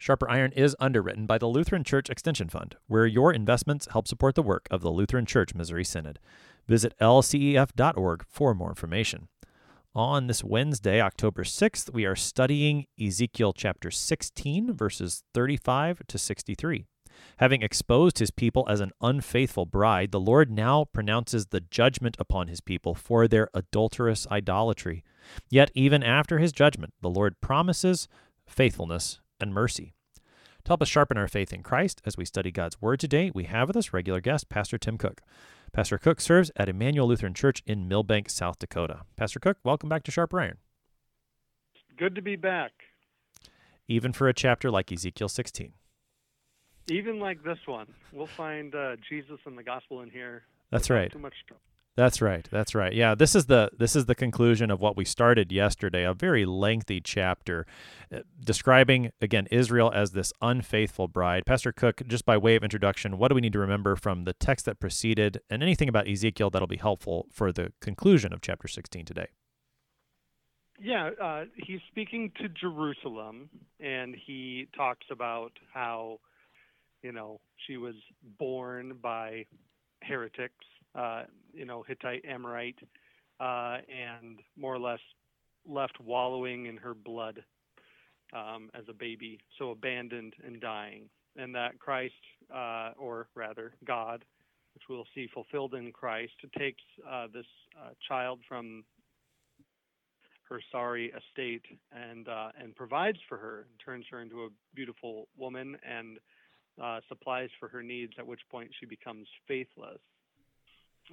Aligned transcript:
Sharper 0.00 0.30
Iron 0.30 0.52
is 0.52 0.74
underwritten 0.80 1.26
by 1.26 1.36
the 1.36 1.46
Lutheran 1.46 1.84
Church 1.84 2.08
Extension 2.08 2.48
Fund, 2.48 2.74
where 2.86 3.04
your 3.04 3.34
investments 3.34 3.86
help 3.92 4.08
support 4.08 4.34
the 4.34 4.42
work 4.42 4.66
of 4.70 4.80
the 4.80 4.88
Lutheran 4.88 5.26
Church 5.26 5.54
Missouri 5.54 5.84
Synod. 5.84 6.18
Visit 6.66 6.94
lcef.org 7.02 8.24
for 8.26 8.54
more 8.54 8.70
information. 8.70 9.28
On 9.94 10.26
this 10.26 10.42
Wednesday, 10.42 11.02
October 11.02 11.44
6th, 11.44 11.92
we 11.92 12.06
are 12.06 12.16
studying 12.16 12.86
Ezekiel 12.98 13.52
chapter 13.52 13.90
16, 13.90 14.72
verses 14.72 15.22
35 15.34 16.00
to 16.08 16.16
63. 16.16 16.86
Having 17.36 17.60
exposed 17.60 18.20
his 18.20 18.30
people 18.30 18.64
as 18.70 18.80
an 18.80 18.92
unfaithful 19.02 19.66
bride, 19.66 20.12
the 20.12 20.20
Lord 20.20 20.50
now 20.50 20.86
pronounces 20.86 21.48
the 21.48 21.60
judgment 21.60 22.16
upon 22.18 22.48
his 22.48 22.62
people 22.62 22.94
for 22.94 23.28
their 23.28 23.50
adulterous 23.52 24.26
idolatry. 24.30 25.04
Yet, 25.50 25.70
even 25.74 26.02
after 26.02 26.38
his 26.38 26.52
judgment, 26.52 26.94
the 27.02 27.10
Lord 27.10 27.38
promises 27.42 28.08
faithfulness 28.46 29.20
and 29.40 29.54
mercy. 29.54 29.94
To 30.64 30.68
help 30.68 30.82
us 30.82 30.88
sharpen 30.88 31.16
our 31.16 31.28
faith 31.28 31.52
in 31.52 31.62
Christ 31.62 32.02
as 32.04 32.16
we 32.16 32.24
study 32.24 32.50
God's 32.50 32.80
Word 32.80 33.00
today, 33.00 33.30
we 33.34 33.44
have 33.44 33.68
with 33.68 33.76
us 33.76 33.92
regular 33.92 34.20
guest, 34.20 34.48
Pastor 34.48 34.76
Tim 34.76 34.98
Cook. 34.98 35.22
Pastor 35.72 35.98
Cook 35.98 36.20
serves 36.20 36.50
at 36.56 36.68
Emmanuel 36.68 37.08
Lutheran 37.08 37.34
Church 37.34 37.62
in 37.66 37.88
Milbank, 37.88 38.28
South 38.28 38.58
Dakota. 38.58 39.02
Pastor 39.16 39.38
Cook, 39.38 39.58
welcome 39.64 39.88
back 39.88 40.02
to 40.04 40.10
Sharp 40.10 40.34
Iron. 40.34 40.58
Good 41.96 42.14
to 42.14 42.22
be 42.22 42.36
back. 42.36 42.72
Even 43.88 44.12
for 44.12 44.28
a 44.28 44.34
chapter 44.34 44.70
like 44.70 44.92
Ezekiel 44.92 45.28
16. 45.28 45.72
Even 46.88 47.20
like 47.20 47.42
this 47.44 47.58
one, 47.66 47.86
we'll 48.12 48.26
find 48.26 48.74
uh, 48.74 48.96
Jesus 49.08 49.38
and 49.46 49.56
the 49.56 49.62
gospel 49.62 50.00
in 50.02 50.10
here. 50.10 50.42
That's 50.70 50.90
right. 50.90 51.10
Too 51.10 51.18
much 51.18 51.34
trouble. 51.46 51.62
That's 52.00 52.22
right. 52.22 52.48
That's 52.50 52.74
right. 52.74 52.94
Yeah, 52.94 53.14
this 53.14 53.34
is 53.34 53.44
the 53.44 53.72
this 53.76 53.94
is 53.94 54.06
the 54.06 54.14
conclusion 54.14 54.70
of 54.70 54.80
what 54.80 54.96
we 54.96 55.04
started 55.04 55.52
yesterday, 55.52 56.02
a 56.02 56.14
very 56.14 56.46
lengthy 56.46 56.98
chapter 56.98 57.66
uh, 58.10 58.20
describing 58.42 59.12
again 59.20 59.46
Israel 59.50 59.92
as 59.94 60.12
this 60.12 60.32
unfaithful 60.40 61.08
bride. 61.08 61.44
Pastor 61.44 61.72
Cook, 61.72 62.00
just 62.06 62.24
by 62.24 62.38
way 62.38 62.56
of 62.56 62.64
introduction, 62.64 63.18
what 63.18 63.28
do 63.28 63.34
we 63.34 63.42
need 63.42 63.52
to 63.52 63.58
remember 63.58 63.96
from 63.96 64.24
the 64.24 64.32
text 64.32 64.64
that 64.64 64.80
preceded 64.80 65.42
and 65.50 65.62
anything 65.62 65.90
about 65.90 66.08
Ezekiel 66.08 66.48
that'll 66.48 66.66
be 66.66 66.78
helpful 66.78 67.26
for 67.30 67.52
the 67.52 67.70
conclusion 67.82 68.32
of 68.32 68.40
chapter 68.40 68.66
16 68.66 69.04
today? 69.04 69.26
Yeah, 70.80 71.10
uh, 71.22 71.44
he's 71.54 71.80
speaking 71.90 72.32
to 72.40 72.48
Jerusalem, 72.48 73.50
and 73.78 74.16
he 74.26 74.68
talks 74.74 75.04
about 75.10 75.52
how, 75.70 76.20
you 77.02 77.12
know, 77.12 77.40
she 77.66 77.76
was 77.76 77.96
born 78.38 78.94
by 79.02 79.44
heretics 80.00 80.64
uh, 80.94 81.22
you 81.52 81.64
know, 81.64 81.84
Hittite, 81.86 82.24
Amorite, 82.24 82.78
uh, 83.38 83.78
and 83.88 84.40
more 84.56 84.74
or 84.74 84.78
less 84.78 85.00
left 85.66 86.00
wallowing 86.00 86.66
in 86.66 86.76
her 86.76 86.94
blood 86.94 87.42
um, 88.32 88.70
as 88.74 88.84
a 88.88 88.92
baby, 88.92 89.38
so 89.58 89.70
abandoned 89.70 90.34
and 90.44 90.60
dying. 90.60 91.08
And 91.36 91.54
that 91.54 91.78
Christ, 91.78 92.14
uh, 92.54 92.90
or 92.98 93.28
rather 93.34 93.72
God, 93.84 94.24
which 94.74 94.84
we'll 94.88 95.06
see 95.14 95.28
fulfilled 95.32 95.74
in 95.74 95.92
Christ, 95.92 96.32
takes 96.58 96.82
uh, 97.08 97.26
this 97.32 97.46
uh, 97.80 97.90
child 98.06 98.40
from 98.48 98.84
her 100.48 100.60
sorry 100.72 101.12
estate 101.12 101.64
and 101.92 102.28
uh, 102.28 102.48
and 102.60 102.74
provides 102.74 103.18
for 103.28 103.38
her, 103.38 103.66
and 103.70 103.80
turns 103.84 104.04
her 104.10 104.20
into 104.20 104.42
a 104.42 104.48
beautiful 104.74 105.28
woman, 105.36 105.76
and 105.88 106.18
supplies 107.08 107.50
for 107.60 107.68
her 107.68 107.82
needs. 107.82 108.14
At 108.18 108.26
which 108.26 108.40
point 108.50 108.70
she 108.78 108.86
becomes 108.86 109.28
faithless 109.46 110.00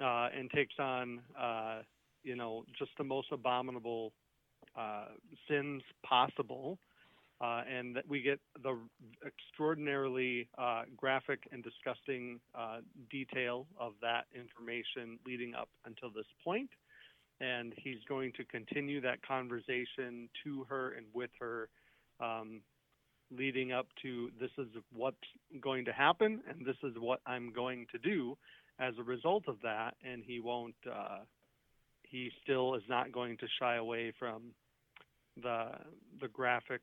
uh, 0.04 0.30
and 0.38 0.50
takes 0.52 0.76
on, 0.80 1.22
uh, 1.40 1.80
you 2.24 2.36
know, 2.36 2.64
just 2.78 2.92
the 2.98 3.04
most 3.04 3.28
abominable 3.32 4.14
uh, 4.78 5.06
sins 5.50 5.82
possible. 6.06 6.78
Uh, 7.40 7.62
and 7.72 7.96
that 7.96 8.04
we 8.10 8.20
get 8.20 8.40
the 8.64 8.76
extraordinarily 9.24 10.50
uh, 10.58 10.82
graphic 10.96 11.42
and 11.52 11.64
disgusting 11.64 12.40
uh, 12.58 12.78
detail 13.12 13.68
of 13.80 13.94
that 14.02 14.26
information 14.34 15.20
leading 15.24 15.54
up 15.54 15.70
until 15.86 16.10
this 16.10 16.26
point. 16.44 16.70
And 17.40 17.74
he's 17.78 18.00
going 18.10 18.32
to 18.38 18.46
continue 18.46 19.02
that 19.02 19.22
conversation 19.22 20.28
to 20.44 20.66
her 20.68 20.94
and 20.94 21.06
with 21.14 21.30
her, 21.40 21.70
um, 22.20 22.62
leading 23.30 23.72
up 23.72 23.86
to 24.02 24.32
this 24.40 24.50
is 24.58 24.68
what's 24.92 25.18
going 25.62 25.86
to 25.86 25.92
happen 25.92 26.42
and 26.50 26.66
this 26.66 26.78
is 26.84 26.96
what 26.98 27.20
I'm 27.28 27.52
going 27.54 27.86
to 27.92 28.00
do 28.00 28.36
as 28.80 28.94
a 29.00 29.04
result 29.04 29.44
of 29.48 29.58
that, 29.64 29.96
and 30.04 30.24
he 30.26 30.40
won't. 30.40 30.76
Uh, 30.90 31.20
he 32.04 32.32
still 32.44 32.76
is 32.76 32.84
not 32.88 33.12
going 33.12 33.38
to 33.38 33.48
shy 33.60 33.76
away 33.76 34.14
from 34.18 34.44
the 35.42 35.72
the 36.22 36.28
graphic, 36.28 36.82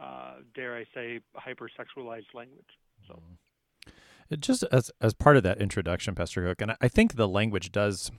uh, 0.00 0.36
dare 0.54 0.76
I 0.76 0.84
say, 0.94 1.20
hypersexualized 1.36 2.34
language. 2.34 2.64
So. 3.06 3.14
Mm-hmm. 3.14 4.40
just 4.40 4.64
as 4.70 4.90
as 5.00 5.14
part 5.14 5.36
of 5.36 5.42
that 5.42 5.60
introduction, 5.60 6.14
Pastor 6.14 6.46
Cook, 6.46 6.60
and 6.60 6.76
I 6.80 6.88
think 6.88 7.14
the 7.14 7.28
language 7.28 7.72
does 7.72 8.10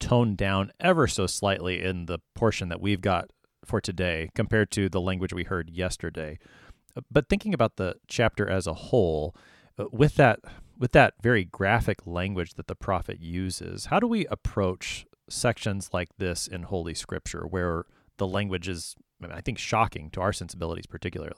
tone 0.00 0.34
down 0.34 0.72
ever 0.80 1.06
so 1.06 1.26
slightly 1.26 1.82
in 1.82 2.06
the 2.06 2.18
portion 2.34 2.68
that 2.68 2.80
we've 2.80 3.00
got 3.00 3.30
for 3.64 3.80
today 3.80 4.30
compared 4.34 4.70
to 4.70 4.88
the 4.88 5.00
language 5.00 5.32
we 5.32 5.44
heard 5.44 5.70
yesterday. 5.70 6.38
But 7.10 7.28
thinking 7.28 7.52
about 7.52 7.76
the 7.76 7.96
chapter 8.08 8.48
as 8.48 8.66
a 8.66 8.72
whole, 8.74 9.34
uh, 9.78 9.84
with 9.92 10.14
that 10.16 10.40
with 10.78 10.92
that 10.92 11.14
very 11.22 11.44
graphic 11.44 12.06
language 12.06 12.54
that 12.54 12.66
the 12.66 12.74
prophet 12.74 13.20
uses, 13.20 13.86
how 13.86 14.00
do 14.00 14.06
we 14.06 14.26
approach 14.26 15.06
sections 15.28 15.90
like 15.92 16.16
this 16.18 16.46
in 16.46 16.64
Holy 16.64 16.94
Scripture 16.94 17.46
where 17.46 17.84
the 18.18 18.26
language 18.26 18.68
is, 18.68 18.96
I, 19.28 19.40
think, 19.40 19.58
shocking 19.58 20.10
to 20.10 20.20
our 20.20 20.32
sensibilities, 20.32 20.86
particularly? 20.86 21.34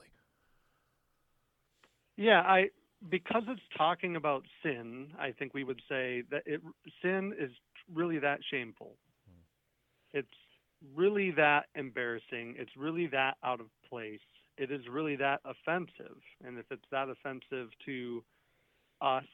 Yeah, 2.17 2.41
I 2.41 2.71
because 3.09 3.45
it's 3.47 3.61
talking 3.77 4.17
about 4.17 4.43
sin, 4.63 5.13
I 5.21 5.31
think 5.31 5.55
we 5.55 5.63
would 5.63 5.81
say 5.89 6.25
that 6.33 6.43
it, 6.47 6.61
sin 7.01 7.33
is 7.39 7.53
really 7.95 8.19
that 8.19 8.41
shameful. 8.51 8.97
It's 10.13 10.29
really 10.95 11.31
that 11.33 11.67
embarrassing. 11.75 12.57
It's 12.59 12.71
really 12.77 13.07
that 13.09 13.37
out 13.45 13.61
of 13.61 13.67
place. 13.89 14.21
It 14.57 14.71
is 14.71 14.81
really 14.91 15.17
that 15.17 15.41
offensive. 15.45 16.17
And 16.45 16.59
if 16.59 16.67
it's 16.71 16.85
that 16.91 17.09
offensive 17.09 17.69
to 17.87 18.25
us, 19.01 19.25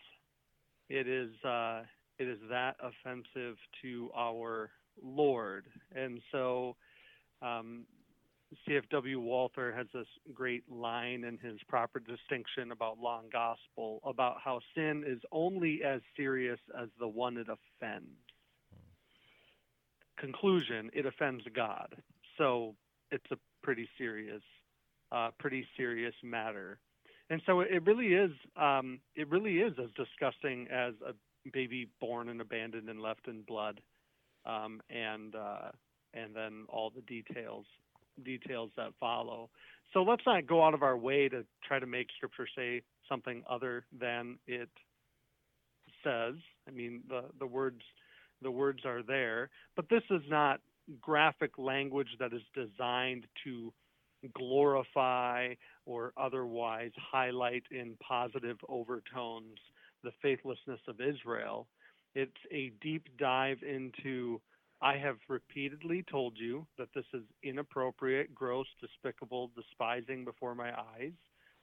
it 0.88 1.08
is 1.08 1.30
uh, 1.44 1.82
it 2.18 2.28
is 2.28 2.38
that 2.50 2.76
offensive 2.80 3.56
to 3.82 4.10
our 4.16 4.70
Lord. 5.02 5.66
And 5.94 6.20
so, 6.30 6.76
um, 7.42 7.84
CFW 8.68 9.18
Walther 9.18 9.72
has 9.72 9.86
this 9.92 10.06
great 10.32 10.70
line 10.70 11.24
in 11.24 11.38
his 11.38 11.58
proper 11.68 11.98
distinction 11.98 12.70
about 12.70 12.98
law 12.98 13.20
and 13.20 13.32
gospel 13.32 14.00
about 14.04 14.36
how 14.44 14.60
sin 14.74 15.02
is 15.06 15.20
only 15.32 15.82
as 15.84 16.00
serious 16.16 16.60
as 16.80 16.88
the 17.00 17.08
one 17.08 17.36
it 17.36 17.48
offends. 17.48 18.06
Conclusion: 20.18 20.90
It 20.92 21.06
offends 21.06 21.42
God, 21.54 21.96
so 22.38 22.76
it's 23.10 23.30
a 23.32 23.36
pretty 23.62 23.88
serious, 23.98 24.42
uh, 25.10 25.30
pretty 25.38 25.66
serious 25.76 26.14
matter. 26.22 26.78
And 27.34 27.42
so 27.46 27.62
it 27.62 27.84
really 27.84 28.14
is 28.14 28.30
um, 28.56 29.00
it 29.16 29.28
really 29.28 29.56
is 29.56 29.72
as 29.82 29.90
disgusting 29.96 30.68
as 30.70 30.94
a 31.04 31.14
baby 31.50 31.88
born 32.00 32.28
and 32.28 32.40
abandoned 32.40 32.88
and 32.88 33.00
left 33.00 33.26
in 33.26 33.42
blood, 33.42 33.80
um, 34.46 34.80
and 34.88 35.34
uh, 35.34 35.70
and 36.14 36.32
then 36.32 36.64
all 36.68 36.92
the 36.94 37.02
details 37.02 37.66
details 38.24 38.70
that 38.76 38.90
follow. 39.00 39.50
So 39.92 40.04
let's 40.04 40.22
not 40.24 40.46
go 40.46 40.64
out 40.64 40.74
of 40.74 40.84
our 40.84 40.96
way 40.96 41.28
to 41.28 41.44
try 41.64 41.80
to 41.80 41.86
make 41.86 42.06
Scripture 42.16 42.46
say 42.56 42.82
something 43.08 43.42
other 43.50 43.84
than 43.98 44.38
it 44.46 44.70
says. 46.04 46.34
I 46.68 46.70
mean 46.70 47.02
the 47.08 47.22
the 47.40 47.48
words 47.48 47.80
the 48.42 48.50
words 48.52 48.84
are 48.84 49.02
there, 49.02 49.50
but 49.74 49.88
this 49.88 50.04
is 50.08 50.22
not 50.28 50.60
graphic 51.00 51.58
language 51.58 52.10
that 52.20 52.32
is 52.32 52.42
designed 52.54 53.26
to 53.42 53.72
glorify 54.32 55.54
or 55.86 56.12
otherwise 56.16 56.90
highlight 56.96 57.64
in 57.70 57.96
positive 58.06 58.56
overtones 58.68 59.58
the 60.02 60.12
faithlessness 60.22 60.80
of 60.88 61.00
Israel. 61.00 61.66
It's 62.14 62.32
a 62.52 62.72
deep 62.80 63.08
dive 63.18 63.58
into 63.62 64.40
I 64.80 64.98
have 64.98 65.16
repeatedly 65.28 66.04
told 66.10 66.34
you 66.36 66.66
that 66.78 66.88
this 66.94 67.06
is 67.14 67.22
inappropriate, 67.42 68.34
gross, 68.34 68.66
despicable, 68.80 69.50
despising 69.56 70.24
before 70.24 70.54
my 70.54 70.72
eyes. 70.78 71.12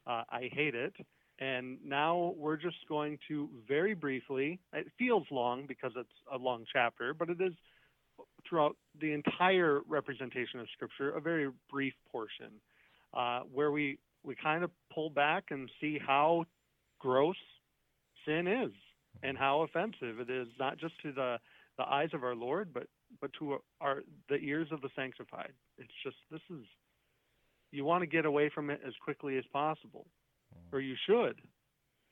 Uh, 0.08 0.24
I 0.30 0.50
hate 0.52 0.74
it. 0.74 0.94
And 1.40 1.78
now 1.84 2.34
we're 2.38 2.58
just 2.58 2.78
going 2.88 3.19
to 3.28 3.50
very 3.68 3.94
briefly, 3.94 4.60
it 4.74 4.88
feels 4.98 5.25
long 5.31 5.66
because 5.68 5.92
it's 5.96 6.10
a 6.34 6.38
long 6.38 6.66
chapter, 6.72 7.13
but 7.13 7.30
it 7.30 7.42
is 7.42 7.54
throughout 8.47 8.75
the 8.99 9.13
entire 9.13 9.81
representation 9.88 10.59
of 10.59 10.67
Scripture 10.73 11.11
a 11.11 11.21
very 11.21 11.49
brief 11.69 11.93
portion 12.11 12.51
uh, 13.13 13.41
where 13.51 13.71
we, 13.71 13.97
we 14.23 14.35
kind 14.35 14.63
of 14.63 14.71
pull 14.93 15.09
back 15.09 15.45
and 15.51 15.69
see 15.79 15.99
how 16.05 16.45
gross 16.99 17.35
sin 18.25 18.47
is 18.47 18.71
and 19.23 19.38
how 19.38 19.61
offensive 19.61 20.19
it 20.19 20.29
is, 20.29 20.47
not 20.59 20.77
just 20.77 20.93
to 21.01 21.11
the, 21.11 21.38
the 21.77 21.83
eyes 21.83 22.09
of 22.13 22.23
our 22.23 22.35
Lord, 22.35 22.69
but, 22.73 22.88
but 23.19 23.31
to 23.39 23.57
our, 23.79 24.03
the 24.29 24.35
ears 24.35 24.67
of 24.71 24.81
the 24.81 24.89
sanctified. 24.95 25.51
It's 25.77 25.91
just, 26.03 26.17
this 26.31 26.41
is, 26.49 26.65
you 27.71 27.85
want 27.85 28.01
to 28.01 28.07
get 28.07 28.25
away 28.25 28.49
from 28.53 28.69
it 28.69 28.81
as 28.85 28.93
quickly 29.03 29.38
as 29.38 29.43
possible, 29.51 30.05
or 30.71 30.79
you 30.79 30.95
should. 31.07 31.41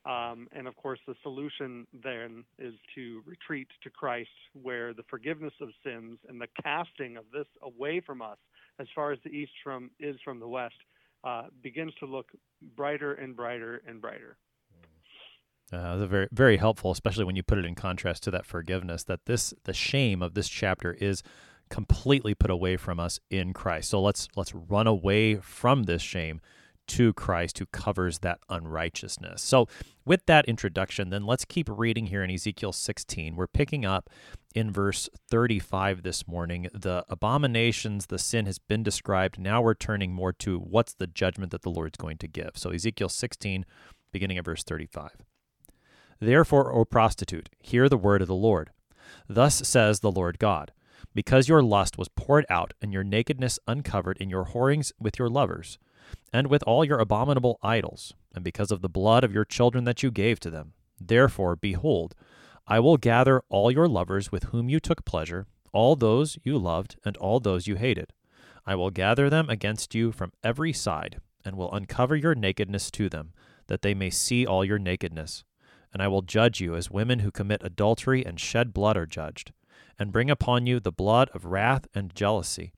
Um, 0.06 0.48
and 0.52 0.66
of 0.66 0.76
course, 0.76 0.98
the 1.06 1.14
solution 1.22 1.86
then 2.02 2.44
is 2.58 2.74
to 2.94 3.22
retreat 3.26 3.68
to 3.82 3.90
Christ, 3.90 4.30
where 4.54 4.94
the 4.94 5.02
forgiveness 5.10 5.52
of 5.60 5.68
sins 5.84 6.18
and 6.28 6.40
the 6.40 6.48
casting 6.62 7.16
of 7.18 7.24
this 7.32 7.46
away 7.62 8.00
from 8.00 8.22
us, 8.22 8.38
as 8.78 8.86
far 8.94 9.12
as 9.12 9.18
the 9.24 9.30
east 9.30 9.52
from 9.62 9.90
is 10.00 10.16
from 10.24 10.40
the 10.40 10.48
west, 10.48 10.76
uh, 11.24 11.44
begins 11.62 11.92
to 12.00 12.06
look 12.06 12.28
brighter 12.76 13.12
and 13.12 13.36
brighter 13.36 13.82
and 13.86 14.00
brighter. 14.00 14.38
Uh, 15.72 16.04
very 16.06 16.28
very 16.32 16.56
helpful, 16.56 16.90
especially 16.90 17.24
when 17.24 17.36
you 17.36 17.42
put 17.42 17.58
it 17.58 17.64
in 17.64 17.74
contrast 17.74 18.22
to 18.22 18.30
that 18.30 18.46
forgiveness. 18.46 19.04
That 19.04 19.26
this 19.26 19.52
the 19.64 19.74
shame 19.74 20.22
of 20.22 20.34
this 20.34 20.48
chapter 20.48 20.94
is 20.94 21.22
completely 21.68 22.34
put 22.34 22.50
away 22.50 22.76
from 22.76 22.98
us 22.98 23.20
in 23.30 23.52
Christ. 23.52 23.90
So 23.90 24.00
let's 24.00 24.28
let's 24.34 24.54
run 24.54 24.86
away 24.86 25.36
from 25.36 25.84
this 25.84 26.02
shame 26.02 26.40
to 26.88 27.12
Christ 27.12 27.58
who 27.58 27.66
covers 27.66 28.18
that 28.20 28.40
unrighteousness. 28.48 29.42
So 29.42 29.68
with 30.04 30.26
that 30.26 30.46
introduction, 30.46 31.10
then 31.10 31.24
let's 31.24 31.44
keep 31.44 31.68
reading 31.70 32.06
here 32.06 32.22
in 32.22 32.30
Ezekiel 32.30 32.72
16. 32.72 33.36
We're 33.36 33.46
picking 33.46 33.84
up 33.84 34.10
in 34.54 34.72
verse 34.72 35.08
35 35.30 36.02
this 36.02 36.26
morning. 36.26 36.68
The 36.72 37.04
abominations, 37.08 38.06
the 38.06 38.18
sin 38.18 38.46
has 38.46 38.58
been 38.58 38.82
described. 38.82 39.38
Now 39.38 39.62
we're 39.62 39.74
turning 39.74 40.12
more 40.12 40.32
to 40.34 40.58
what's 40.58 40.94
the 40.94 41.06
judgment 41.06 41.52
that 41.52 41.62
the 41.62 41.70
Lord's 41.70 41.96
going 41.96 42.18
to 42.18 42.28
give. 42.28 42.52
So 42.54 42.70
Ezekiel 42.70 43.08
16 43.08 43.64
beginning 44.12 44.38
at 44.38 44.44
verse 44.44 44.64
35. 44.64 45.10
Therefore, 46.18 46.72
O 46.72 46.84
prostitute, 46.84 47.48
hear 47.58 47.88
the 47.88 47.96
word 47.96 48.22
of 48.22 48.28
the 48.28 48.34
Lord. 48.34 48.70
Thus 49.28 49.66
says 49.66 50.00
the 50.00 50.12
Lord 50.12 50.38
God 50.38 50.72
Because 51.14 51.48
your 51.48 51.62
lust 51.62 51.96
was 51.96 52.08
poured 52.08 52.44
out, 52.50 52.74
and 52.82 52.92
your 52.92 53.04
nakedness 53.04 53.58
uncovered 53.66 54.18
in 54.18 54.30
your 54.30 54.44
whorings 54.46 54.92
with 55.00 55.18
your 55.18 55.28
lovers, 55.28 55.78
and 56.32 56.46
with 56.48 56.62
all 56.64 56.84
your 56.84 56.98
abominable 56.98 57.58
idols, 57.62 58.14
and 58.34 58.44
because 58.44 58.70
of 58.70 58.82
the 58.82 58.88
blood 58.88 59.24
of 59.24 59.32
your 59.32 59.44
children 59.44 59.84
that 59.84 60.02
you 60.02 60.10
gave 60.10 60.40
to 60.40 60.50
them. 60.50 60.72
Therefore, 61.00 61.56
behold, 61.56 62.14
I 62.66 62.80
will 62.80 62.96
gather 62.96 63.42
all 63.48 63.70
your 63.70 63.88
lovers 63.88 64.30
with 64.30 64.44
whom 64.44 64.68
you 64.68 64.80
took 64.80 65.04
pleasure, 65.04 65.46
all 65.72 65.96
those 65.96 66.38
you 66.44 66.58
loved, 66.58 66.96
and 67.04 67.16
all 67.16 67.40
those 67.40 67.66
you 67.66 67.76
hated. 67.76 68.12
I 68.66 68.74
will 68.74 68.90
gather 68.90 69.30
them 69.30 69.48
against 69.48 69.94
you 69.94 70.12
from 70.12 70.32
every 70.44 70.72
side, 70.72 71.20
and 71.44 71.56
will 71.56 71.72
uncover 71.72 72.14
your 72.14 72.34
nakedness 72.34 72.90
to 72.92 73.08
them, 73.08 73.32
that 73.66 73.82
they 73.82 73.94
may 73.94 74.10
see 74.10 74.46
all 74.46 74.64
your 74.64 74.78
nakedness 74.78 75.44
and 75.92 76.02
I 76.02 76.08
will 76.08 76.22
judge 76.22 76.60
you 76.60 76.76
as 76.76 76.90
women 76.90 77.20
who 77.20 77.30
commit 77.30 77.62
adultery 77.64 78.24
and 78.24 78.38
shed 78.38 78.72
blood 78.72 78.96
are 78.96 79.06
judged, 79.06 79.52
and 79.98 80.12
bring 80.12 80.30
upon 80.30 80.66
you 80.66 80.80
the 80.80 80.92
blood 80.92 81.28
of 81.34 81.44
wrath 81.44 81.86
and 81.94 82.14
jealousy. 82.14 82.72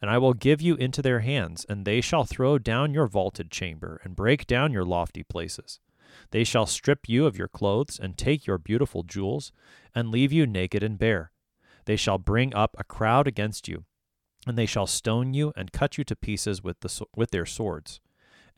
And 0.00 0.10
I 0.10 0.18
will 0.18 0.34
give 0.34 0.60
you 0.60 0.76
into 0.76 1.02
their 1.02 1.20
hands, 1.20 1.66
and 1.68 1.84
they 1.84 2.00
shall 2.00 2.24
throw 2.24 2.58
down 2.58 2.94
your 2.94 3.06
vaulted 3.06 3.50
chamber, 3.50 4.00
and 4.04 4.16
break 4.16 4.46
down 4.46 4.72
your 4.72 4.84
lofty 4.84 5.22
places. 5.22 5.80
They 6.30 6.44
shall 6.44 6.66
strip 6.66 7.08
you 7.08 7.26
of 7.26 7.36
your 7.36 7.48
clothes, 7.48 7.98
and 7.98 8.16
take 8.16 8.46
your 8.46 8.58
beautiful 8.58 9.02
jewels, 9.02 9.52
and 9.94 10.10
leave 10.10 10.32
you 10.32 10.46
naked 10.46 10.82
and 10.82 10.98
bare. 10.98 11.32
They 11.84 11.96
shall 11.96 12.18
bring 12.18 12.54
up 12.54 12.74
a 12.78 12.84
crowd 12.84 13.26
against 13.26 13.68
you, 13.68 13.84
and 14.46 14.56
they 14.56 14.66
shall 14.66 14.86
stone 14.86 15.34
you, 15.34 15.52
and 15.56 15.72
cut 15.72 15.98
you 15.98 16.04
to 16.04 16.16
pieces 16.16 16.62
with, 16.62 16.80
the, 16.80 17.06
with 17.14 17.30
their 17.30 17.46
swords 17.46 18.00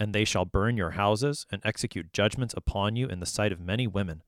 and 0.00 0.14
they 0.14 0.24
shall 0.24 0.46
burn 0.46 0.78
your 0.78 0.92
houses 0.92 1.46
and 1.52 1.60
execute 1.62 2.12
judgments 2.14 2.54
upon 2.56 2.96
you 2.96 3.06
in 3.06 3.20
the 3.20 3.26
sight 3.26 3.52
of 3.52 3.60
many 3.60 3.86
women. 3.86 4.22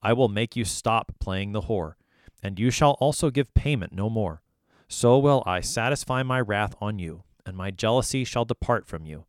I 0.00 0.12
will 0.12 0.28
make 0.28 0.54
you 0.54 0.64
stop 0.64 1.12
playing 1.18 1.50
the 1.50 1.62
whore, 1.62 1.94
and 2.40 2.58
you 2.58 2.70
shall 2.70 2.92
also 2.92 3.30
give 3.30 3.52
payment 3.52 3.92
no 3.92 4.08
more. 4.08 4.42
So 4.88 5.18
will 5.18 5.42
I 5.44 5.60
satisfy 5.60 6.22
my 6.22 6.40
wrath 6.40 6.74
on 6.80 6.98
you, 6.98 7.22
and 7.44 7.56
my 7.56 7.70
jealousy 7.70 8.24
shall 8.24 8.46
depart 8.46 8.86
from 8.86 9.04
you. 9.04 9.26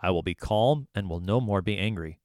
I 0.00 0.10
will 0.10 0.22
be 0.22 0.34
calm 0.34 0.86
and 0.94 1.10
will 1.10 1.20
no 1.20 1.40
more 1.40 1.60
be 1.60 1.76
angry. 1.76 2.20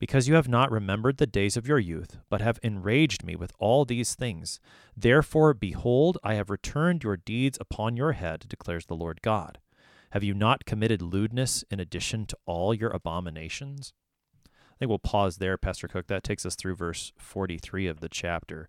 Because 0.00 0.26
you 0.26 0.34
have 0.34 0.48
not 0.48 0.72
remembered 0.72 1.18
the 1.18 1.26
days 1.26 1.56
of 1.56 1.68
your 1.68 1.78
youth, 1.78 2.18
but 2.28 2.40
have 2.40 2.58
enraged 2.62 3.24
me 3.24 3.36
with 3.36 3.52
all 3.60 3.84
these 3.84 4.16
things. 4.16 4.58
Therefore, 4.96 5.54
behold, 5.54 6.18
I 6.24 6.34
have 6.34 6.50
returned 6.50 7.04
your 7.04 7.16
deeds 7.16 7.56
upon 7.60 7.96
your 7.96 8.12
head, 8.12 8.46
declares 8.48 8.86
the 8.86 8.96
Lord 8.96 9.22
God. 9.22 9.58
Have 10.10 10.24
you 10.24 10.34
not 10.34 10.64
committed 10.64 11.00
lewdness 11.00 11.64
in 11.70 11.78
addition 11.78 12.26
to 12.26 12.36
all 12.46 12.74
your 12.74 12.90
abominations? 12.90 13.92
I 14.44 14.76
think 14.78 14.88
we'll 14.88 14.98
pause 14.98 15.36
there, 15.36 15.56
Pastor 15.56 15.86
Cook. 15.86 16.08
That 16.08 16.24
takes 16.24 16.44
us 16.44 16.56
through 16.56 16.74
verse 16.74 17.12
43 17.16 17.86
of 17.86 18.00
the 18.00 18.08
chapter. 18.08 18.68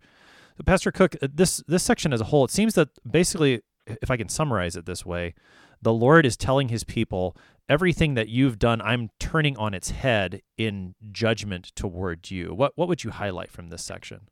So, 0.58 0.64
Pastor 0.66 0.92
Cook, 0.92 1.16
uh, 1.22 1.28
this 1.34 1.64
this 1.68 1.84
section 1.84 2.14
as 2.14 2.22
a 2.22 2.26
whole, 2.26 2.46
it 2.46 2.52
seems 2.52 2.76
that 2.76 2.90
basically, 3.10 3.62
if 3.86 4.10
I 4.10 4.18
can 4.18 4.30
summarize 4.30 4.76
it 4.76 4.86
this 4.86 5.06
way, 5.06 5.34
the 5.82 5.94
Lord 5.94 6.26
is 6.26 6.38
telling 6.38 6.70
His 6.70 6.84
people 6.84 7.36
everything 7.68 8.14
that 8.14 8.30
you've 8.30 8.60
done. 8.60 8.82
I'm 8.82 9.10
turning 9.20 9.58
on 9.58 9.74
its 9.74 9.92
head 9.92 10.42
in 10.58 10.96
judgment 11.12 11.72
toward 11.76 12.32
you. 12.32 12.54
What 12.54 12.74
what 12.76 12.88
would 12.88 13.04
you 13.04 13.12
highlight 13.12 13.52
from 13.52 13.70
this 13.70 13.84
section? 13.84 14.30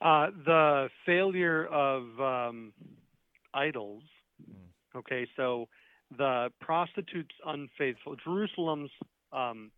Uh, 0.00 0.26
the 0.44 0.88
failure 1.06 1.64
of 1.66 2.20
um, 2.20 2.74
idols 3.54 4.02
Okay, 4.96 5.26
so 5.36 5.66
the 6.16 6.50
prostitutes 6.60 7.34
unfaithful, 7.44 8.14
Jerusalem's 8.24 8.90
um, 9.32 9.72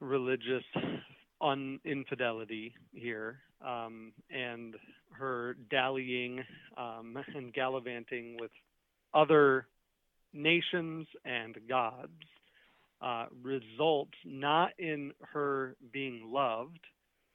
religious 0.00 0.62
un- 1.40 1.80
infidelity 1.84 2.74
here, 2.92 3.40
um, 3.64 4.12
and 4.30 4.74
her 5.10 5.56
dallying 5.70 6.42
um, 6.76 7.16
and 7.34 7.52
gallivanting 7.52 8.36
with 8.40 8.50
other 9.14 9.66
nations 10.32 11.06
and 11.24 11.56
gods 11.68 12.12
uh, 13.00 13.26
results 13.42 14.14
not 14.24 14.70
in 14.78 15.12
her 15.20 15.76
being 15.92 16.30
loved, 16.32 16.80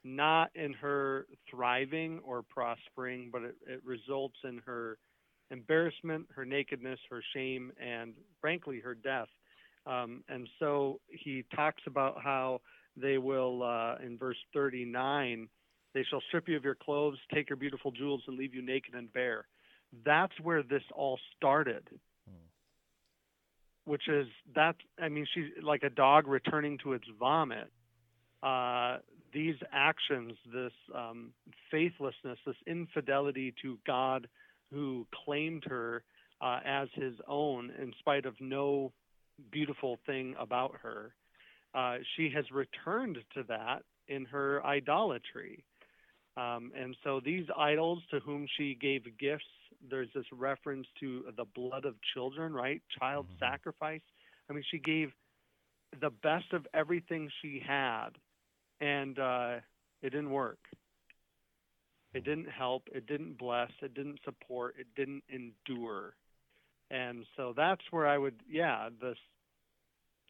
not 0.04 0.50
in 0.56 0.74
her 0.74 1.28
thriving 1.50 2.20
or 2.26 2.42
prospering, 2.42 3.30
but 3.32 3.44
it, 3.44 3.56
it 3.68 3.82
results 3.86 4.38
in 4.44 4.60
her 4.66 4.98
embarrassment, 5.52 6.26
her 6.34 6.46
nakedness, 6.46 7.00
her 7.10 7.22
shame, 7.36 7.72
and 7.80 8.14
frankly, 8.40 8.80
her 8.80 8.96
death. 8.96 9.28
Um, 9.86 10.24
and 10.30 10.48
so 10.60 11.00
he 11.08 11.44
talks 11.56 11.82
about 11.88 12.22
how 12.24 12.62
they 12.98 13.18
will, 13.18 13.64
uh, 13.64 13.96
in 14.06 14.18
verse 14.18 14.38
39, 14.54 15.48
they 15.94 16.04
shall 16.10 16.22
strip 16.28 16.48
you 16.48 16.58
of 16.58 16.64
your 16.64 16.76
clothes, 16.76 17.18
take 17.34 17.50
your 17.50 17.58
beautiful 17.58 17.92
jewels, 17.92 18.22
and 18.28 18.38
leave 18.38 18.54
you 18.54 18.62
naked 18.62 18.94
and 18.96 19.12
bare. 19.12 19.46
That's 20.06 20.34
where 20.42 20.64
this 20.64 20.84
all 20.96 21.20
started. 21.36 21.84
Hmm. 22.28 22.46
Which 23.86 24.08
is 24.08 24.28
that, 24.56 24.76
I 25.02 25.10
mean, 25.10 25.26
she's 25.34 25.50
like 25.62 25.84
a 25.84 25.90
dog 25.90 26.28
returning 26.28 26.78
to 26.84 26.94
its 26.94 27.06
vomit. 27.20 27.70
Uh, 28.42 28.98
these 29.34 29.56
actions, 29.72 30.34
this 30.54 30.74
um, 30.96 31.32
faithlessness, 31.70 32.40
this 32.46 32.56
infidelity 32.68 33.54
to 33.62 33.78
God 33.86 34.28
who 34.72 35.06
claimed 35.26 35.64
her 35.66 36.04
uh, 36.42 36.60
as 36.66 36.88
his 36.94 37.14
own 37.28 37.72
in 37.80 37.94
spite 38.00 38.26
of 38.26 38.36
no 38.40 38.92
beautiful 39.52 40.00
thing 40.06 40.36
about 40.40 40.76
her. 40.82 41.14
Uh, 41.74 41.98
she 42.16 42.30
has 42.36 42.46
returned 42.52 43.18
to 43.34 43.44
that 43.44 43.84
in 44.08 44.26
her 44.26 44.66
idolatry. 44.66 45.64
Um, 46.38 46.72
and 46.78 46.96
so 47.04 47.20
these 47.24 47.46
idols 47.58 48.00
to 48.12 48.20
whom 48.20 48.48
she 48.58 48.76
gave 48.76 49.04
gifts, 49.18 49.46
there's 49.90 50.10
this 50.14 50.26
reference 50.32 50.88
to 51.00 51.24
the 51.36 51.46
blood 51.56 51.86
of 51.86 51.96
children, 52.14 52.54
right? 52.54 52.82
Child 53.00 53.28
mm-hmm. 53.28 53.46
sacrifice. 53.46 54.02
I 54.50 54.54
mean, 54.54 54.64
she 54.70 54.80
gave 54.80 55.12
the 56.00 56.10
best 56.10 56.54
of 56.54 56.66
everything 56.74 57.30
she 57.42 57.62
had, 57.66 58.10
and 58.80 59.18
uh, 59.20 59.56
it 60.02 60.12
didn't 60.12 60.32
work. 60.32 60.60
It 62.14 62.26
didn't 62.26 62.50
help. 62.50 62.84
It 62.94 63.08
didn't 63.08 63.38
bless. 63.38 63.72
It 63.82 63.94
didn't 63.94 64.20
support. 64.26 64.76
It 64.78 64.88
didn't 64.96 65.24
endure. 65.30 66.16
And 66.90 67.26
so 67.38 67.54
that's 67.56 67.82
where 67.92 68.06
I 68.06 68.18
would, 68.18 68.36
yeah, 68.50 68.90
the 69.00 69.16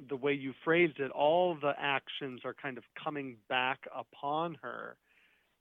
the 0.10 0.16
way 0.16 0.34
you 0.34 0.54
phrased 0.64 1.00
it, 1.00 1.12
all 1.12 1.56
the 1.60 1.74
actions 1.80 2.42
are 2.46 2.54
kind 2.54 2.78
of 2.78 2.84
coming 3.02 3.38
back 3.50 3.80
upon 3.96 4.58
her, 4.62 4.98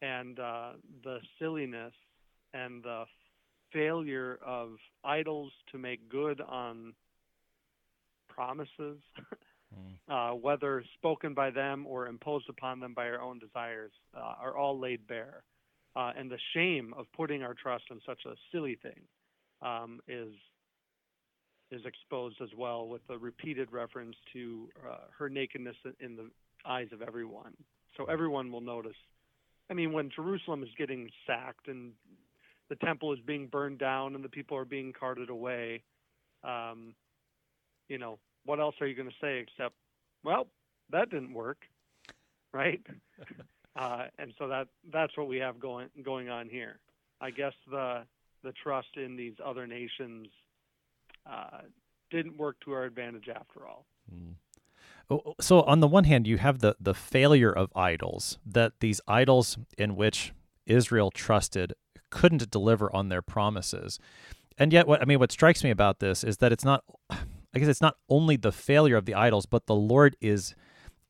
and 0.02 0.38
uh, 0.38 0.72
the 1.04 1.18
silliness 1.38 1.92
and 2.54 2.82
the 2.82 3.04
failure 3.72 4.38
of 4.44 4.70
idols 5.04 5.52
to 5.70 5.78
make 5.78 6.08
good 6.08 6.40
on 6.40 6.92
promises 8.28 8.98
uh, 10.08 10.30
whether 10.30 10.82
spoken 10.94 11.34
by 11.34 11.50
them 11.50 11.86
or 11.86 12.06
imposed 12.08 12.48
upon 12.48 12.80
them 12.80 12.94
by 12.94 13.06
our 13.06 13.20
own 13.20 13.38
desires, 13.38 13.92
uh, 14.16 14.34
are 14.40 14.56
all 14.56 14.78
laid 14.78 15.06
bare. 15.06 15.42
Uh, 15.96 16.12
and 16.16 16.30
the 16.30 16.38
shame 16.54 16.94
of 16.96 17.06
putting 17.16 17.42
our 17.42 17.54
trust 17.54 17.84
in 17.90 18.00
such 18.06 18.20
a 18.26 18.34
silly 18.52 18.78
thing 18.82 19.00
um, 19.62 20.00
is 20.08 20.32
is 21.70 21.82
exposed 21.84 22.36
as 22.42 22.48
well 22.56 22.88
with 22.88 23.00
the 23.08 23.16
repeated 23.18 23.70
reference 23.72 24.16
to 24.32 24.68
uh, 24.88 24.96
her 25.16 25.28
nakedness 25.28 25.76
in 26.00 26.16
the 26.16 26.30
eyes 26.66 26.88
of 26.92 27.02
everyone. 27.02 27.54
So 27.96 28.04
everyone 28.04 28.50
will 28.50 28.60
notice. 28.60 28.96
I 29.70 29.74
mean, 29.74 29.92
when 29.92 30.10
Jerusalem 30.14 30.62
is 30.62 30.68
getting 30.76 31.10
sacked 31.26 31.68
and 31.68 31.92
the 32.68 32.76
temple 32.76 33.12
is 33.12 33.20
being 33.20 33.46
burned 33.46 33.78
down 33.78 34.14
and 34.14 34.24
the 34.24 34.28
people 34.28 34.56
are 34.56 34.64
being 34.64 34.92
carted 34.92 35.30
away, 35.30 35.82
um, 36.42 36.94
you 37.88 37.98
know, 37.98 38.18
what 38.44 38.58
else 38.58 38.74
are 38.80 38.86
you 38.86 38.96
going 38.96 39.08
to 39.08 39.14
say 39.20 39.38
except, 39.38 39.74
well, 40.24 40.48
that 40.90 41.10
didn't 41.10 41.34
work, 41.34 41.58
right? 42.52 42.84
uh, 43.76 44.04
and 44.18 44.32
so 44.38 44.48
that 44.48 44.68
that's 44.92 45.16
what 45.16 45.28
we 45.28 45.36
have 45.38 45.60
going 45.60 45.88
going 46.02 46.28
on 46.28 46.48
here. 46.48 46.78
I 47.20 47.30
guess 47.30 47.52
the 47.70 48.02
the 48.42 48.52
trust 48.62 48.96
in 48.96 49.16
these 49.16 49.34
other 49.44 49.66
nations 49.66 50.28
uh, 51.28 51.62
didn't 52.10 52.36
work 52.36 52.56
to 52.64 52.72
our 52.72 52.84
advantage 52.84 53.28
after 53.28 53.66
all. 53.66 53.86
Mm. 54.12 54.34
So 55.40 55.62
on 55.62 55.80
the 55.80 55.88
one 55.88 56.04
hand, 56.04 56.26
you 56.26 56.38
have 56.38 56.60
the 56.60 56.76
the 56.80 56.94
failure 56.94 57.50
of 57.52 57.72
idols 57.74 58.38
that 58.46 58.74
these 58.80 59.00
idols 59.08 59.58
in 59.76 59.96
which 59.96 60.32
Israel 60.66 61.10
trusted 61.10 61.74
couldn't 62.10 62.50
deliver 62.50 62.94
on 62.94 63.08
their 63.08 63.22
promises, 63.22 63.98
and 64.56 64.72
yet 64.72 64.86
what 64.86 65.02
I 65.02 65.04
mean, 65.06 65.18
what 65.18 65.32
strikes 65.32 65.64
me 65.64 65.70
about 65.70 65.98
this 65.98 66.22
is 66.22 66.38
that 66.38 66.52
it's 66.52 66.64
not. 66.64 66.84
I 67.52 67.58
guess 67.58 67.66
it's 67.66 67.80
not 67.80 67.96
only 68.08 68.36
the 68.36 68.52
failure 68.52 68.96
of 68.96 69.06
the 69.06 69.14
idols, 69.14 69.46
but 69.46 69.66
the 69.66 69.74
Lord 69.74 70.16
is 70.20 70.54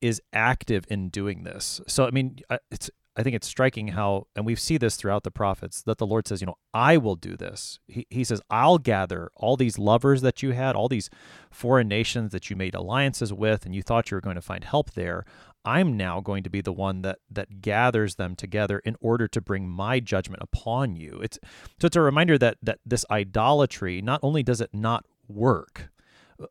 is 0.00 0.22
active 0.32 0.86
in 0.88 1.10
doing 1.10 1.44
this. 1.44 1.82
So 1.86 2.06
I 2.06 2.10
mean, 2.10 2.38
it's 2.70 2.90
I 3.20 3.22
think 3.22 3.36
it's 3.36 3.46
striking 3.46 3.88
how, 3.88 4.28
and 4.34 4.46
we 4.46 4.54
see 4.56 4.78
this 4.78 4.96
throughout 4.96 5.24
the 5.24 5.30
prophets, 5.30 5.82
that 5.82 5.98
the 5.98 6.06
Lord 6.06 6.26
says, 6.26 6.40
you 6.40 6.46
know, 6.46 6.56
I 6.72 6.96
will 6.96 7.16
do 7.16 7.36
this. 7.36 7.78
He, 7.86 8.06
he 8.08 8.24
says, 8.24 8.40
I'll 8.48 8.78
gather 8.78 9.30
all 9.36 9.58
these 9.58 9.78
lovers 9.78 10.22
that 10.22 10.42
you 10.42 10.52
had, 10.52 10.74
all 10.74 10.88
these 10.88 11.10
foreign 11.50 11.86
nations 11.86 12.32
that 12.32 12.48
you 12.48 12.56
made 12.56 12.74
alliances 12.74 13.30
with, 13.30 13.66
and 13.66 13.74
you 13.74 13.82
thought 13.82 14.10
you 14.10 14.14
were 14.14 14.22
going 14.22 14.36
to 14.36 14.40
find 14.40 14.64
help 14.64 14.92
there. 14.92 15.26
I'm 15.66 15.98
now 15.98 16.22
going 16.22 16.42
to 16.44 16.48
be 16.48 16.62
the 16.62 16.72
one 16.72 17.02
that 17.02 17.18
that 17.30 17.60
gathers 17.60 18.14
them 18.14 18.34
together 18.36 18.78
in 18.78 18.96
order 19.02 19.28
to 19.28 19.40
bring 19.42 19.68
my 19.68 20.00
judgment 20.00 20.42
upon 20.42 20.96
you. 20.96 21.20
It's 21.22 21.38
so 21.78 21.86
it's 21.88 21.96
a 21.96 22.00
reminder 22.00 22.38
that 22.38 22.56
that 22.62 22.78
this 22.86 23.04
idolatry 23.10 24.00
not 24.00 24.20
only 24.22 24.42
does 24.42 24.62
it 24.62 24.70
not 24.72 25.04
work, 25.28 25.90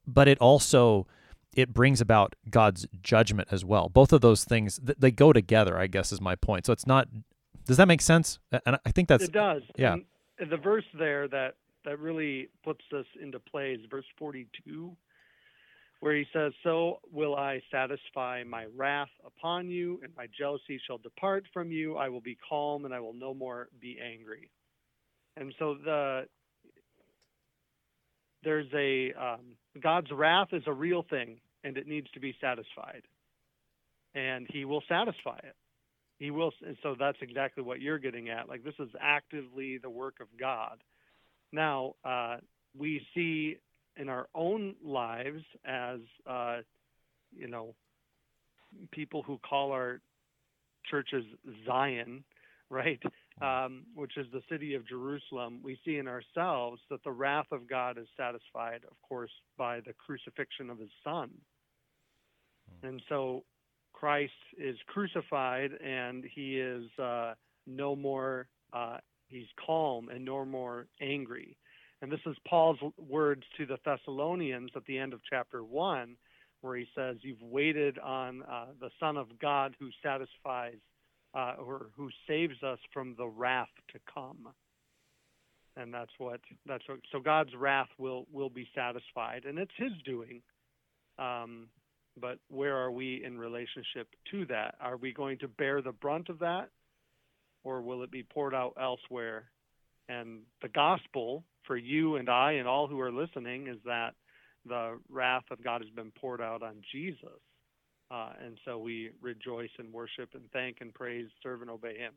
but 0.06 0.28
it 0.28 0.38
also 0.38 1.08
it 1.56 1.74
brings 1.74 2.02
about 2.02 2.36
God's 2.50 2.88
judgment 3.02 3.50
as 3.52 3.66
well. 3.66 3.90
Both 3.90 4.14
of 4.14 4.22
those 4.22 4.44
things 4.44 4.80
they 4.82 5.12
go 5.12 5.34
together, 5.34 5.78
I 5.78 5.88
guess 5.88 6.12
is 6.12 6.22
my 6.22 6.36
point. 6.36 6.66
So 6.66 6.74
it's 6.74 6.88
not 6.88 7.08
does 7.66 7.78
that 7.78 7.88
make 7.88 8.02
sense? 8.02 8.40
And 8.66 8.80
I 8.86 8.92
think 8.92 9.08
that's 9.08 9.26
It 9.26 9.32
does. 9.32 9.62
Yeah. 9.78 9.98
And 10.40 10.52
the 10.52 10.58
verse 10.58 10.86
there 10.98 11.28
that 11.28 11.56
that 11.86 12.00
really 12.00 12.50
puts 12.64 12.84
this 12.92 13.06
into 13.22 13.40
play 13.40 13.74
is 13.74 13.82
verse 13.90 14.06
42 14.18 14.96
where 16.02 16.16
he 16.16 16.26
says, 16.32 16.54
"So 16.64 17.02
will 17.12 17.36
I 17.36 17.62
satisfy 17.70 18.44
my 18.44 18.66
wrath 18.76 19.10
upon 19.26 19.70
you 19.70 20.00
and 20.02 20.16
my 20.16 20.28
jealousy 20.28 20.80
shall 20.88 20.98
depart 20.98 21.46
from 21.54 21.72
you. 21.72 21.98
I 21.98 22.08
will 22.08 22.22
be 22.22 22.38
calm 22.48 22.86
and 22.86 22.94
I 22.94 23.02
will 23.02 23.14
no 23.14 23.34
more 23.34 23.70
be 23.80 24.00
angry." 24.00 24.50
And 25.36 25.54
so 25.60 25.76
the 25.76 26.28
there's 28.44 28.68
a 28.74 29.14
um, 29.14 29.56
God's 29.82 30.12
wrath 30.12 30.50
is 30.54 30.64
a 30.68 30.74
real 30.74 31.04
thing 31.10 31.40
and 31.64 31.78
it 31.78 31.88
needs 31.88 32.08
to 32.12 32.20
be 32.20 32.36
satisfied, 32.40 33.04
and 34.16 34.48
He 34.50 34.66
will 34.66 34.84
satisfy 34.88 35.38
it. 35.38 35.56
He 36.18 36.32
will, 36.32 36.52
and 36.66 36.78
so 36.84 36.96
that's 37.00 37.18
exactly 37.22 37.64
what 37.64 37.82
you're 37.82 38.00
getting 38.00 38.30
at. 38.30 38.50
Like 38.50 38.64
this 38.64 38.74
is 38.80 38.90
actively 39.00 39.78
the 39.78 39.90
work 39.90 40.16
of 40.22 40.28
God. 40.40 40.78
Now 41.52 41.96
uh, 42.04 42.38
we 42.78 43.02
see 43.16 43.58
in 43.98 44.10
our 44.10 44.28
own 44.36 44.76
lives 44.84 45.44
as 45.66 46.00
uh, 46.28 46.58
you 47.32 47.48
know 47.48 47.74
people 48.92 49.24
who 49.24 49.40
call 49.40 49.72
our 49.72 50.02
churches 50.90 51.26
Zion, 51.66 52.24
right? 52.70 53.02
Um, 53.42 53.84
which 53.96 54.18
is 54.18 54.28
the 54.32 54.42
city 54.50 54.74
of 54.76 54.88
Jerusalem, 54.88 55.62
we 55.64 55.80
see 55.86 55.98
in 55.98 56.08
ourselves 56.08 56.82
that 56.90 57.04
the 57.04 57.12
wrath 57.12 57.48
of 57.52 57.70
God 57.70 57.98
is 57.98 58.08
satisfied, 58.18 58.82
of 58.90 59.02
course, 59.08 59.32
by 59.58 59.80
the 59.80 59.94
crucifixion 59.94 60.70
of 60.70 60.80
his 60.80 60.92
son. 61.04 61.30
Hmm. 62.82 62.88
And 62.88 63.02
so 63.08 63.44
Christ 63.94 64.34
is 64.58 64.78
crucified 64.88 65.72
and 65.74 66.26
he 66.36 66.60
is 66.60 66.86
uh, 67.00 67.34
no 67.66 67.96
more, 67.96 68.48
uh, 68.74 68.98
he's 69.28 69.48
calm 69.66 70.10
and 70.10 70.26
no 70.26 70.46
more 70.46 70.88
angry. 71.02 71.58
And 72.02 72.12
this 72.12 72.22
is 72.26 72.36
Paul's 72.48 72.80
words 72.98 73.44
to 73.58 73.66
the 73.66 73.78
Thessalonians 73.84 74.72
at 74.76 74.86
the 74.86 74.98
end 74.98 75.14
of 75.14 75.20
chapter 75.30 75.64
1, 75.64 76.16
where 76.62 76.78
he 76.78 76.88
says, 76.96 77.18
You've 77.22 77.42
waited 77.42 78.00
on 78.00 78.44
uh, 78.44 78.68
the 78.80 78.90
Son 79.00 79.18
of 79.18 79.28
God 79.40 79.76
who 79.80 79.90
satisfies 80.02 80.78
uh, 81.34 81.54
or 81.60 81.88
who 81.96 82.10
saves 82.28 82.62
us 82.64 82.80
from 82.94 83.16
the 83.18 83.28
wrath 83.28 83.70
to 83.92 84.00
come. 84.12 84.48
And 85.78 85.94
that's 85.94 86.12
what 86.18 86.42
that's 86.66 86.84
what. 86.88 87.00
So 87.12 87.20
God's 87.20 87.56
wrath 87.56 87.90
will 87.98 88.26
will 88.32 88.50
be 88.50 88.68
satisfied, 88.76 89.46
and 89.46 89.58
it's 89.58 89.72
His 89.78 89.92
doing. 90.06 90.42
Um, 91.18 91.68
but 92.20 92.40
where 92.50 92.76
are 92.76 92.92
we 92.92 93.24
in 93.24 93.38
relationship 93.38 94.08
to 94.32 94.46
that? 94.48 94.76
Are 94.82 94.98
we 94.98 95.14
going 95.14 95.38
to 95.40 95.48
bear 95.48 95.82
the 95.82 95.92
brunt 95.92 96.28
of 96.28 96.40
that, 96.40 96.70
or 97.64 97.82
will 97.82 98.04
it 98.04 98.12
be 98.12 98.24
poured 98.24 98.54
out 98.54 98.74
elsewhere? 98.82 99.46
And 100.10 100.42
the 100.62 100.70
gospel 100.70 101.44
for 101.66 101.78
you 101.78 102.16
and 102.16 102.30
I 102.30 102.54
and 102.54 102.68
all 102.68 102.88
who 102.88 103.00
are 103.00 103.12
listening 103.12 103.68
is 103.68 103.78
that 103.86 104.16
the 104.66 104.98
wrath 105.08 105.44
of 105.52 105.64
God 105.64 105.82
has 105.82 105.90
been 105.92 106.12
poured 106.20 106.42
out 106.42 106.64
on 106.64 106.82
Jesus 106.92 107.40
uh, 108.12 108.32
and 108.44 108.58
so 108.66 108.78
we 108.78 109.12
rejoice 109.22 109.70
and 109.78 109.92
worship 109.94 110.30
and 110.34 110.44
thank 110.52 110.78
and 110.82 110.94
praise, 110.94 111.28
serve 111.44 111.62
and 111.62 111.70
obey 111.70 111.98
Him. 111.98 112.14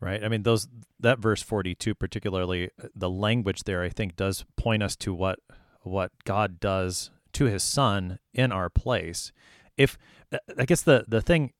Right. 0.00 0.22
I 0.22 0.28
mean, 0.28 0.42
those 0.42 0.68
that 1.00 1.18
verse 1.18 1.40
forty-two, 1.40 1.94
particularly 1.94 2.70
uh, 2.82 2.88
the 2.94 3.08
language 3.08 3.62
there, 3.64 3.82
I 3.82 3.88
think, 3.88 4.16
does 4.16 4.44
point 4.56 4.82
us 4.82 4.96
to 4.96 5.14
what 5.14 5.38
what 5.82 6.10
God 6.24 6.60
does 6.60 7.10
to 7.34 7.46
His 7.46 7.62
Son 7.62 8.18
in 8.32 8.52
our 8.52 8.68
place. 8.68 9.32
If 9.76 9.96
uh, 10.32 10.38
I 10.58 10.64
guess 10.64 10.82
the 10.82 11.04
the 11.08 11.22
thing 11.22 11.52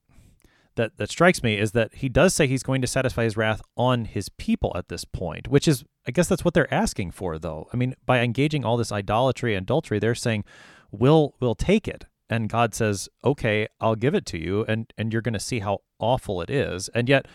that 0.75 0.97
that 0.97 1.09
strikes 1.09 1.41
me 1.41 1.57
is 1.57 1.71
that 1.71 1.95
He 1.95 2.09
does 2.09 2.33
say 2.33 2.45
He's 2.45 2.61
going 2.61 2.81
to 2.81 2.87
satisfy 2.87 3.23
His 3.23 3.37
wrath 3.37 3.61
on 3.77 4.05
His 4.05 4.29
people 4.29 4.73
at 4.75 4.89
this 4.89 5.05
point, 5.05 5.47
which 5.47 5.67
is, 5.67 5.83
I 6.07 6.11
guess, 6.11 6.27
that's 6.27 6.45
what 6.45 6.53
they're 6.53 6.73
asking 6.73 7.11
for, 7.11 7.39
though. 7.39 7.67
I 7.73 7.77
mean, 7.77 7.95
by 8.05 8.19
engaging 8.19 8.65
all 8.65 8.77
this 8.77 8.91
idolatry 8.91 9.55
and 9.55 9.63
adultery, 9.63 9.97
they're 9.97 10.13
saying, 10.13 10.43
"We'll 10.91 11.35
we'll 11.39 11.55
take 11.55 11.87
it." 11.87 12.05
And 12.29 12.49
God 12.49 12.73
says, 12.73 13.09
"Okay, 13.23 13.67
I'll 13.79 13.95
give 13.95 14.15
it 14.15 14.25
to 14.27 14.37
you," 14.37 14.65
and 14.65 14.91
and 14.97 15.11
you're 15.11 15.21
going 15.21 15.33
to 15.33 15.39
see 15.39 15.59
how 15.59 15.79
awful 15.99 16.41
it 16.41 16.49
is. 16.49 16.89
And 16.89 17.07
yet, 17.09 17.27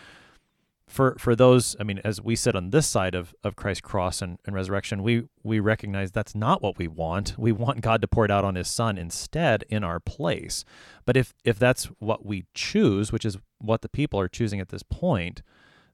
for 0.91 1.15
for 1.17 1.35
those, 1.35 1.75
I 1.79 1.83
mean, 1.83 2.01
as 2.03 2.21
we 2.21 2.35
sit 2.35 2.55
on 2.55 2.69
this 2.71 2.85
side 2.85 3.15
of 3.15 3.33
of 3.43 3.55
Christ's 3.55 3.81
cross 3.81 4.21
and, 4.21 4.37
and 4.45 4.53
resurrection, 4.53 5.01
we 5.03 5.23
we 5.41 5.59
recognize 5.59 6.11
that's 6.11 6.35
not 6.35 6.61
what 6.61 6.77
we 6.77 6.87
want. 6.87 7.35
We 7.37 7.53
want 7.53 7.81
God 7.81 8.01
to 8.01 8.07
pour 8.07 8.25
it 8.25 8.31
out 8.31 8.43
on 8.43 8.55
His 8.55 8.67
Son 8.67 8.97
instead 8.97 9.63
in 9.69 9.83
our 9.83 9.99
place. 9.99 10.65
But 11.05 11.15
if 11.15 11.33
if 11.45 11.57
that's 11.57 11.85
what 11.99 12.25
we 12.25 12.45
choose, 12.53 13.11
which 13.11 13.25
is 13.25 13.37
what 13.59 13.81
the 13.81 13.89
people 13.89 14.19
are 14.19 14.27
choosing 14.27 14.59
at 14.59 14.69
this 14.69 14.83
point, 14.83 15.41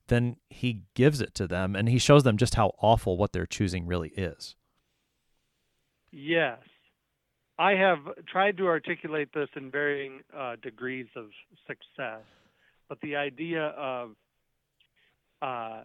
then 0.07 0.37
He 0.49 0.81
gives 0.95 1.21
it 1.21 1.35
to 1.35 1.47
them, 1.47 1.75
and 1.75 1.87
He 1.87 1.99
shows 1.99 2.23
them 2.23 2.37
just 2.37 2.55
how 2.55 2.73
awful 2.81 3.17
what 3.17 3.33
they're 3.33 3.45
choosing 3.45 3.85
really 3.85 4.09
is. 4.09 4.55
Yes, 6.11 6.59
I 7.59 7.71
have 7.71 7.99
tried 8.27 8.57
to 8.57 8.67
articulate 8.67 9.29
this 9.33 9.49
in 9.55 9.71
varying 9.71 10.21
uh, 10.35 10.57
degrees 10.61 11.07
of 11.15 11.25
success, 11.65 12.21
but 12.87 12.99
the 13.01 13.15
idea 13.15 13.73
of 13.77 14.11
uh, 15.41 15.81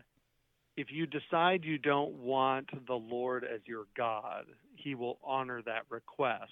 if 0.76 0.88
you 0.90 1.06
decide 1.06 1.64
you 1.64 1.78
don't 1.78 2.14
want 2.14 2.68
the 2.86 2.94
Lord 2.94 3.44
as 3.44 3.60
your 3.66 3.84
God, 3.96 4.44
He 4.76 4.94
will 4.94 5.18
honor 5.22 5.62
that 5.62 5.82
request. 5.90 6.50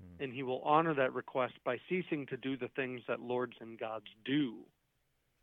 Hmm. 0.00 0.24
And 0.24 0.32
He 0.32 0.42
will 0.42 0.62
honor 0.62 0.94
that 0.94 1.12
request 1.12 1.54
by 1.64 1.78
ceasing 1.88 2.26
to 2.26 2.36
do 2.36 2.56
the 2.56 2.68
things 2.76 3.00
that 3.08 3.20
lords 3.20 3.54
and 3.60 3.78
gods 3.78 4.06
do 4.24 4.56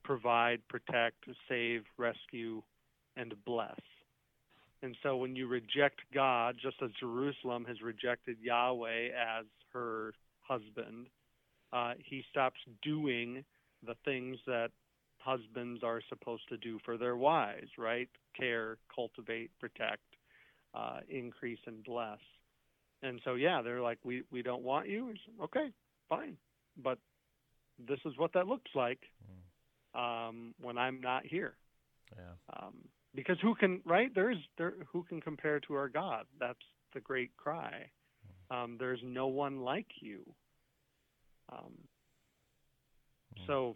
provide, 0.03 0.61
protect, 0.67 1.25
save, 1.47 1.83
rescue, 1.97 2.63
and 3.15 3.33
bless. 3.45 3.79
And 4.81 4.95
so 5.03 5.17
when 5.17 5.35
you 5.35 5.47
reject 5.47 6.01
God, 6.13 6.55
just 6.61 6.77
as 6.83 6.89
Jerusalem 6.99 7.65
has 7.67 7.81
rejected 7.81 8.37
Yahweh 8.41 9.09
as 9.09 9.45
her 9.73 10.13
husband, 10.41 11.07
uh, 11.73 11.93
he 12.03 12.23
stops 12.29 12.59
doing 12.81 13.43
the 13.85 13.95
things 14.05 14.37
that 14.47 14.71
husbands 15.19 15.83
are 15.83 16.01
supposed 16.09 16.47
to 16.49 16.57
do 16.57 16.79
for 16.85 16.97
their 16.97 17.17
wives, 17.17 17.69
right? 17.77 18.09
Care, 18.37 18.77
cultivate, 18.93 19.51
protect, 19.59 20.01
uh, 20.73 20.99
increase, 21.09 21.59
and 21.67 21.83
bless. 21.83 22.19
and 23.01 23.21
so 23.23 23.35
yeah, 23.35 23.61
they're 23.61 23.81
like, 23.81 23.99
we 24.03 24.23
we 24.31 24.41
don't 24.41 24.63
want 24.63 24.87
you. 24.87 25.13
Said, 25.25 25.43
okay, 25.45 25.71
fine, 26.09 26.37
but 26.83 26.99
this 27.87 27.99
is 28.05 28.13
what 28.17 28.33
that 28.33 28.47
looks 28.47 28.71
like 28.75 28.99
um, 29.95 30.53
when 30.61 30.77
I'm 30.77 31.01
not 31.01 31.25
here. 31.25 31.55
Yeah. 32.17 32.57
Um, 32.57 32.73
because 33.15 33.37
who 33.41 33.55
can 33.55 33.81
right? 33.85 34.11
There's 34.13 34.37
there 34.57 34.73
who 34.91 35.03
can 35.03 35.21
compare 35.21 35.59
to 35.61 35.73
our 35.73 35.89
God? 35.89 36.25
That's 36.39 36.59
the 36.93 36.99
great 36.99 37.35
cry. 37.37 37.89
Um, 38.51 38.77
there's 38.79 38.99
no 39.03 39.27
one 39.27 39.61
like 39.61 39.87
you. 40.01 40.21
Um, 41.51 41.73
so, 43.47 43.75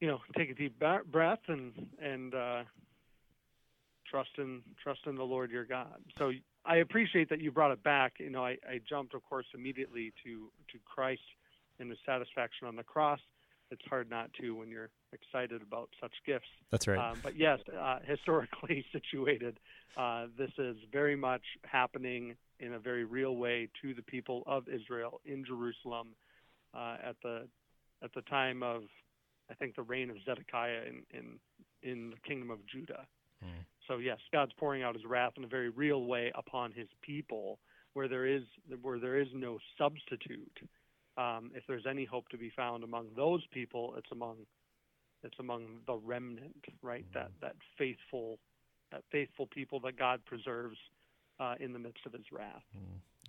you 0.00 0.08
know, 0.08 0.18
take 0.36 0.50
a 0.50 0.54
deep 0.54 0.82
breath 1.10 1.40
and 1.48 1.72
and 2.02 2.34
uh, 2.34 2.62
trust 4.10 4.30
in 4.38 4.62
trust 4.82 5.00
in 5.06 5.14
the 5.14 5.24
Lord 5.24 5.50
your 5.50 5.64
God. 5.64 6.00
So 6.18 6.32
I 6.64 6.76
appreciate 6.76 7.28
that 7.30 7.40
you 7.40 7.50
brought 7.50 7.72
it 7.72 7.82
back. 7.82 8.14
You 8.18 8.30
know, 8.30 8.44
I, 8.44 8.56
I 8.68 8.80
jumped, 8.88 9.14
of 9.14 9.22
course, 9.22 9.46
immediately 9.54 10.12
to 10.24 10.50
to 10.72 10.78
Christ 10.84 11.22
and 11.78 11.90
the 11.90 11.96
satisfaction 12.04 12.66
on 12.66 12.76
the 12.76 12.82
cross. 12.82 13.20
It's 13.70 13.82
hard 13.88 14.08
not 14.08 14.30
to 14.40 14.54
when 14.54 14.68
you're 14.68 14.90
excited 15.12 15.62
about 15.62 15.88
such 16.00 16.12
gifts. 16.24 16.46
That's 16.70 16.86
right. 16.86 16.98
Um, 16.98 17.18
but 17.22 17.36
yes, 17.36 17.58
uh, 17.78 17.98
historically 18.04 18.84
situated, 18.92 19.58
uh, 19.96 20.26
this 20.38 20.50
is 20.58 20.76
very 20.92 21.16
much 21.16 21.42
happening 21.64 22.36
in 22.60 22.74
a 22.74 22.78
very 22.78 23.04
real 23.04 23.36
way 23.36 23.68
to 23.82 23.94
the 23.94 24.02
people 24.02 24.42
of 24.46 24.64
Israel 24.68 25.20
in 25.24 25.44
Jerusalem 25.44 26.08
uh, 26.74 26.96
at 27.02 27.16
the 27.22 27.48
at 28.02 28.12
the 28.14 28.22
time 28.22 28.62
of, 28.62 28.82
I 29.50 29.54
think, 29.54 29.74
the 29.74 29.82
reign 29.82 30.10
of 30.10 30.16
Zedekiah 30.24 30.82
in 30.88 31.02
in, 31.18 31.38
in 31.82 32.10
the 32.10 32.16
kingdom 32.26 32.50
of 32.50 32.58
Judah. 32.66 33.06
Hmm. 33.42 33.62
So 33.88 33.98
yes, 33.98 34.18
God's 34.32 34.52
pouring 34.58 34.82
out 34.82 34.94
His 34.94 35.04
wrath 35.04 35.32
in 35.36 35.44
a 35.44 35.48
very 35.48 35.70
real 35.70 36.04
way 36.04 36.32
upon 36.34 36.72
His 36.72 36.88
people, 37.02 37.58
where 37.94 38.08
there 38.08 38.26
is 38.26 38.42
where 38.82 38.98
there 38.98 39.18
is 39.18 39.28
no 39.34 39.58
substitute. 39.78 40.58
Um, 41.16 41.50
if 41.54 41.64
there's 41.66 41.86
any 41.88 42.04
hope 42.04 42.28
to 42.28 42.38
be 42.38 42.50
found 42.54 42.84
among 42.84 43.08
those 43.16 43.42
people, 43.52 43.94
it's 43.96 44.10
among 44.12 44.36
it's 45.22 45.38
among 45.40 45.80
the 45.86 45.96
remnant, 45.96 46.64
right? 46.82 47.04
That 47.14 47.30
that 47.40 47.56
faithful 47.78 48.38
that 48.92 49.02
faithful 49.10 49.46
people 49.46 49.80
that 49.80 49.98
God 49.98 50.20
preserves 50.26 50.76
uh, 51.40 51.54
in 51.60 51.72
the 51.72 51.78
midst 51.78 52.06
of 52.06 52.12
His 52.12 52.24
wrath. 52.32 52.62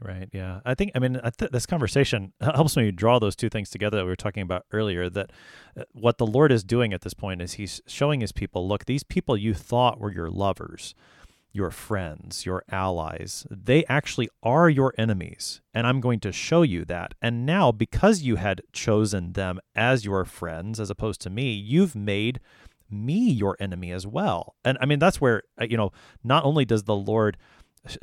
Right. 0.02 0.30
Yeah. 0.32 0.60
I 0.64 0.76
think. 0.76 0.92
I 0.94 1.00
mean, 1.00 1.20
I 1.24 1.32
th- 1.32 1.52
this 1.52 1.66
conversation 1.66 2.34
helps 2.42 2.78
me 2.78 2.92
draw 2.92 3.18
those 3.20 3.36
two 3.36 3.50
things 3.50 3.70
together 3.70 3.98
that 3.98 4.04
we 4.04 4.10
were 4.10 4.16
talking 4.16 4.44
about 4.44 4.66
earlier. 4.72 5.10
That 5.10 5.32
uh, 5.78 5.84
what 5.94 6.18
the 6.20 6.28
Lord 6.28 6.52
is 6.52 6.64
doing 6.64 6.94
at 6.94 7.02
this 7.02 7.14
point 7.16 7.42
is 7.42 7.54
He's 7.54 7.82
showing 7.88 8.22
His 8.22 8.32
people, 8.32 8.68
look, 8.68 8.86
these 8.86 9.04
people 9.04 9.36
you 9.36 9.54
thought 9.54 10.00
were 10.00 10.12
your 10.12 10.30
lovers, 10.30 10.94
your 11.52 11.72
friends, 11.72 12.46
your 12.46 12.64
allies, 12.70 13.46
they 13.50 13.84
actually 13.86 14.30
are 14.44 14.70
your 14.70 14.94
enemies, 14.98 15.62
and 15.74 15.88
I'm 15.88 16.02
going 16.02 16.20
to 16.22 16.32
show 16.32 16.62
you 16.62 16.86
that. 16.86 17.14
And 17.22 17.46
now, 17.46 17.72
because 17.72 18.22
you 18.22 18.36
had 18.36 18.62
chosen 18.74 19.34
them 19.34 19.60
as 19.76 20.06
your 20.06 20.26
friends 20.26 20.80
as 20.80 20.90
opposed 20.90 21.22
to 21.22 21.30
me, 21.30 21.52
you've 21.52 21.96
made 21.96 22.40
me 22.90 23.30
your 23.30 23.58
enemy 23.60 23.92
as 23.92 24.06
well. 24.08 24.56
And 24.64 24.78
I 24.80 24.86
mean, 24.86 25.00
that's 25.00 25.20
where 25.20 25.44
uh, 25.60 25.66
you 25.70 25.78
know, 25.78 25.92
not 26.24 26.46
only 26.46 26.66
does 26.66 26.84
the 26.84 26.96
Lord 26.96 27.38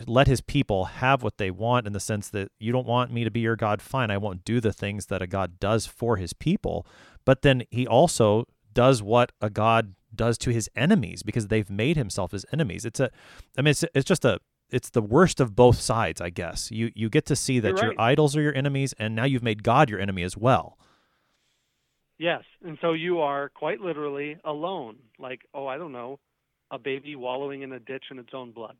let 0.06 0.26
his 0.26 0.40
people 0.40 0.86
have 0.86 1.22
what 1.22 1.38
they 1.38 1.50
want 1.50 1.86
in 1.86 1.92
the 1.92 2.00
sense 2.00 2.30
that 2.30 2.50
you 2.58 2.72
don't 2.72 2.86
want 2.86 3.12
me 3.12 3.24
to 3.24 3.30
be 3.30 3.40
your 3.40 3.56
God, 3.56 3.82
fine, 3.82 4.10
I 4.10 4.18
won't 4.18 4.44
do 4.44 4.60
the 4.60 4.72
things 4.72 5.06
that 5.06 5.22
a 5.22 5.26
God 5.26 5.60
does 5.60 5.86
for 5.86 6.16
his 6.16 6.32
people. 6.32 6.86
But 7.24 7.42
then 7.42 7.64
he 7.70 7.86
also 7.86 8.46
does 8.72 9.02
what 9.02 9.32
a 9.40 9.50
God 9.50 9.94
does 10.16 10.38
to 10.38 10.50
his 10.50 10.68
enemies 10.76 11.22
because 11.22 11.48
they've 11.48 11.70
made 11.70 11.96
himself 11.96 12.32
his 12.32 12.44
enemies. 12.52 12.84
It's 12.84 13.00
a, 13.00 13.10
I 13.58 13.62
mean, 13.62 13.70
it's, 13.70 13.84
it's 13.94 14.04
just 14.06 14.24
a, 14.24 14.38
it's 14.70 14.90
the 14.90 15.02
worst 15.02 15.40
of 15.40 15.54
both 15.54 15.78
sides, 15.80 16.20
I 16.20 16.30
guess. 16.30 16.70
You 16.70 16.90
you 16.94 17.08
get 17.08 17.26
to 17.26 17.36
see 17.36 17.60
that 17.60 17.80
your 17.80 17.94
idols 17.98 18.34
are 18.36 18.40
your 18.42 18.54
enemies, 18.54 18.94
and 18.98 19.14
now 19.14 19.24
you've 19.24 19.42
made 19.42 19.62
God 19.62 19.90
your 19.90 20.00
enemy 20.00 20.22
as 20.22 20.36
well. 20.36 20.78
Yes, 22.18 22.42
and 22.64 22.78
so 22.80 22.92
you 22.92 23.20
are 23.20 23.50
quite 23.50 23.80
literally 23.80 24.36
alone, 24.44 24.96
like 25.18 25.42
oh, 25.52 25.66
I 25.66 25.76
don't 25.76 25.92
know, 25.92 26.18
a 26.70 26.78
baby 26.78 27.14
wallowing 27.14 27.62
in 27.62 27.72
a 27.72 27.78
ditch 27.78 28.04
in 28.10 28.18
its 28.18 28.30
own 28.32 28.52
blood. 28.52 28.76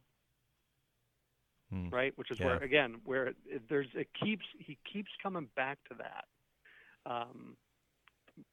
Hmm. 1.71 1.89
right? 1.91 2.13
Which 2.17 2.31
is 2.31 2.39
Yeah. 2.39 2.47
where 2.47 2.57
again, 2.59 3.01
where 3.05 3.27
it, 3.29 3.69
there's 3.69 3.89
it 3.95 4.09
keeps 4.15 4.45
he 4.59 4.79
keeps 4.91 5.11
coming 5.23 5.49
back 5.57 5.79
to 5.91 5.95
that, 5.99 6.25
um, 7.07 7.57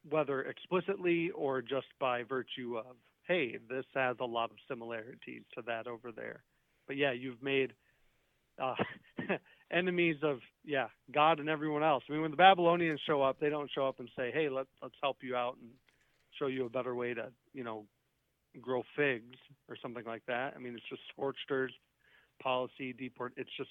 whether 0.10 0.41
explicitly 0.44 1.32
or 1.32 1.62
just 1.62 1.88
by 2.00 2.24
virtue 2.24 2.78
of 2.78 2.96
hey, 3.28 3.58
this 3.70 3.86
has 3.94 4.17
a 4.20 4.26
lot 4.26 4.52
of 4.52 4.58
similarities 4.67 5.44
to 5.56 5.62
that 5.65 5.88
over 5.88 6.12
there. 6.12 6.44
But 6.88 6.98
yeah, 6.98 7.12
you've 7.13 7.41
made 7.41 7.72
uh, 8.62 8.76
enemies 9.72 10.17
of 10.24 10.39
yeah 10.65 10.88
God 11.13 11.39
and 11.39 11.50
everyone 11.50 11.84
else. 11.84 12.04
I 12.10 12.13
mean, 12.13 12.22
when 12.22 12.32
the 12.32 12.38
Babylonians 12.38 13.00
show 13.06 13.22
up, 13.22 13.39
they 13.39 13.50
don't 13.50 13.72
show 13.74 13.88
up 13.88 14.00
and 14.00 14.10
say, 14.17 14.32
hey, 14.34 14.50
let 14.50 14.65
let's 14.82 14.96
help 15.02 15.17
you 15.22 15.36
out 15.36 15.58
and 15.62 15.70
show 16.39 16.48
you 16.48 16.65
a 16.65 16.70
better 16.70 16.96
way 16.96 17.13
to 17.13 17.28
you 17.54 17.63
know 17.63 17.86
grow 18.60 18.84
figs 18.96 19.38
or 19.70 19.78
something 19.82 20.04
like 20.06 20.24
that. 20.28 20.54
I 20.56 20.60
mean, 20.60 20.74
it's 20.74 20.89
just 20.89 21.02
scorched 21.13 21.50
earth 21.50 21.72
policy, 22.41 22.94
deport. 22.94 23.34
It's 23.38 23.50
just 23.58 23.70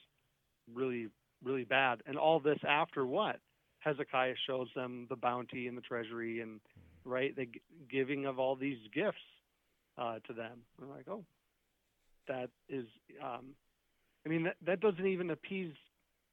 really, 0.73 1.09
really 1.45 1.65
bad. 1.65 2.03
And 2.07 2.17
all 2.17 2.41
this 2.41 2.59
after 2.67 3.05
what? 3.05 3.41
Hezekiah 3.81 4.35
shows 4.47 4.69
them 4.75 5.07
the 5.09 5.17
bounty 5.17 5.67
and 5.67 5.77
the 5.77 5.83
treasury, 5.83 6.41
and 6.41 6.61
right, 7.05 7.35
the 7.35 7.49
giving 7.91 8.27
of 8.27 8.39
all 8.39 8.57
these 8.57 8.79
gifts 8.95 9.19
uh, 9.99 10.19
to 10.27 10.33
them. 10.33 10.61
We're 10.79 10.95
like, 10.95 11.09
oh, 11.09 11.25
that 12.29 12.51
is. 12.69 12.87
Um, 13.23 13.55
I 14.25 14.29
mean, 14.29 14.45
that 14.45 14.57
that 14.67 14.81
doesn't 14.81 15.07
even 15.07 15.31
appease. 15.31 15.75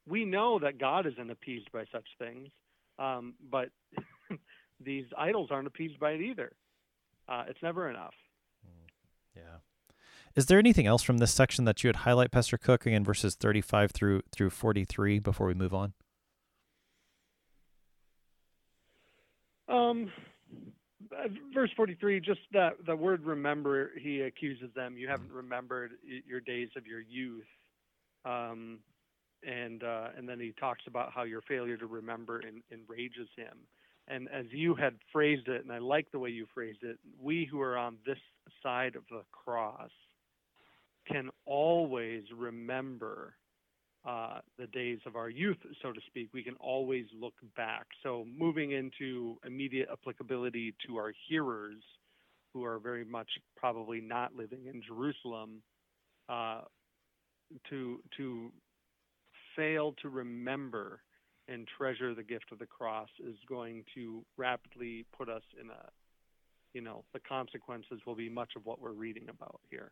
We 0.07 0.25
know 0.25 0.60
that 0.60 0.77
God 0.77 1.05
isn't 1.05 1.29
appeased 1.29 1.71
by 1.71 1.86
such 1.91 2.07
things, 2.19 2.49
um, 2.99 3.33
but 3.49 3.69
these 4.83 5.05
idols 5.17 5.49
aren't 5.51 5.67
appeased 5.67 5.99
by 5.99 6.12
it 6.12 6.21
either. 6.21 6.51
Uh, 7.27 7.43
it's 7.47 7.62
never 7.62 7.89
enough. 7.89 8.13
Yeah. 9.36 9.57
Is 10.36 10.45
there 10.45 10.60
anything 10.60 10.86
else 10.86 11.03
from 11.03 11.17
this 11.17 11.33
section 11.33 11.65
that 11.65 11.83
you 11.83 11.88
would 11.88 11.97
highlight, 11.97 12.31
Pastor 12.31 12.57
Cook, 12.57 12.86
again, 12.86 13.03
verses 13.03 13.36
35 13.36 13.91
through 13.91 14.21
through 14.31 14.49
43 14.49 15.19
before 15.19 15.47
we 15.47 15.53
move 15.53 15.73
on? 15.73 15.93
Um, 19.88 20.12
verse 21.54 21.69
43, 21.76 22.19
just 22.19 22.39
that 22.54 22.73
the 22.86 22.95
word 22.95 23.23
remember, 23.26 23.91
he 24.00 24.21
accuses 24.21 24.69
them, 24.76 24.97
you 24.97 25.08
haven't 25.08 25.32
remembered 25.32 25.91
your 26.28 26.39
days 26.39 26.69
of 26.76 26.86
your 26.86 27.02
youth. 27.02 27.45
Um, 28.26 28.80
and, 29.45 29.84
uh, 29.84 30.10
and 30.17 30.28
then 30.28 30.39
he 30.39 30.54
talks 30.60 30.82
about 30.88 31.12
how 31.13 31.23
your 31.23 31.41
failure 31.41 31.78
to 31.78 31.86
remember 31.86 32.41
en- 32.45 32.63
enrages 32.71 33.30
him. 33.36 33.58
And 34.08 34.28
as 34.30 34.45
you 34.52 34.73
had 34.73 34.95
phrased 35.12 35.47
it, 35.47 35.63
and 35.63 35.71
I 35.71 35.80
like 35.80 36.12
the 36.12 36.19
way 36.19 36.30
you 36.30 36.47
phrased 36.54 36.84
it, 36.84 36.97
we 37.21 37.45
who 37.45 37.62
are 37.62 37.78
on 37.78 37.97
this 38.06 38.17
side 38.63 38.95
of 38.95 39.04
the 39.10 39.23
cross 39.32 39.91
can 41.08 41.30
always 41.45 42.23
remember 42.36 43.34
uh, 44.08 44.39
the 44.58 44.67
days 44.67 45.00
of 45.06 45.17
our 45.17 45.30
youth, 45.30 45.58
so 45.82 45.91
to 45.91 46.00
speak. 46.08 46.30
We 46.34 46.41
can 46.41 46.56
always 46.62 47.06
look 47.20 47.34
back. 47.58 47.88
So, 48.04 48.26
moving 48.38 48.72
into 48.72 49.38
immediate 49.46 49.89
applicability 49.91 50.76
to 50.88 50.96
our 50.96 51.12
hearers 51.28 51.84
who 52.54 52.63
are 52.63 52.80
very 52.80 53.04
much 53.04 53.28
probably 53.58 54.00
not 54.00 54.34
living 54.34 54.65
in 54.65 54.82
Jerusalem, 54.82 55.62
uh, 56.30 56.62
to, 57.70 58.00
to 58.15 58.52
fail 59.56 59.93
to 60.02 60.10
remember 60.10 61.02
and 61.50 61.67
treasure 61.78 62.13
the 62.13 62.24
gift 62.24 62.46
of 62.52 62.60
the 62.60 62.65
cross 62.65 63.10
is 63.20 63.36
going 63.48 63.84
to 63.96 64.24
rapidly 64.38 65.06
put 65.17 65.30
us 65.30 65.43
in 65.62 65.70
a, 65.70 65.89
you 66.74 66.82
know, 66.82 67.04
the 67.13 67.20
consequences 67.20 68.00
will 68.06 68.15
be 68.15 68.30
much 68.30 68.52
of 68.56 68.65
what 68.65 68.82
we're 68.82 68.91
reading 68.91 69.28
about 69.30 69.60
here. 69.70 69.91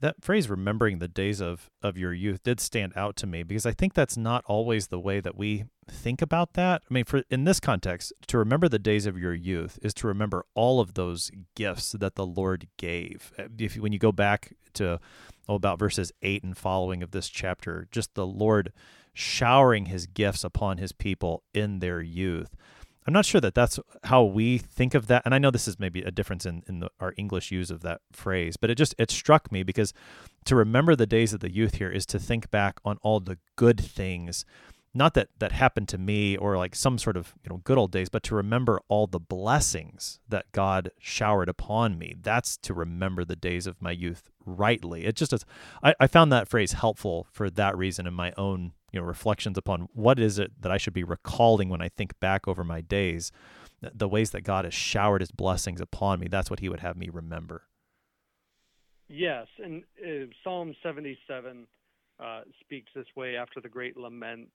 That 0.00 0.22
phrase 0.22 0.50
remembering 0.50 0.98
the 0.98 1.08
days 1.08 1.40
of 1.40 1.70
of 1.82 1.96
your 1.96 2.12
youth 2.12 2.42
did 2.42 2.60
stand 2.60 2.92
out 2.96 3.16
to 3.16 3.26
me 3.26 3.42
because 3.42 3.66
I 3.66 3.72
think 3.72 3.94
that's 3.94 4.16
not 4.16 4.44
always 4.46 4.88
the 4.88 5.00
way 5.00 5.20
that 5.20 5.36
we 5.36 5.64
think 5.88 6.20
about 6.20 6.52
that. 6.54 6.82
I 6.88 6.94
mean, 6.94 7.04
for 7.04 7.22
in 7.30 7.44
this 7.44 7.60
context, 7.60 8.12
to 8.26 8.38
remember 8.38 8.68
the 8.68 8.78
days 8.78 9.06
of 9.06 9.18
your 9.18 9.34
youth 9.34 9.78
is 9.82 9.94
to 9.94 10.06
remember 10.06 10.44
all 10.54 10.80
of 10.80 10.94
those 10.94 11.30
gifts 11.54 11.92
that 11.92 12.14
the 12.14 12.26
Lord 12.26 12.68
gave. 12.76 13.32
Uh, 13.38 13.44
if 13.58 13.76
when 13.76 13.92
you 13.92 13.98
go 13.98 14.12
back 14.12 14.52
to 14.74 15.00
oh, 15.48 15.54
about 15.54 15.78
verses 15.78 16.12
8 16.22 16.42
and 16.44 16.56
following 16.56 17.02
of 17.02 17.12
this 17.12 17.28
chapter, 17.28 17.88
just 17.90 18.14
the 18.14 18.26
Lord 18.26 18.72
showering 19.12 19.86
his 19.86 20.06
gifts 20.06 20.44
upon 20.44 20.78
his 20.78 20.92
people 20.92 21.42
in 21.54 21.78
their 21.78 22.02
youth. 22.02 22.54
I'm 23.06 23.12
not 23.12 23.24
sure 23.24 23.40
that 23.40 23.54
that's 23.54 23.78
how 24.04 24.24
we 24.24 24.58
think 24.58 24.94
of 24.94 25.06
that, 25.06 25.22
and 25.24 25.34
I 25.34 25.38
know 25.38 25.50
this 25.50 25.68
is 25.68 25.78
maybe 25.78 26.02
a 26.02 26.10
difference 26.10 26.44
in 26.44 26.62
in 26.68 26.80
the, 26.80 26.90
our 27.00 27.14
English 27.16 27.50
use 27.50 27.70
of 27.70 27.82
that 27.82 28.00
phrase, 28.12 28.56
but 28.56 28.70
it 28.70 28.76
just 28.76 28.94
it 28.98 29.10
struck 29.10 29.52
me 29.52 29.62
because 29.62 29.92
to 30.44 30.56
remember 30.56 30.96
the 30.96 31.06
days 31.06 31.32
of 31.32 31.40
the 31.40 31.52
youth 31.52 31.76
here 31.76 31.90
is 31.90 32.06
to 32.06 32.18
think 32.18 32.50
back 32.50 32.80
on 32.84 32.98
all 33.02 33.20
the 33.20 33.38
good 33.56 33.80
things 33.80 34.44
not 34.96 35.12
that 35.14 35.28
that 35.38 35.52
happened 35.52 35.88
to 35.88 35.98
me 35.98 36.36
or 36.36 36.56
like 36.56 36.74
some 36.74 36.98
sort 36.98 37.16
of 37.16 37.34
you 37.44 37.50
know 37.50 37.58
good 37.58 37.78
old 37.78 37.92
days 37.92 38.08
but 38.08 38.22
to 38.22 38.34
remember 38.34 38.80
all 38.88 39.06
the 39.06 39.20
blessings 39.20 40.18
that 40.28 40.50
god 40.52 40.90
showered 40.98 41.48
upon 41.48 41.98
me. 41.98 42.14
That's 42.20 42.56
to 42.58 42.74
remember 42.74 43.24
the 43.24 43.36
days 43.36 43.66
of 43.66 43.82
my 43.82 43.90
youth 43.90 44.30
rightly. 44.44 45.04
It 45.04 45.16
just 45.16 45.32
is 45.32 45.44
I, 45.82 45.94
I 46.00 46.06
found 46.06 46.32
that 46.32 46.48
phrase 46.48 46.72
helpful 46.72 47.26
for 47.30 47.50
that 47.50 47.76
reason 47.76 48.06
in 48.06 48.14
my 48.14 48.32
own 48.38 48.72
you 48.96 49.02
know 49.02 49.06
reflections 49.06 49.58
upon 49.58 49.88
what 49.92 50.18
is 50.18 50.38
it 50.38 50.50
that 50.60 50.72
i 50.72 50.76
should 50.76 50.94
be 50.94 51.04
recalling 51.04 51.68
when 51.68 51.82
i 51.82 51.88
think 51.88 52.18
back 52.18 52.48
over 52.48 52.64
my 52.64 52.80
days 52.80 53.30
the 53.80 54.08
ways 54.08 54.30
that 54.30 54.40
god 54.40 54.64
has 54.64 54.74
showered 54.74 55.20
his 55.20 55.30
blessings 55.30 55.80
upon 55.80 56.18
me 56.18 56.26
that's 56.28 56.50
what 56.50 56.60
he 56.60 56.68
would 56.68 56.80
have 56.80 56.96
me 56.96 57.08
remember 57.12 57.64
yes 59.08 59.46
and 59.62 59.84
uh, 60.02 60.26
psalm 60.42 60.74
77 60.82 61.66
uh, 62.18 62.40
speaks 62.60 62.90
this 62.94 63.06
way 63.14 63.36
after 63.36 63.60
the 63.60 63.68
great 63.68 63.96
lament 63.96 64.48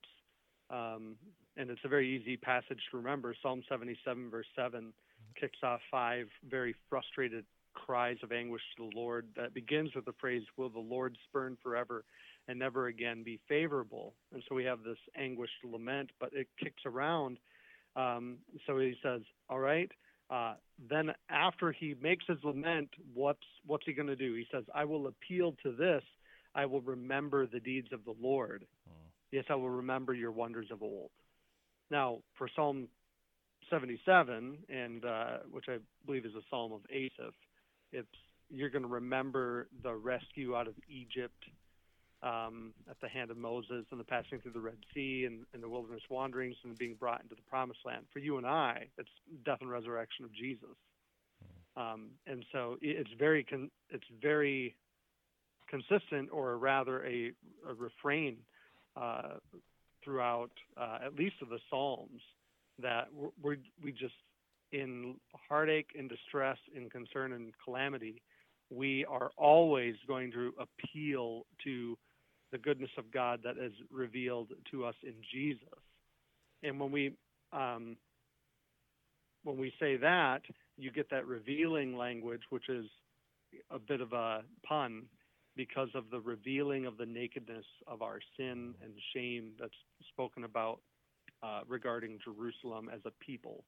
um, 0.71 1.15
and 1.57 1.69
it's 1.69 1.81
a 1.83 1.87
very 1.87 2.09
easy 2.09 2.37
passage 2.37 2.79
to 2.89 2.97
remember. 2.97 3.35
Psalm 3.41 3.61
77, 3.67 4.29
verse 4.29 4.45
7, 4.55 4.93
kicks 5.39 5.59
off 5.63 5.81
five 5.89 6.27
very 6.49 6.75
frustrated 6.89 7.45
cries 7.73 8.17
of 8.23 8.31
anguish 8.31 8.61
to 8.75 8.89
the 8.89 8.97
Lord 8.97 9.27
that 9.35 9.53
begins 9.53 9.93
with 9.95 10.05
the 10.05 10.13
phrase, 10.19 10.43
Will 10.57 10.69
the 10.69 10.79
Lord 10.79 11.17
spurn 11.27 11.57
forever 11.61 12.03
and 12.47 12.59
never 12.59 12.87
again 12.87 13.23
be 13.23 13.39
favorable? 13.47 14.13
And 14.33 14.43
so 14.47 14.55
we 14.55 14.63
have 14.65 14.83
this 14.83 14.97
anguished 15.15 15.63
lament, 15.63 16.11
but 16.19 16.31
it 16.33 16.47
kicks 16.61 16.83
around. 16.85 17.37
Um, 17.95 18.37
so 18.65 18.77
he 18.79 18.95
says, 19.03 19.21
All 19.49 19.59
right. 19.59 19.91
Uh, 20.29 20.53
then 20.89 21.11
after 21.29 21.73
he 21.73 21.93
makes 22.01 22.23
his 22.25 22.37
lament, 22.43 22.89
what's 23.13 23.39
what's 23.65 23.85
he 23.85 23.91
going 23.91 24.07
to 24.07 24.15
do? 24.15 24.33
He 24.33 24.45
says, 24.49 24.63
"I 24.73 24.85
will 24.85 25.07
appeal 25.07 25.57
to 25.61 25.73
this. 25.73 26.03
I 26.55 26.65
will 26.65 26.79
remember 26.79 27.45
the 27.45 27.59
deeds 27.59 27.89
of 27.91 28.05
the 28.05 28.15
Lord." 28.19 28.65
Yes, 29.31 29.45
I 29.49 29.55
will 29.55 29.69
remember 29.69 30.13
your 30.13 30.31
wonders 30.31 30.67
of 30.71 30.81
old. 30.81 31.09
Now, 31.89 32.19
for 32.37 32.49
Psalm 32.55 32.87
77, 33.69 34.57
and 34.69 35.05
uh, 35.05 35.37
which 35.49 35.65
I 35.69 35.77
believe 36.05 36.25
is 36.25 36.35
a 36.35 36.41
psalm 36.49 36.73
of 36.73 36.81
Asaph, 36.89 37.33
it's 37.91 38.07
you're 38.49 38.69
going 38.69 38.83
to 38.83 38.89
remember 38.89 39.67
the 39.83 39.93
rescue 39.93 40.55
out 40.55 40.67
of 40.67 40.73
Egypt 40.89 41.43
um, 42.23 42.73
at 42.89 42.99
the 43.01 43.07
hand 43.07 43.31
of 43.31 43.37
Moses 43.37 43.85
and 43.91 43.99
the 43.99 44.03
passing 44.03 44.39
through 44.39 44.51
the 44.51 44.59
Red 44.59 44.77
Sea 44.93 45.25
and, 45.25 45.45
and 45.53 45.63
the 45.63 45.69
wilderness 45.69 46.03
wanderings 46.09 46.55
and 46.63 46.77
being 46.77 46.95
brought 46.95 47.21
into 47.21 47.35
the 47.35 47.41
Promised 47.49 47.79
Land. 47.85 48.05
For 48.13 48.19
you 48.19 48.37
and 48.37 48.45
I, 48.45 48.87
it's 48.97 49.09
death 49.45 49.57
and 49.61 49.69
resurrection 49.69 50.25
of 50.25 50.33
Jesus. 50.33 50.75
Um, 51.75 52.09
and 52.27 52.43
so 52.51 52.77
it's 52.81 53.09
very 53.17 53.43
con- 53.43 53.71
it's 53.89 54.03
very 54.21 54.75
consistent, 55.69 56.29
or 56.31 56.57
rather 56.57 57.05
a, 57.05 57.31
a 57.67 57.73
refrain 57.73 58.37
uh, 58.95 59.37
throughout 60.03 60.51
uh, 60.77 60.99
at 61.05 61.15
least 61.15 61.35
of 61.41 61.49
the 61.49 61.59
Psalms 61.69 62.21
that 62.81 63.07
we 63.41 63.57
we 63.81 63.91
just 63.91 64.13
in 64.73 65.15
heartache 65.49 65.91
and 65.97 66.09
distress 66.09 66.57
and 66.75 66.91
concern 66.91 67.33
and 67.33 67.53
calamity, 67.63 68.21
we 68.69 69.05
are 69.05 69.31
always 69.37 69.95
going 70.07 70.31
to 70.31 70.53
appeal 70.59 71.45
to 71.63 71.97
the 72.51 72.57
goodness 72.57 72.89
of 72.97 73.11
God 73.11 73.41
that 73.43 73.57
is 73.57 73.73
revealed 73.89 74.49
to 74.71 74.85
us 74.85 74.95
in 75.03 75.13
Jesus. 75.33 75.67
And 76.63 76.79
when 76.79 76.91
we 76.91 77.15
um, 77.53 77.97
when 79.43 79.57
we 79.57 79.73
say 79.79 79.97
that, 79.97 80.41
you 80.77 80.91
get 80.91 81.09
that 81.09 81.25
revealing 81.25 81.97
language, 81.97 82.41
which 82.49 82.69
is 82.69 82.85
a 83.69 83.79
bit 83.79 84.01
of 84.01 84.13
a 84.13 84.41
pun 84.65 85.03
because 85.55 85.89
of 85.95 86.05
the 86.11 86.19
revealing 86.19 86.85
of 86.85 86.97
the 86.97 87.05
nakedness 87.05 87.65
of 87.87 88.01
our 88.01 88.19
sin 88.37 88.73
and 88.81 88.93
shame 89.13 89.51
that's 89.59 89.73
spoken 90.09 90.43
about 90.43 90.79
uh, 91.43 91.61
regarding 91.67 92.19
Jerusalem 92.23 92.89
as 92.93 93.01
a 93.05 93.11
people, 93.23 93.63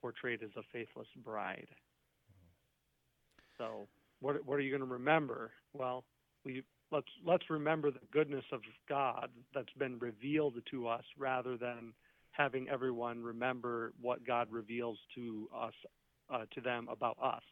portrayed 0.00 0.42
as 0.42 0.50
a 0.56 0.62
faithless 0.72 1.06
bride. 1.22 1.68
So, 3.58 3.86
what 4.20 4.44
what 4.46 4.54
are 4.54 4.60
you 4.60 4.70
going 4.70 4.88
to 4.88 4.94
remember? 4.94 5.52
Well, 5.72 6.04
we 6.44 6.62
let's 6.92 7.08
let's 7.26 7.50
remember 7.50 7.90
the 7.90 7.98
goodness 8.12 8.44
of 8.52 8.60
God 8.88 9.30
that's 9.54 9.72
been 9.78 9.98
revealed 9.98 10.54
to 10.70 10.86
us, 10.86 11.04
rather 11.18 11.56
than 11.56 11.92
having 12.30 12.68
everyone 12.68 13.22
remember 13.22 13.92
what 14.00 14.24
God 14.26 14.48
reveals 14.50 14.98
to 15.14 15.48
us 15.56 15.74
uh, 16.32 16.44
to 16.54 16.60
them 16.60 16.88
about 16.90 17.16
us. 17.22 17.42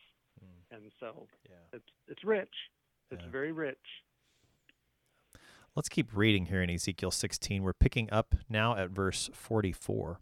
Mm. 0.42 0.76
And 0.76 0.92
so, 1.00 1.26
yeah. 1.48 1.56
it's 1.72 1.88
it's 2.06 2.24
rich. 2.24 2.54
It's 3.10 3.22
yeah. 3.24 3.30
very 3.30 3.52
rich. 3.52 3.78
Let's 5.74 5.88
keep 5.88 6.16
reading 6.16 6.46
here 6.46 6.62
in 6.62 6.70
Ezekiel 6.70 7.12
16. 7.12 7.62
We're 7.62 7.72
picking 7.72 8.10
up 8.10 8.34
now 8.48 8.76
at 8.76 8.90
verse 8.90 9.30
44. 9.32 10.20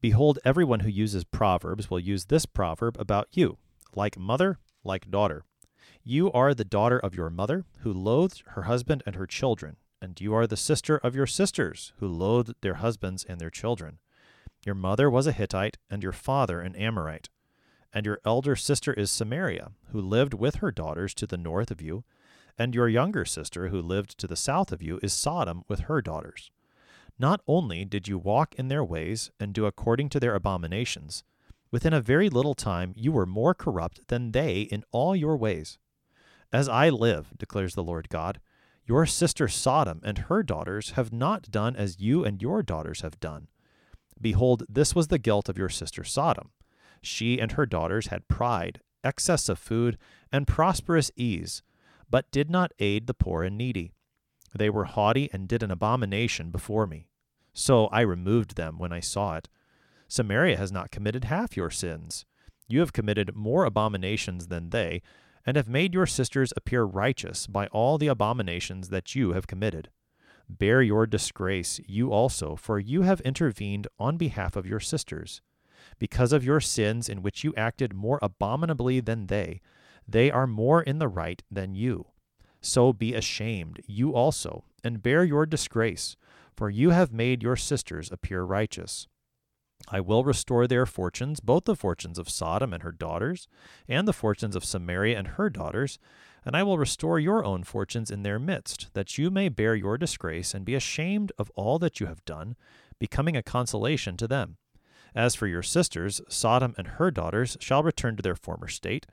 Behold, 0.00 0.38
everyone 0.44 0.80
who 0.80 0.88
uses 0.88 1.24
proverbs 1.24 1.90
will 1.90 1.98
use 1.98 2.26
this 2.26 2.46
proverb 2.46 2.96
about 2.98 3.28
you 3.32 3.58
like 3.96 4.18
mother, 4.18 4.58
like 4.84 5.10
daughter. 5.10 5.44
You 6.02 6.30
are 6.32 6.54
the 6.54 6.64
daughter 6.64 6.98
of 6.98 7.14
your 7.14 7.30
mother, 7.30 7.64
who 7.80 7.92
loathed 7.92 8.42
her 8.48 8.62
husband 8.62 9.02
and 9.06 9.16
her 9.16 9.26
children, 9.26 9.76
and 10.00 10.20
you 10.20 10.34
are 10.34 10.46
the 10.46 10.56
sister 10.56 10.98
of 10.98 11.14
your 11.14 11.26
sisters, 11.26 11.92
who 11.98 12.08
loathed 12.08 12.54
their 12.60 12.74
husbands 12.74 13.24
and 13.24 13.40
their 13.40 13.50
children. 13.50 13.98
Your 14.64 14.74
mother 14.74 15.10
was 15.10 15.26
a 15.26 15.32
Hittite, 15.32 15.78
and 15.90 16.02
your 16.02 16.12
father 16.12 16.60
an 16.60 16.74
Amorite. 16.76 17.28
And 17.92 18.04
your 18.06 18.20
elder 18.24 18.56
sister 18.56 18.92
is 18.92 19.10
Samaria, 19.10 19.72
who 19.92 20.00
lived 20.00 20.34
with 20.34 20.56
her 20.56 20.70
daughters 20.70 21.14
to 21.14 21.26
the 21.26 21.36
north 21.36 21.70
of 21.70 21.80
you. 21.80 22.04
And 22.58 22.74
your 22.74 22.88
younger 22.88 23.24
sister, 23.24 23.68
who 23.68 23.80
lived 23.80 24.18
to 24.18 24.26
the 24.26 24.36
south 24.36 24.72
of 24.72 24.82
you, 24.82 24.98
is 25.02 25.12
Sodom 25.12 25.64
with 25.68 25.80
her 25.80 26.00
daughters. 26.00 26.50
Not 27.18 27.40
only 27.46 27.84
did 27.84 28.08
you 28.08 28.18
walk 28.18 28.54
in 28.56 28.68
their 28.68 28.84
ways 28.84 29.30
and 29.38 29.52
do 29.52 29.66
according 29.66 30.08
to 30.10 30.20
their 30.20 30.34
abominations, 30.34 31.24
within 31.74 31.92
a 31.92 32.00
very 32.00 32.28
little 32.28 32.54
time 32.54 32.92
you 32.94 33.10
were 33.10 33.26
more 33.26 33.52
corrupt 33.52 34.06
than 34.06 34.30
they 34.30 34.60
in 34.60 34.84
all 34.92 35.16
your 35.16 35.36
ways. 35.36 35.76
As 36.52 36.68
I 36.68 36.88
live, 36.88 37.32
declares 37.36 37.74
the 37.74 37.82
Lord 37.82 38.08
God, 38.08 38.38
your 38.86 39.06
sister 39.06 39.48
Sodom 39.48 40.00
and 40.04 40.18
her 40.18 40.44
daughters 40.44 40.92
have 40.92 41.12
not 41.12 41.50
done 41.50 41.74
as 41.74 41.98
you 41.98 42.24
and 42.24 42.40
your 42.40 42.62
daughters 42.62 43.00
have 43.00 43.18
done. 43.18 43.48
Behold, 44.20 44.62
this 44.68 44.94
was 44.94 45.08
the 45.08 45.18
guilt 45.18 45.48
of 45.48 45.58
your 45.58 45.68
sister 45.68 46.04
Sodom 46.04 46.52
she 47.02 47.40
and 47.40 47.50
her 47.50 47.66
daughters 47.66 48.06
had 48.06 48.28
pride, 48.28 48.78
excess 49.02 49.48
of 49.48 49.58
food, 49.58 49.98
and 50.30 50.46
prosperous 50.46 51.10
ease, 51.16 51.60
but 52.08 52.30
did 52.30 52.48
not 52.48 52.70
aid 52.78 53.08
the 53.08 53.14
poor 53.14 53.42
and 53.42 53.58
needy. 53.58 53.90
They 54.56 54.70
were 54.70 54.84
haughty 54.84 55.28
and 55.32 55.48
did 55.48 55.64
an 55.64 55.72
abomination 55.72 56.52
before 56.52 56.86
me. 56.86 57.08
So 57.52 57.88
I 57.88 58.02
removed 58.02 58.54
them 58.54 58.78
when 58.78 58.92
I 58.92 59.00
saw 59.00 59.34
it. 59.34 59.48
Samaria 60.14 60.56
has 60.56 60.70
not 60.70 60.92
committed 60.92 61.24
half 61.24 61.56
your 61.56 61.70
sins. 61.70 62.24
You 62.68 62.78
have 62.78 62.92
committed 62.92 63.34
more 63.34 63.64
abominations 63.64 64.46
than 64.46 64.70
they, 64.70 65.02
and 65.44 65.56
have 65.56 65.68
made 65.68 65.92
your 65.92 66.06
sisters 66.06 66.52
appear 66.56 66.84
righteous 66.84 67.48
by 67.48 67.66
all 67.72 67.98
the 67.98 68.06
abominations 68.06 68.90
that 68.90 69.16
you 69.16 69.32
have 69.32 69.48
committed. 69.48 69.90
Bear 70.48 70.80
your 70.82 71.04
disgrace, 71.08 71.80
you 71.84 72.12
also, 72.12 72.54
for 72.54 72.78
you 72.78 73.02
have 73.02 73.22
intervened 73.22 73.88
on 73.98 74.16
behalf 74.16 74.54
of 74.54 74.66
your 74.66 74.78
sisters. 74.78 75.42
Because 75.98 76.32
of 76.32 76.44
your 76.44 76.60
sins 76.60 77.08
in 77.08 77.20
which 77.20 77.42
you 77.42 77.52
acted 77.56 77.92
more 77.92 78.20
abominably 78.22 79.00
than 79.00 79.26
they, 79.26 79.60
they 80.06 80.30
are 80.30 80.46
more 80.46 80.80
in 80.80 81.00
the 81.00 81.08
right 81.08 81.42
than 81.50 81.74
you. 81.74 82.06
So 82.60 82.92
be 82.92 83.14
ashamed, 83.14 83.80
you 83.84 84.14
also, 84.14 84.62
and 84.84 85.02
bear 85.02 85.24
your 85.24 85.44
disgrace, 85.44 86.14
for 86.56 86.70
you 86.70 86.90
have 86.90 87.12
made 87.12 87.42
your 87.42 87.56
sisters 87.56 88.12
appear 88.12 88.44
righteous. 88.44 89.08
I 89.88 90.00
will 90.00 90.24
restore 90.24 90.66
their 90.66 90.86
fortunes, 90.86 91.40
both 91.40 91.64
the 91.64 91.76
fortunes 91.76 92.18
of 92.18 92.30
Sodom 92.30 92.72
and 92.72 92.82
her 92.82 92.92
daughters, 92.92 93.48
and 93.88 94.08
the 94.08 94.12
fortunes 94.12 94.56
of 94.56 94.64
Samaria 94.64 95.18
and 95.18 95.28
her 95.28 95.50
daughters, 95.50 95.98
and 96.44 96.56
I 96.56 96.62
will 96.62 96.78
restore 96.78 97.18
your 97.18 97.44
own 97.44 97.64
fortunes 97.64 98.10
in 98.10 98.22
their 98.22 98.38
midst, 98.38 98.88
that 98.94 99.18
you 99.18 99.30
may 99.30 99.48
bear 99.48 99.74
your 99.74 99.98
disgrace 99.98 100.54
and 100.54 100.64
be 100.64 100.74
ashamed 100.74 101.32
of 101.38 101.50
all 101.54 101.78
that 101.80 102.00
you 102.00 102.06
have 102.06 102.24
done, 102.24 102.56
becoming 102.98 103.36
a 103.36 103.42
consolation 103.42 104.16
to 104.16 104.28
them. 104.28 104.56
As 105.14 105.34
for 105.34 105.46
your 105.46 105.62
sisters, 105.62 106.20
Sodom 106.28 106.74
and 106.76 106.88
her 106.88 107.10
daughters 107.10 107.56
shall 107.60 107.82
return 107.82 108.16
to 108.16 108.22
their 108.22 108.34
former 108.34 108.68
state, 108.68 109.06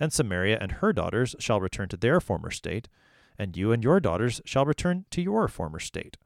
and 0.00 0.12
Samaria 0.12 0.58
and 0.60 0.72
her 0.72 0.92
daughters 0.92 1.36
shall 1.38 1.60
return 1.60 1.88
to 1.88 1.96
their 1.96 2.20
former 2.20 2.50
state, 2.50 2.88
and 3.38 3.56
you 3.56 3.72
and 3.72 3.84
your 3.84 4.00
daughters 4.00 4.40
shall 4.44 4.64
return 4.64 5.04
to 5.10 5.20
your 5.20 5.48
former 5.48 5.78
state. 5.78 6.16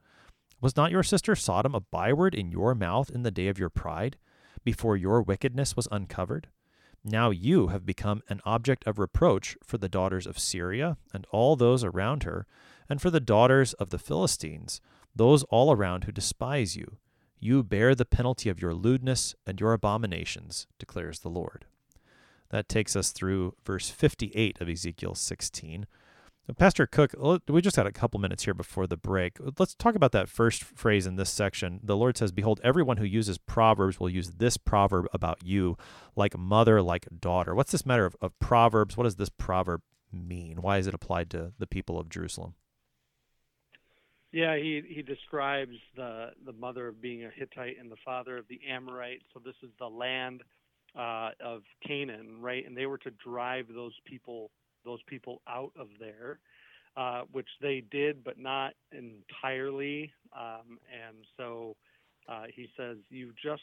Was 0.61 0.77
not 0.77 0.91
your 0.91 1.03
sister 1.03 1.37
Sodom 1.37 1.75
a 1.75 1.81
byword 1.81 2.35
in 2.35 2.51
your 2.51 2.75
mouth 2.75 3.11
in 3.11 3.23
the 3.23 3.31
day 3.31 3.49
of 3.49 3.59
your 3.59 3.69
pride, 3.69 4.17
before 4.65 4.97
your 4.97 5.23
wickedness 5.23 5.77
was 5.77 5.89
uncovered? 5.91 6.49
Now 7.05 7.31
you 7.31 7.69
have 7.69 7.87
become 7.87 8.23
an 8.29 8.41
object 8.45 8.85
of 8.87 8.99
reproach 8.99 9.57
for 9.63 9.79
the 9.79 9.89
daughters 9.89 10.27
of 10.27 10.39
Syria 10.39 10.97
and 11.15 11.27
all 11.31 11.55
those 11.55 11.85
around 11.85 12.25
her, 12.25 12.47
and 12.89 13.01
for 13.01 13.11
the 13.11 13.21
daughters 13.21 13.75
of 13.75 13.91
the 13.91 13.99
Philistines, 13.99 14.81
those 15.15 15.45
all 15.45 15.73
around 15.73 16.05
who 16.05 16.13
despise 16.13 16.75
you. 16.75 16.97
You 17.39 17.63
bear 17.63 17.95
the 17.95 18.05
penalty 18.05 18.49
of 18.49 18.61
your 18.61 18.75
lewdness 18.75 19.35
and 19.47 19.61
your 19.61 19.73
abominations, 19.73 20.67
declares 20.79 21.21
the 21.21 21.29
Lord. 21.29 21.67
That 22.51 22.69
takes 22.69 22.97
us 22.97 23.13
through 23.13 23.55
verse 23.65 23.91
58 23.91 24.61
of 24.61 24.69
Ezekiel 24.69 25.15
16. 25.15 25.87
Pastor 26.55 26.87
Cook, 26.87 27.13
we 27.49 27.61
just 27.61 27.75
had 27.75 27.87
a 27.87 27.93
couple 27.93 28.21
minutes 28.21 28.45
here 28.45 28.55
before 28.55 28.87
the 28.87 28.97
break. 28.97 29.37
Let's 29.59 29.75
talk 29.75 29.97
about 29.97 30.13
that 30.13 30.29
first 30.29 30.63
phrase 30.63 31.05
in 31.05 31.17
this 31.17 31.31
section. 31.31 31.81
The 31.83 31.97
Lord 31.97 32.17
says, 32.17 32.31
Behold, 32.31 32.61
everyone 32.63 32.99
who 32.99 33.05
uses 33.05 33.37
proverbs 33.37 33.99
will 33.99 34.09
use 34.09 34.31
this 34.31 34.57
proverb 34.57 35.09
about 35.13 35.45
you, 35.45 35.77
like 36.15 36.39
mother, 36.39 36.81
like 36.81 37.09
daughter. 37.21 37.53
What's 37.53 37.73
this 37.73 37.85
matter 37.85 38.07
of, 38.07 38.15
of 38.21 38.39
proverbs? 38.39 38.97
What 38.97 39.05
does 39.05 39.17
this 39.17 39.29
proverb 39.29 39.83
mean? 40.13 40.63
Why 40.63 40.79
is 40.79 40.87
it 40.87 40.95
applied 40.95 41.31
to 41.31 41.53
the 41.59 41.67
people 41.67 41.99
of 41.99 42.09
Jerusalem? 42.09 42.55
Yeah, 44.31 44.57
he 44.57 44.83
he 44.87 45.03
describes 45.03 45.77
the 45.97 46.31
the 46.45 46.53
mother 46.53 46.89
of 46.89 47.01
being 47.01 47.25
a 47.25 47.31
Hittite 47.31 47.77
and 47.81 47.91
the 47.91 47.97
father 48.05 48.37
of 48.37 48.47
the 48.49 48.61
Amorite. 48.69 49.23
So 49.33 49.41
this 49.45 49.55
is 49.63 49.71
the 49.79 49.89
land 49.89 50.43
uh, 50.97 51.31
of 51.43 51.63
Canaan, 51.87 52.41
right? 52.41 52.65
And 52.67 52.77
they 52.77 52.87
were 52.87 52.99
to 52.99 53.11
drive 53.11 53.67
those 53.73 53.95
people 54.05 54.51
those 54.87 55.03
people 55.07 55.43
out 55.49 55.73
of 55.79 55.89
there, 56.01 56.39
uh, 56.97 57.23
which 57.33 57.49
they 57.61 57.85
did, 57.91 58.25
but 58.25 58.39
not 58.39 58.73
entirely. 58.93 60.13
Um, 60.35 60.79
and 60.91 61.17
so 61.37 61.77
uh, 62.29 62.45
he 62.55 62.69
says, 62.77 62.97
"You 63.11 63.33
just 63.43 63.63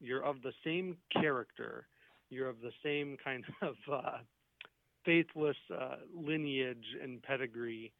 you're 0.00 0.24
of 0.24 0.42
the 0.42 0.52
same 0.64 0.96
character, 1.12 1.86
you're 2.30 2.48
of 2.48 2.60
the 2.60 2.72
same 2.82 3.16
kind 3.22 3.44
of 3.62 3.76
uh, 3.92 4.18
faithless 5.04 5.56
uh, 5.72 5.96
lineage 6.12 6.86
and 7.02 7.22
pedigree." 7.22 7.92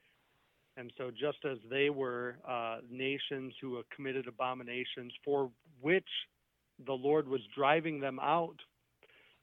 And 0.77 0.93
so, 0.99 1.13
just 1.13 1.39
as 1.49 1.59
they 1.71 1.89
were 1.89 2.37
uh, 2.49 2.79
nations 2.91 3.55
who 3.61 3.81
committed 3.95 4.27
abominations 4.27 5.13
for 5.25 5.51
which 5.81 6.09
the 6.85 6.93
Lord 6.93 7.29
was 7.29 7.41
driving 7.55 8.01
them 8.01 8.19
out 8.21 8.57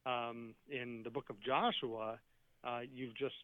um, 0.05 0.53
in 0.69 1.01
the 1.03 1.09
book 1.09 1.29
of 1.29 1.41
Joshua, 1.41 2.19
uh, 2.63 2.81
you've 2.93 3.15
just 3.15 3.35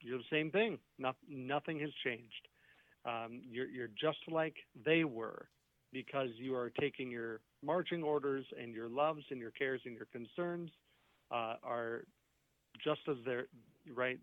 you're 0.00 0.18
the 0.18 0.24
same 0.30 0.50
thing. 0.50 0.78
Not, 0.98 1.16
nothing 1.28 1.80
has 1.80 1.90
changed. 2.04 2.48
Um, 3.06 3.40
you're, 3.50 3.66
you're 3.66 3.90
just 4.00 4.18
like 4.28 4.56
they 4.84 5.04
were 5.04 5.48
because 5.92 6.28
you 6.36 6.54
are 6.54 6.70
taking 6.80 7.10
your 7.10 7.40
marching 7.64 8.02
orders 8.02 8.44
and 8.60 8.74
your 8.74 8.88
loves 8.88 9.22
and 9.30 9.40
your 9.40 9.52
cares 9.52 9.80
and 9.84 9.94
your 9.94 10.06
concerns 10.06 10.70
uh, 11.30 11.54
are 11.62 12.04
just 12.82 13.00
as 13.08 13.16
they're 13.24 13.46
right, 13.94 14.18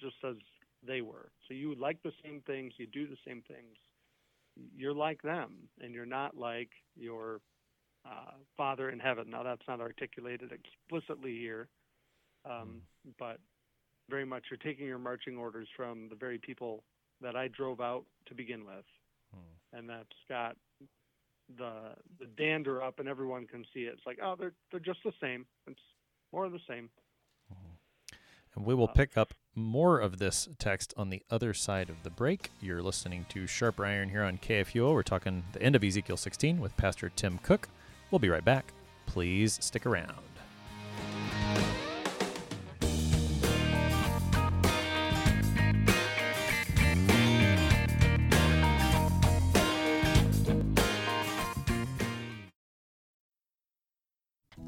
just 0.00 0.16
as 0.26 0.36
they 0.86 1.00
were. 1.00 1.30
So 1.46 1.54
you 1.54 1.74
like 1.74 2.02
the 2.02 2.12
same 2.24 2.42
things, 2.46 2.72
you 2.76 2.86
do 2.86 3.06
the 3.06 3.16
same 3.26 3.42
things. 3.46 3.76
You're 4.76 4.94
like 4.94 5.20
them, 5.22 5.54
and 5.80 5.92
you're 5.92 6.06
not 6.06 6.36
like 6.36 6.70
your 6.96 7.40
uh, 8.06 8.32
Father 8.56 8.90
in 8.90 9.00
heaven. 9.00 9.28
Now 9.28 9.42
that's 9.42 9.66
not 9.66 9.80
articulated 9.80 10.52
explicitly 10.52 11.36
here, 11.36 11.68
um, 12.48 12.82
but 13.18 13.38
very 14.08 14.24
much 14.24 14.44
you're 14.50 14.58
taking 14.58 14.86
your 14.86 14.98
marching 14.98 15.36
orders 15.36 15.68
from 15.76 16.08
the 16.08 16.16
very 16.16 16.38
people 16.38 16.82
that 17.20 17.36
I 17.36 17.48
drove 17.48 17.80
out 17.80 18.04
to 18.26 18.34
begin 18.34 18.64
with, 18.64 18.84
hmm. 19.32 19.76
and 19.78 19.88
that's 19.88 20.08
got 20.28 20.56
the 21.58 21.94
the 22.18 22.26
dander 22.38 22.82
up, 22.82 22.98
and 22.98 23.08
everyone 23.08 23.46
can 23.46 23.64
see 23.72 23.80
it. 23.80 23.94
It's 23.94 24.06
like, 24.06 24.18
oh, 24.22 24.36
they're 24.38 24.54
they're 24.70 24.80
just 24.80 25.00
the 25.04 25.12
same. 25.20 25.46
It's 25.66 25.80
more 26.32 26.44
of 26.44 26.52
the 26.52 26.60
same. 26.68 26.90
Hmm. 27.48 27.74
And 28.56 28.64
we 28.64 28.74
will 28.74 28.88
pick 28.88 29.16
up 29.16 29.34
more 29.54 29.98
of 29.98 30.18
this 30.18 30.48
text 30.58 30.94
on 30.96 31.10
the 31.10 31.22
other 31.30 31.54
side 31.54 31.88
of 31.88 32.02
the 32.02 32.10
break. 32.10 32.50
You're 32.60 32.82
listening 32.82 33.26
to 33.30 33.46
Sharper 33.46 33.84
Iron 33.84 34.10
here 34.10 34.22
on 34.22 34.38
KFUO. 34.38 34.92
We're 34.92 35.02
talking 35.02 35.44
the 35.52 35.62
end 35.62 35.76
of 35.76 35.84
Ezekiel 35.84 36.16
16 36.16 36.60
with 36.60 36.76
Pastor 36.76 37.08
Tim 37.08 37.38
Cook. 37.38 37.68
We'll 38.10 38.18
be 38.18 38.28
right 38.28 38.44
back. 38.44 38.72
Please 39.06 39.58
stick 39.60 39.86
around. 39.86 40.33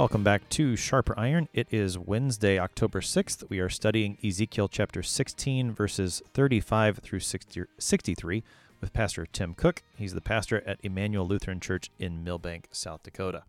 Welcome 0.00 0.24
back 0.24 0.48
to 0.48 0.76
Sharper 0.76 1.12
Iron. 1.18 1.50
It 1.52 1.66
is 1.70 1.98
Wednesday, 1.98 2.58
October 2.58 3.02
6th. 3.02 3.46
We 3.50 3.60
are 3.60 3.68
studying 3.68 4.16
Ezekiel 4.24 4.66
chapter 4.66 5.02
16, 5.02 5.72
verses 5.72 6.22
35 6.32 7.00
through 7.00 7.20
60, 7.20 7.64
63 7.78 8.42
with 8.80 8.94
Pastor 8.94 9.26
Tim 9.26 9.52
Cook. 9.52 9.82
He's 9.94 10.14
the 10.14 10.22
pastor 10.22 10.62
at 10.66 10.80
Emmanuel 10.82 11.28
Lutheran 11.28 11.60
Church 11.60 11.90
in 11.98 12.24
Milbank, 12.24 12.68
South 12.72 13.02
Dakota. 13.02 13.42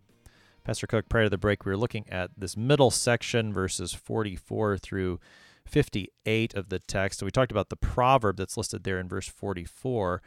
Pastor 0.66 0.88
Cook, 0.88 1.08
prior 1.08 1.24
to 1.24 1.30
the 1.30 1.38
break, 1.38 1.66
we 1.66 1.72
were 1.72 1.78
looking 1.78 2.04
at 2.10 2.32
this 2.36 2.58
middle 2.58 2.92
section, 2.92 3.54
verses 3.54 3.94
44 3.94 4.78
through 4.78 5.22
58 5.66 6.54
of 6.54 6.68
the 6.68 6.80
text. 6.80 7.20
So 7.22 7.26
we 7.26 7.32
talked 7.32 7.52
about 7.52 7.70
the 7.70 7.78
proverb 7.78 8.36
that's 8.36 8.58
listed 8.58 8.84
there 8.84 9.00
in 9.00 9.08
verse 9.08 9.30
44. 9.30 10.22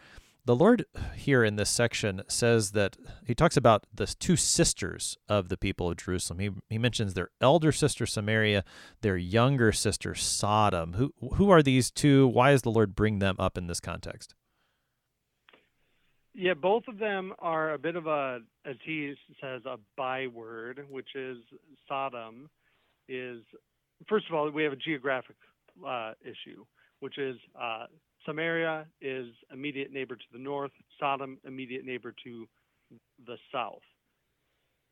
The 0.46 0.54
Lord 0.54 0.85
here 1.16 1.42
in 1.42 1.57
this 1.57 1.70
section 1.70 2.22
says 2.28 2.72
that 2.72 2.98
he 3.26 3.35
talks 3.35 3.57
about 3.57 3.87
the 3.94 4.07
two 4.07 4.37
sisters 4.37 5.16
of 5.26 5.48
the 5.48 5.57
people 5.57 5.88
of 5.90 5.96
Jerusalem. 5.96 6.38
He, 6.38 6.50
he 6.68 6.76
mentions 6.76 7.14
their 7.14 7.30
elder 7.40 7.72
sister 7.72 8.04
Samaria, 8.04 8.62
their 9.00 9.16
younger 9.16 9.72
sister 9.72 10.14
Sodom. 10.14 10.94
Who 10.94 11.14
who 11.37 11.48
are 11.48 11.62
these 11.62 11.90
two? 11.90 12.26
Why 12.26 12.50
does 12.50 12.61
the 12.61 12.70
Lord 12.70 12.94
bring 12.94 13.20
them 13.20 13.37
up 13.38 13.57
in 13.57 13.68
this 13.68 13.80
context? 13.80 14.35
Yeah, 16.35 16.54
both 16.54 16.88
of 16.88 16.98
them 16.98 17.33
are 17.38 17.72
a 17.72 17.78
bit 17.78 17.96
of 17.96 18.07
a, 18.07 18.40
as 18.66 18.76
he 18.85 19.14
says, 19.40 19.62
a 19.64 19.78
byword, 19.96 20.85
which 20.90 21.14
is 21.14 21.38
Sodom. 21.88 22.50
Is 23.09 23.40
first 24.11 24.26
of 24.28 24.35
all, 24.35 24.50
we 24.50 24.64
have 24.64 24.74
a 24.74 24.76
geographic 24.76 25.37
uh, 25.87 26.12
issue, 26.20 26.66
which 27.00 27.16
is 27.16 27.37
uh, 27.59 27.87
Samaria 28.27 28.87
is 29.01 29.27
immediate 29.53 29.93
neighbor 29.93 30.17
to 30.17 30.25
the 30.33 30.39
north, 30.39 30.73
Sodom 30.99 31.39
immediate 31.47 31.85
neighbor 31.85 32.15
to 32.25 32.47
the 33.27 33.37
south. 33.53 33.83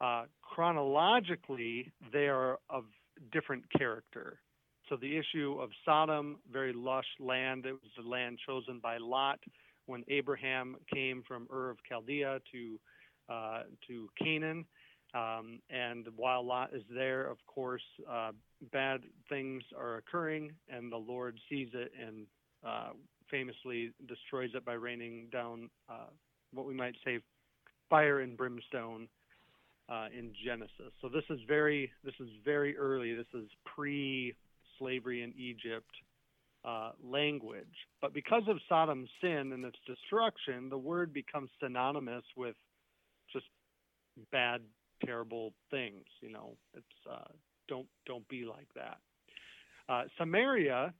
Uh, 0.01 0.25
chronologically, 0.42 1.92
they 2.12 2.27
are 2.27 2.59
of 2.68 2.85
different 3.33 3.64
character. 3.77 4.40
So 4.88 4.97
the 4.97 5.16
issue 5.16 5.59
of 5.61 5.71
Sodom, 5.85 6.38
very 6.53 6.73
lush 6.73 7.07
land, 7.21 7.66
it 7.66 7.73
was 7.73 7.90
the 7.97 8.09
land 8.09 8.38
chosen 8.47 8.81
by 8.83 8.99
Lot 8.99 9.38
when 9.87 10.05
Abraham 10.09 10.77
came 10.92 11.23
from 11.27 11.47
Ur 11.53 11.71
of 11.71 11.79
Chaldea 11.88 12.40
to 12.53 12.81
uh, 13.29 13.62
to 13.87 14.09
Canaan. 14.23 14.66
Um, 15.14 15.61
and 15.71 16.07
while 16.16 16.45
Lot 16.45 16.71
is 16.75 16.83
there, 16.92 17.27
of 17.31 17.37
course, 17.47 17.83
uh, 18.11 18.33
bad 18.73 19.03
things 19.29 19.62
are 19.79 19.97
occurring, 19.97 20.53
and 20.68 20.90
the 20.90 20.97
Lord 20.97 21.38
sees 21.49 21.68
it 21.75 21.92
and 22.01 22.27
uh, 22.66 22.90
famously 23.33 23.92
destroys 24.07 24.51
it 24.55 24.64
by 24.64 24.75
raining 24.75 25.27
down 25.33 25.68
uh, 25.88 26.11
what 26.53 26.66
we 26.66 26.75
might 26.75 26.95
say 27.05 27.18
fire 27.90 28.21
and 28.21 28.37
brimstone 28.37 29.09
uh, 29.88 30.07
in 30.16 30.33
Genesis. 30.45 30.92
So 31.01 31.09
this 31.09 31.25
is 31.31 31.40
very 31.49 31.90
this 32.05 32.14
is 32.21 32.29
very 32.45 32.77
early. 32.77 33.14
This 33.14 33.27
is 33.35 33.49
pre-slavery 33.64 35.23
in 35.23 35.33
Egypt 35.37 35.90
uh, 36.64 36.92
language. 37.03 37.75
But 38.01 38.14
because 38.14 38.45
of 38.49 38.59
Sodom's 38.68 39.11
sin 39.21 39.53
and 39.53 39.64
its 39.64 39.79
destruction, 39.87 40.68
the 40.68 40.79
word 40.79 41.12
becomes 41.12 41.51
synonymous 41.61 42.25
with 42.37 42.55
just 43.33 43.47
bad, 44.31 44.61
terrible 45.05 45.53
things. 45.71 46.05
You 46.21 46.33
know, 46.33 46.57
it's 46.75 46.87
uh, 47.11 47.33
don't 47.68 47.87
don't 48.07 48.27
be 48.29 48.45
like 48.45 48.68
that. 48.77 48.99
Uh, 49.88 50.05
Samaria 50.18 50.95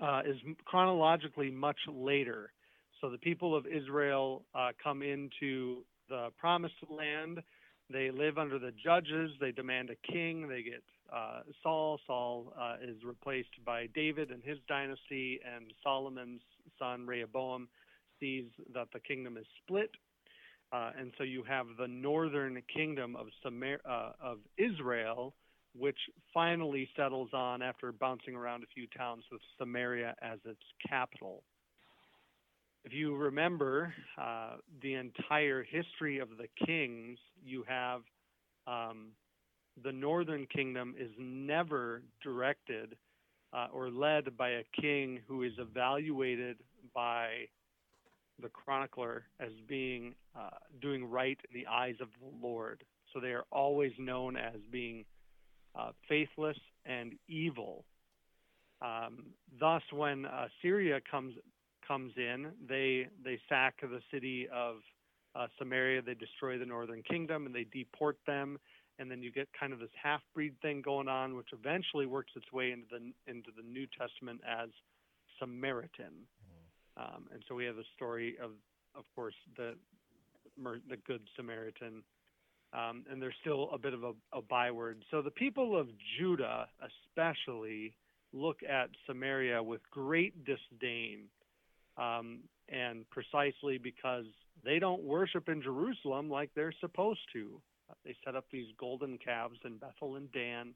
uh, 0.00 0.22
is 0.26 0.36
chronologically 0.64 1.50
much 1.50 1.78
later. 1.88 2.52
So 3.00 3.10
the 3.10 3.18
people 3.18 3.54
of 3.54 3.66
Israel 3.66 4.44
uh, 4.54 4.70
come 4.82 5.02
into 5.02 5.78
the 6.08 6.28
promised 6.38 6.74
land. 6.88 7.42
They 7.90 8.10
live 8.10 8.38
under 8.38 8.58
the 8.58 8.72
judges. 8.84 9.30
They 9.40 9.52
demand 9.52 9.90
a 9.90 10.12
king. 10.12 10.48
They 10.48 10.62
get 10.62 10.82
uh, 11.12 11.40
Saul. 11.62 12.00
Saul 12.06 12.52
uh, 12.58 12.76
is 12.82 12.96
replaced 13.04 13.64
by 13.64 13.86
David 13.94 14.30
and 14.30 14.42
his 14.42 14.58
dynasty, 14.68 15.40
and 15.54 15.72
Solomon's 15.82 16.40
son 16.78 17.06
Rehoboam 17.06 17.68
sees 18.18 18.46
that 18.74 18.88
the 18.92 19.00
kingdom 19.00 19.36
is 19.36 19.46
split. 19.62 19.90
Uh, 20.72 20.90
and 20.98 21.12
so 21.16 21.22
you 21.22 21.44
have 21.44 21.66
the 21.78 21.86
northern 21.86 22.60
kingdom 22.74 23.14
of, 23.14 23.26
Samar- 23.42 23.80
uh, 23.88 24.12
of 24.20 24.38
Israel 24.58 25.34
which 25.78 25.98
finally 26.32 26.88
settles 26.96 27.30
on 27.32 27.62
after 27.62 27.92
bouncing 27.92 28.34
around 28.34 28.62
a 28.62 28.66
few 28.74 28.86
towns 28.96 29.24
with 29.30 29.40
Samaria 29.58 30.14
as 30.22 30.38
its 30.44 30.62
capital. 30.88 31.42
If 32.84 32.92
you 32.92 33.16
remember 33.16 33.92
uh, 34.16 34.56
the 34.80 34.94
entire 34.94 35.64
history 35.64 36.18
of 36.18 36.28
the 36.38 36.46
kings, 36.66 37.18
you 37.44 37.64
have 37.66 38.02
um, 38.66 39.08
the 39.82 39.92
northern 39.92 40.46
kingdom 40.46 40.94
is 40.98 41.10
never 41.18 42.02
directed 42.22 42.96
uh, 43.52 43.66
or 43.72 43.90
led 43.90 44.36
by 44.36 44.50
a 44.50 44.62
king 44.80 45.20
who 45.26 45.42
is 45.42 45.52
evaluated 45.58 46.58
by 46.94 47.28
the 48.40 48.48
chronicler 48.48 49.24
as 49.40 49.50
being 49.66 50.14
uh, 50.38 50.50
doing 50.80 51.04
right 51.04 51.38
in 51.50 51.60
the 51.60 51.66
eyes 51.66 51.96
of 52.00 52.08
the 52.20 52.46
Lord. 52.46 52.84
So 53.12 53.20
they 53.20 53.32
are 53.32 53.44
always 53.50 53.92
known 53.98 54.36
as 54.36 54.60
being 54.70 55.04
uh, 55.78 55.90
faithless 56.08 56.58
and 56.84 57.14
evil. 57.28 57.84
Um, 58.82 59.26
thus, 59.58 59.82
when 59.92 60.26
uh, 60.26 60.48
Syria 60.62 61.00
comes 61.10 61.34
comes 61.86 62.12
in, 62.16 62.52
they 62.68 63.08
they 63.24 63.38
sack 63.48 63.80
the 63.80 64.00
city 64.12 64.48
of 64.52 64.76
uh, 65.34 65.46
Samaria, 65.58 66.02
they 66.02 66.14
destroy 66.14 66.58
the 66.58 66.66
northern 66.66 67.02
kingdom, 67.02 67.46
and 67.46 67.54
they 67.54 67.66
deport 67.72 68.18
them. 68.26 68.58
And 68.98 69.10
then 69.10 69.22
you 69.22 69.30
get 69.30 69.48
kind 69.58 69.74
of 69.74 69.78
this 69.78 69.90
half-breed 70.02 70.54
thing 70.62 70.80
going 70.80 71.06
on, 71.06 71.36
which 71.36 71.50
eventually 71.52 72.06
works 72.06 72.32
its 72.34 72.50
way 72.52 72.72
into 72.72 72.86
the 72.90 73.30
into 73.30 73.50
the 73.54 73.62
New 73.62 73.86
Testament 73.98 74.40
as 74.46 74.70
Samaritan. 75.38 76.26
Um, 76.96 77.28
and 77.32 77.42
so 77.46 77.54
we 77.54 77.66
have 77.66 77.76
the 77.76 77.84
story 77.94 78.36
of, 78.42 78.52
of 78.96 79.04
course, 79.14 79.34
the 79.56 79.74
the 80.88 80.96
Good 80.96 81.28
Samaritan, 81.36 82.02
um, 82.72 83.04
and 83.10 83.20
there's 83.20 83.34
still 83.40 83.70
a 83.72 83.78
bit 83.78 83.94
of 83.94 84.04
a, 84.04 84.12
a 84.32 84.42
byword. 84.42 85.02
So 85.10 85.22
the 85.22 85.30
people 85.30 85.78
of 85.78 85.88
Judah, 86.18 86.66
especially, 86.82 87.94
look 88.32 88.58
at 88.68 88.90
Samaria 89.06 89.62
with 89.62 89.80
great 89.90 90.34
disdain, 90.44 91.24
um, 91.96 92.40
and 92.68 93.08
precisely 93.10 93.78
because 93.78 94.26
they 94.64 94.78
don't 94.78 95.02
worship 95.02 95.48
in 95.48 95.62
Jerusalem 95.62 96.28
like 96.28 96.50
they're 96.54 96.74
supposed 96.80 97.20
to. 97.32 97.60
They 98.04 98.16
set 98.24 98.34
up 98.34 98.46
these 98.50 98.66
golden 98.78 99.18
calves 99.18 99.58
in 99.64 99.78
Bethel 99.78 100.16
and 100.16 100.30
Dan, 100.32 100.74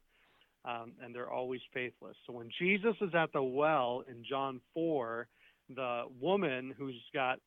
um, 0.64 0.92
and 1.02 1.14
they're 1.14 1.30
always 1.30 1.60
faithless. 1.74 2.16
So 2.26 2.32
when 2.32 2.50
Jesus 2.58 2.94
is 3.00 3.14
at 3.14 3.32
the 3.32 3.42
well 3.42 4.04
in 4.08 4.22
John 4.28 4.60
4, 4.74 5.26
the 5.74 6.02
woman 6.20 6.72
who's 6.76 7.00
got 7.12 7.38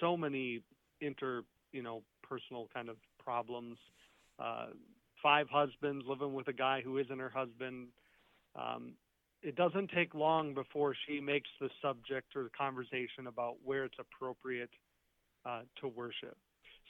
so 0.00 0.16
many 0.16 0.60
inter, 1.00 1.42
you 1.72 1.82
know, 1.82 2.02
personal 2.22 2.68
kind 2.74 2.88
of 2.88 2.96
problems, 3.26 3.76
uh, 4.38 4.66
five 5.22 5.48
husbands 5.50 6.04
living 6.08 6.34
with 6.34 6.46
a 6.48 6.52
guy 6.52 6.80
who 6.82 6.98
isn't 6.98 7.18
her 7.18 7.32
husband. 7.34 7.88
Um, 8.54 8.92
it 9.42 9.56
doesn't 9.56 9.90
take 9.94 10.14
long 10.14 10.54
before 10.54 10.94
she 11.06 11.20
makes 11.20 11.48
the 11.60 11.68
subject 11.82 12.36
or 12.36 12.44
the 12.44 12.50
conversation 12.56 13.26
about 13.26 13.56
where 13.64 13.84
it's 13.84 13.98
appropriate 13.98 14.70
uh, 15.44 15.62
to 15.80 15.88
worship. 15.88 16.36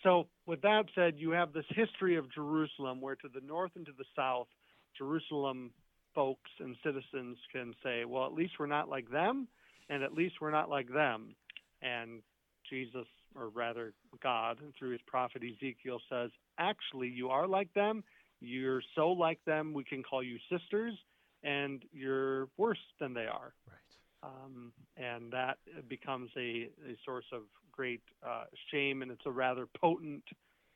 So, 0.02 0.28
with 0.46 0.60
that 0.62 0.84
said, 0.94 1.14
you 1.16 1.30
have 1.30 1.52
this 1.52 1.64
history 1.70 2.16
of 2.16 2.32
Jerusalem 2.32 3.00
where 3.00 3.16
to 3.16 3.28
the 3.32 3.40
north 3.46 3.72
and 3.76 3.86
to 3.86 3.92
the 3.96 4.04
south, 4.14 4.48
Jerusalem 4.96 5.70
folks 6.14 6.50
and 6.60 6.76
citizens 6.84 7.36
can 7.52 7.74
say, 7.82 8.04
well, 8.04 8.26
at 8.26 8.32
least 8.32 8.54
we're 8.58 8.66
not 8.66 8.88
like 8.88 9.10
them, 9.10 9.48
and 9.88 10.02
at 10.02 10.12
least 10.12 10.36
we're 10.40 10.50
not 10.50 10.68
like 10.68 10.92
them. 10.92 11.34
And 11.82 12.22
Jesus, 12.68 13.06
or 13.38 13.48
rather 13.48 13.92
God, 14.22 14.58
through 14.78 14.90
his 14.90 15.00
prophet 15.06 15.42
Ezekiel, 15.42 16.00
says, 16.10 16.30
actually, 16.58 17.08
you 17.08 17.28
are 17.28 17.46
like 17.46 17.72
them. 17.74 18.02
You're 18.40 18.82
so 18.94 19.08
like 19.08 19.40
them, 19.46 19.72
we 19.72 19.84
can 19.84 20.02
call 20.02 20.22
you 20.22 20.38
sisters, 20.50 20.94
and 21.42 21.82
you're 21.92 22.48
worse 22.56 22.78
than 23.00 23.14
they 23.14 23.26
are. 23.26 23.54
Right. 23.66 23.86
Um, 24.22 24.72
and 24.96 25.32
that 25.32 25.58
becomes 25.88 26.30
a, 26.36 26.68
a 26.88 26.96
source 27.04 27.24
of 27.32 27.42
great 27.72 28.02
uh, 28.26 28.44
shame, 28.70 29.02
and 29.02 29.10
it's 29.10 29.26
a 29.26 29.30
rather 29.30 29.66
potent 29.80 30.24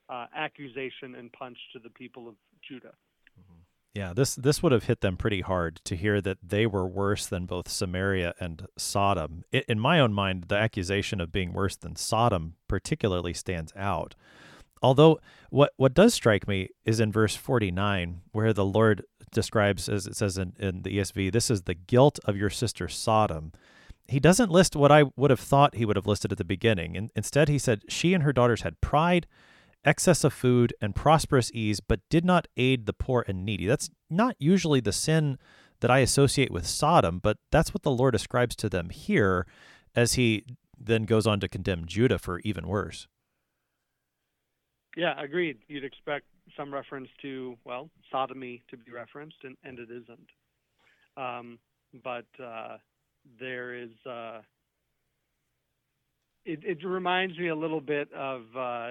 uh, 0.08 0.26
accusation 0.34 1.14
and 1.16 1.32
punch 1.32 1.58
to 1.72 1.78
the 1.78 1.90
people 1.90 2.28
of 2.28 2.34
Judah. 2.66 2.94
Yeah, 3.94 4.12
this 4.14 4.36
this 4.36 4.62
would 4.62 4.70
have 4.70 4.84
hit 4.84 5.00
them 5.00 5.16
pretty 5.16 5.40
hard 5.40 5.80
to 5.84 5.96
hear 5.96 6.20
that 6.20 6.38
they 6.42 6.64
were 6.64 6.86
worse 6.86 7.26
than 7.26 7.46
both 7.46 7.68
Samaria 7.68 8.34
and 8.38 8.66
Sodom. 8.78 9.42
It, 9.50 9.64
in 9.68 9.80
my 9.80 9.98
own 9.98 10.12
mind, 10.12 10.44
the 10.44 10.56
accusation 10.56 11.20
of 11.20 11.32
being 11.32 11.52
worse 11.52 11.76
than 11.76 11.96
Sodom 11.96 12.54
particularly 12.68 13.34
stands 13.34 13.72
out. 13.74 14.14
Although 14.80 15.18
what 15.50 15.72
what 15.76 15.92
does 15.92 16.14
strike 16.14 16.46
me 16.46 16.68
is 16.84 17.00
in 17.00 17.10
verse 17.10 17.34
49 17.34 18.20
where 18.30 18.52
the 18.52 18.64
Lord 18.64 19.04
describes 19.32 19.88
as 19.88 20.06
it 20.06 20.16
says 20.16 20.38
in, 20.38 20.54
in 20.58 20.82
the 20.82 20.98
ESV, 20.98 21.32
this 21.32 21.50
is 21.50 21.62
the 21.62 21.74
guilt 21.74 22.20
of 22.24 22.36
your 22.36 22.50
sister 22.50 22.86
Sodom. 22.88 23.52
He 24.06 24.20
doesn't 24.20 24.50
list 24.50 24.74
what 24.76 24.92
I 24.92 25.04
would 25.16 25.30
have 25.30 25.40
thought 25.40 25.74
he 25.74 25.84
would 25.84 25.96
have 25.96 26.06
listed 26.06 26.32
at 26.32 26.38
the 26.38 26.44
beginning. 26.44 26.94
In, 26.94 27.10
instead, 27.14 27.48
he 27.48 27.58
said 27.58 27.82
she 27.88 28.14
and 28.14 28.22
her 28.22 28.32
daughters 28.32 28.62
had 28.62 28.80
pride, 28.80 29.26
excess 29.84 30.24
of 30.24 30.32
food, 30.32 30.74
and 30.80 30.94
prosperous 30.94 31.50
ease, 31.54 31.80
but 31.80 32.00
did 32.08 32.24
not 32.24 32.48
aid 32.56 32.86
the 32.86 32.92
poor 32.92 33.24
and 33.26 33.44
needy. 33.44 33.66
That's 33.66 33.90
not 34.08 34.36
usually 34.38 34.80
the 34.80 34.92
sin 34.92 35.38
that 35.80 35.90
I 35.90 35.98
associate 36.00 36.50
with 36.50 36.66
Sodom, 36.66 37.18
but 37.18 37.38
that's 37.50 37.72
what 37.72 37.82
the 37.82 37.90
Lord 37.90 38.14
ascribes 38.14 38.54
to 38.56 38.68
them 38.68 38.90
here 38.90 39.46
as 39.94 40.14
he 40.14 40.44
then 40.78 41.04
goes 41.04 41.26
on 41.26 41.40
to 41.40 41.48
condemn 41.48 41.86
Judah 41.86 42.18
for 42.18 42.40
even 42.40 42.66
worse. 42.66 43.08
Yeah, 44.96 45.14
agreed. 45.18 45.58
You'd 45.68 45.84
expect 45.84 46.26
some 46.56 46.72
reference 46.72 47.08
to, 47.22 47.56
well, 47.64 47.90
sodomy 48.10 48.62
to 48.70 48.76
be 48.76 48.90
referenced, 48.92 49.36
and, 49.44 49.56
and 49.62 49.78
it 49.78 49.88
isn't. 49.90 50.28
Um, 51.16 51.58
but 52.02 52.26
uh, 52.42 52.78
there 53.38 53.74
is, 53.74 53.90
uh, 54.08 54.40
it, 56.44 56.60
it 56.64 56.84
reminds 56.84 57.38
me 57.38 57.48
a 57.48 57.54
little 57.54 57.80
bit 57.80 58.12
of 58.12 58.42
uh, 58.56 58.90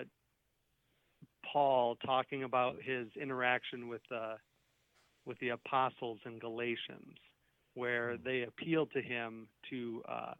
Paul 1.52 1.96
talking 2.06 2.44
about 2.44 2.76
his 2.82 3.08
interaction 3.20 3.88
with 3.88 4.02
uh, 4.12 4.36
with 5.26 5.40
the 5.40 5.50
apostles 5.50 6.20
in 6.26 6.40
Galatians, 6.40 7.18
where 7.76 8.18
Hmm. 8.18 8.24
they 8.24 8.44
appealed 8.44 8.92
to 8.94 9.02
him 9.02 9.48
to 9.70 10.04
uh, 10.08 10.34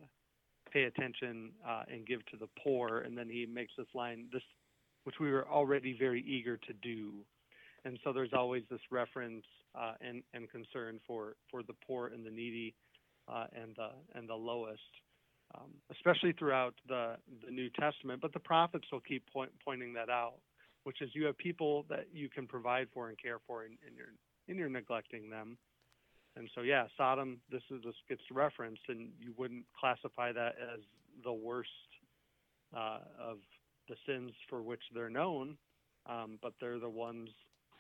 pay 0.72 0.84
attention 0.84 1.52
uh, 1.68 1.84
and 1.88 2.06
give 2.06 2.26
to 2.28 2.38
the 2.38 2.48
poor, 2.64 3.00
and 3.00 3.18
then 3.18 3.30
he 3.30 3.46
makes 3.46 3.74
this 3.78 3.88
line, 3.94 4.28
this 4.32 4.44
which 5.04 5.20
we 5.20 5.32
were 5.32 5.48
already 5.48 5.94
very 5.98 6.22
eager 6.22 6.58
to 6.58 6.74
do, 6.74 7.26
and 7.86 8.00
so 8.04 8.14
there's 8.14 8.34
always 8.34 8.64
this 8.70 8.82
reference 8.92 9.46
uh, 9.76 9.94
and 10.02 10.24
and 10.34 10.50
concern 10.50 11.00
for 11.08 11.36
for 11.50 11.64
the 11.64 11.74
poor 11.88 12.08
and 12.08 12.26
the 12.26 12.32
needy 12.32 12.76
uh, 13.28 13.48
and 13.54 13.76
the 13.76 13.90
and 14.18 14.30
the 14.30 14.36
lowest. 14.36 14.82
Um, 15.56 15.72
especially 15.92 16.34
throughout 16.34 16.76
the, 16.88 17.16
the 17.44 17.50
New 17.52 17.72
Testament, 17.72 18.22
but 18.22 18.34
the 18.34 18.40
prophets 18.40 18.86
will 18.92 19.00
keep 19.00 19.28
point, 19.34 19.52
pointing 19.66 19.94
that 19.94 20.08
out 20.08 20.36
which 20.84 21.02
is 21.02 21.10
you 21.14 21.26
have 21.26 21.38
people 21.38 21.86
that 21.90 22.08
you 22.14 22.30
can 22.30 22.48
provide 22.48 22.88
for 22.94 23.10
and 23.10 23.18
care 23.22 23.40
for, 23.46 23.64
and, 23.64 23.78
and 23.86 23.96
you're 23.96 24.14
and 24.48 24.58
you're 24.58 24.70
neglecting 24.70 25.30
them. 25.30 25.58
And 26.36 26.50
so, 26.56 26.62
yeah, 26.62 26.86
Sodom. 26.98 27.40
This 27.52 27.64
is 27.70 27.82
this 27.84 27.96
gets 28.08 28.22
referenced, 28.32 28.84
and 28.88 29.10
you 29.20 29.34
wouldn't 29.38 29.66
classify 29.80 30.32
that 30.32 30.56
as 30.74 30.80
the 31.24 31.34
worst 31.34 31.70
uh, 32.76 33.00
of 33.20 33.38
the 33.88 33.96
sins 34.08 34.32
for 34.48 34.62
which 34.62 34.82
they're 34.94 35.10
known, 35.10 35.58
um, 36.08 36.40
but 36.42 36.54
they're 36.62 36.80
the 36.80 36.90
ones 36.90 37.30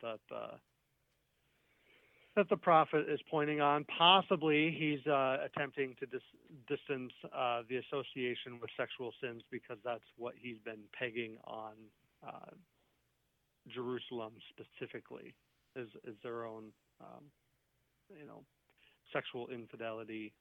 that 0.02 0.20
uh, 0.34 0.58
that 2.36 2.50
the 2.50 2.58
prophet 2.58 3.06
is 3.10 3.20
pointing 3.30 3.62
on. 3.62 3.86
Possibly, 3.98 4.76
he's 4.78 5.06
uh, 5.08 5.38
attempting 5.46 5.96
to 6.00 6.06
dis- 6.06 6.22
distance 6.68 7.12
uh, 7.36 7.62
the 7.70 7.78
association 7.78 8.60
with 8.60 8.70
sexual 8.78 9.14
sins 9.22 9.42
because 9.52 9.78
that's 9.84 10.04
what 10.18 10.34
he's 10.40 10.58
been 10.66 10.82
pegging 10.98 11.38
on. 11.46 11.74
Jerusalem 13.68 14.34
specifically 14.50 15.36
is 15.76 15.90
is 16.04 16.16
their 16.24 16.46
own 16.46 16.72
um, 17.02 17.26
you 18.10 18.26
know 18.26 18.44
sexual 19.14 19.48
infidelity 19.50 20.34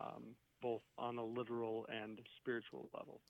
um, 0.00 0.34
both 0.62 0.82
on 0.98 1.18
a 1.18 1.24
literal 1.24 1.86
and 1.88 2.20
spiritual 2.40 2.88
level. 2.96 3.20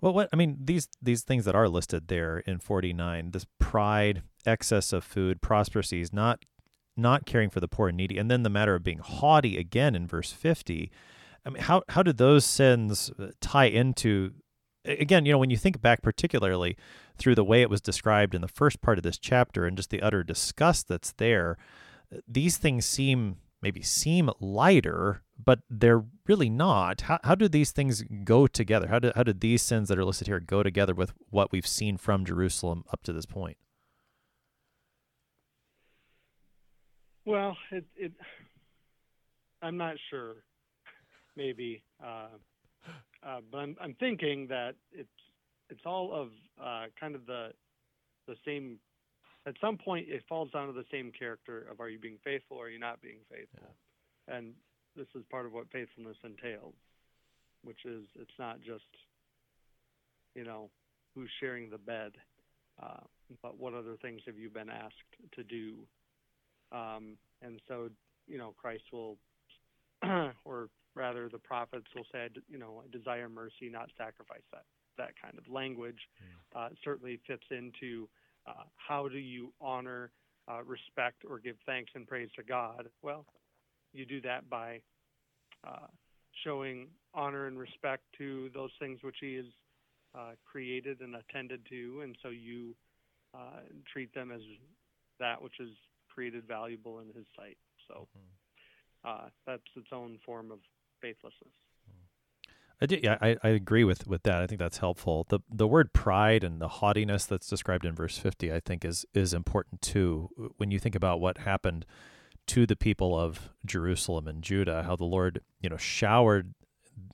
Well, 0.00 0.12
what 0.12 0.28
I 0.32 0.36
mean 0.36 0.58
these 0.60 0.88
these 1.00 1.22
things 1.22 1.44
that 1.44 1.54
are 1.54 1.68
listed 1.68 2.08
there 2.08 2.38
in 2.40 2.58
49, 2.58 3.30
this 3.30 3.46
pride, 3.58 4.22
excess 4.44 4.92
of 4.92 5.04
food, 5.04 5.40
prosperities, 5.40 6.12
not 6.12 6.44
not 6.96 7.26
caring 7.26 7.50
for 7.50 7.60
the 7.60 7.68
poor 7.68 7.88
and 7.88 7.96
needy, 7.96 8.18
and 8.18 8.30
then 8.30 8.42
the 8.42 8.50
matter 8.50 8.74
of 8.74 8.82
being 8.82 8.98
haughty 8.98 9.56
again 9.58 9.94
in 9.94 10.06
verse 10.06 10.32
50. 10.32 10.90
I 11.46 11.50
mean, 11.50 11.62
how 11.62 11.82
how 11.90 12.02
did 12.02 12.16
those 12.16 12.44
sins 12.44 13.10
uh, 13.18 13.28
tie 13.40 13.66
into 13.66 14.32
again, 14.84 15.24
you 15.24 15.32
know, 15.32 15.38
when 15.38 15.50
you 15.50 15.56
think 15.56 15.80
back 15.80 16.02
particularly 16.02 16.76
through 17.16 17.34
the 17.34 17.44
way 17.44 17.62
it 17.62 17.70
was 17.70 17.80
described 17.80 18.34
in 18.34 18.40
the 18.40 18.48
first 18.48 18.80
part 18.80 18.98
of 18.98 19.04
this 19.04 19.18
chapter 19.18 19.66
and 19.66 19.76
just 19.76 19.90
the 19.90 20.02
utter 20.02 20.22
disgust 20.22 20.88
that's 20.88 21.12
there, 21.12 21.56
these 22.28 22.56
things 22.56 22.84
seem 22.84 23.36
maybe 23.62 23.80
seem 23.80 24.30
lighter, 24.40 25.22
but 25.42 25.60
they're 25.70 26.04
really 26.26 26.50
not. 26.50 27.02
How, 27.02 27.18
how 27.24 27.34
do 27.34 27.48
these 27.48 27.72
things 27.72 28.04
go 28.22 28.46
together? 28.46 28.88
How 28.88 28.98
do, 28.98 29.10
how 29.16 29.22
did 29.22 29.40
these 29.40 29.62
sins 29.62 29.88
that 29.88 29.98
are 29.98 30.04
listed 30.04 30.26
here 30.26 30.38
go 30.38 30.62
together 30.62 30.94
with 30.94 31.14
what 31.30 31.50
we've 31.50 31.66
seen 31.66 31.96
from 31.96 32.26
Jerusalem 32.26 32.84
up 32.92 33.02
to 33.04 33.12
this 33.14 33.24
point? 33.24 33.56
Well, 37.24 37.56
it, 37.72 37.86
it 37.96 38.12
I'm 39.62 39.78
not 39.78 39.96
sure. 40.10 40.44
Maybe, 41.34 41.82
uh, 42.04 42.28
uh, 43.26 43.40
but 43.50 43.58
I'm, 43.58 43.76
I'm 43.80 43.94
thinking 43.94 44.46
that 44.48 44.74
it's 44.92 45.08
it's 45.70 45.80
all 45.86 46.12
of 46.12 46.28
uh, 46.62 46.86
kind 46.98 47.14
of 47.14 47.26
the 47.26 47.48
the 48.26 48.36
same. 48.44 48.78
At 49.46 49.54
some 49.60 49.76
point, 49.76 50.06
it 50.08 50.22
falls 50.28 50.50
down 50.52 50.68
to 50.68 50.72
the 50.72 50.86
same 50.90 51.12
character 51.18 51.66
of 51.70 51.80
are 51.80 51.88
you 51.88 51.98
being 51.98 52.18
faithful 52.24 52.56
or 52.56 52.66
are 52.66 52.70
you 52.70 52.78
not 52.78 53.02
being 53.02 53.18
faithful, 53.30 53.74
and 54.28 54.52
this 54.96 55.06
is 55.14 55.22
part 55.30 55.46
of 55.46 55.52
what 55.52 55.70
faithfulness 55.70 56.16
entails, 56.24 56.74
which 57.62 57.84
is 57.84 58.04
it's 58.18 58.38
not 58.38 58.60
just 58.60 58.84
you 60.34 60.44
know 60.44 60.70
who's 61.14 61.30
sharing 61.40 61.70
the 61.70 61.78
bed, 61.78 62.12
uh, 62.82 63.00
but 63.42 63.58
what 63.58 63.74
other 63.74 63.96
things 64.00 64.20
have 64.26 64.38
you 64.38 64.50
been 64.50 64.70
asked 64.70 64.94
to 65.34 65.44
do, 65.44 65.76
um, 66.72 67.16
and 67.42 67.60
so 67.68 67.88
you 68.26 68.38
know 68.38 68.54
Christ 68.58 68.84
will, 68.92 69.16
or 70.44 70.68
rather 70.94 71.28
the 71.28 71.38
prophets 71.38 71.86
will 71.94 72.06
say, 72.12 72.28
you 72.48 72.58
know, 72.58 72.82
I 72.84 72.96
desire 72.96 73.28
mercy, 73.28 73.68
not 73.70 73.90
sacrifice. 73.96 74.42
That 74.52 74.64
that 74.96 75.10
kind 75.20 75.36
of 75.38 75.52
language 75.52 75.98
uh, 76.54 76.68
certainly 76.84 77.20
fits 77.26 77.44
into 77.50 78.08
uh, 78.46 78.64
how 78.76 79.08
do 79.08 79.18
you 79.18 79.52
honor, 79.60 80.12
uh, 80.48 80.62
respect, 80.64 81.24
or 81.28 81.38
give 81.38 81.56
thanks 81.66 81.90
and 81.94 82.06
praise 82.06 82.28
to 82.36 82.42
God. 82.42 82.88
Well, 83.02 83.24
you 83.92 84.04
do 84.04 84.20
that 84.22 84.48
by 84.48 84.80
uh, 85.66 85.86
showing 86.44 86.88
honor 87.14 87.46
and 87.46 87.58
respect 87.58 88.02
to 88.18 88.50
those 88.54 88.70
things 88.78 89.00
which 89.02 89.16
He 89.20 89.36
has 89.36 89.46
uh, 90.14 90.32
created 90.44 91.00
and 91.00 91.16
attended 91.16 91.66
to, 91.70 92.00
and 92.02 92.16
so 92.22 92.28
you 92.28 92.74
uh, 93.34 93.60
treat 93.92 94.14
them 94.14 94.30
as 94.30 94.42
that 95.18 95.40
which 95.42 95.58
is 95.60 95.70
created 96.08 96.44
valuable 96.46 97.00
in 97.00 97.06
His 97.06 97.26
sight. 97.36 97.58
So. 97.88 98.06
that's 99.46 99.62
its 99.76 99.88
own 99.92 100.18
form 100.24 100.50
of 100.50 100.60
faithlessness. 101.04 101.54
I 102.80 102.86
do, 102.86 102.98
yeah, 103.02 103.18
I, 103.20 103.36
I 103.42 103.48
agree 103.48 103.84
with, 103.84 104.06
with 104.06 104.24
that. 104.24 104.42
I 104.42 104.46
think 104.46 104.58
that's 104.58 104.78
helpful. 104.78 105.26
The 105.28 105.40
the 105.48 105.68
word 105.68 105.92
pride 105.92 106.42
and 106.42 106.60
the 106.60 106.68
haughtiness 106.68 107.24
that's 107.24 107.48
described 107.48 107.84
in 107.86 107.94
verse 107.94 108.18
fifty, 108.18 108.52
I 108.52 108.60
think, 108.60 108.84
is 108.84 109.06
is 109.14 109.32
important 109.32 109.80
too. 109.80 110.28
When 110.56 110.70
you 110.70 110.78
think 110.78 110.96
about 110.96 111.20
what 111.20 111.38
happened 111.38 111.86
to 112.48 112.66
the 112.66 112.76
people 112.76 113.18
of 113.18 113.50
Jerusalem 113.64 114.26
and 114.28 114.42
Judah, 114.42 114.82
how 114.82 114.96
the 114.96 115.04
Lord, 115.04 115.40
you 115.62 115.70
know, 115.70 115.78
showered 115.78 116.54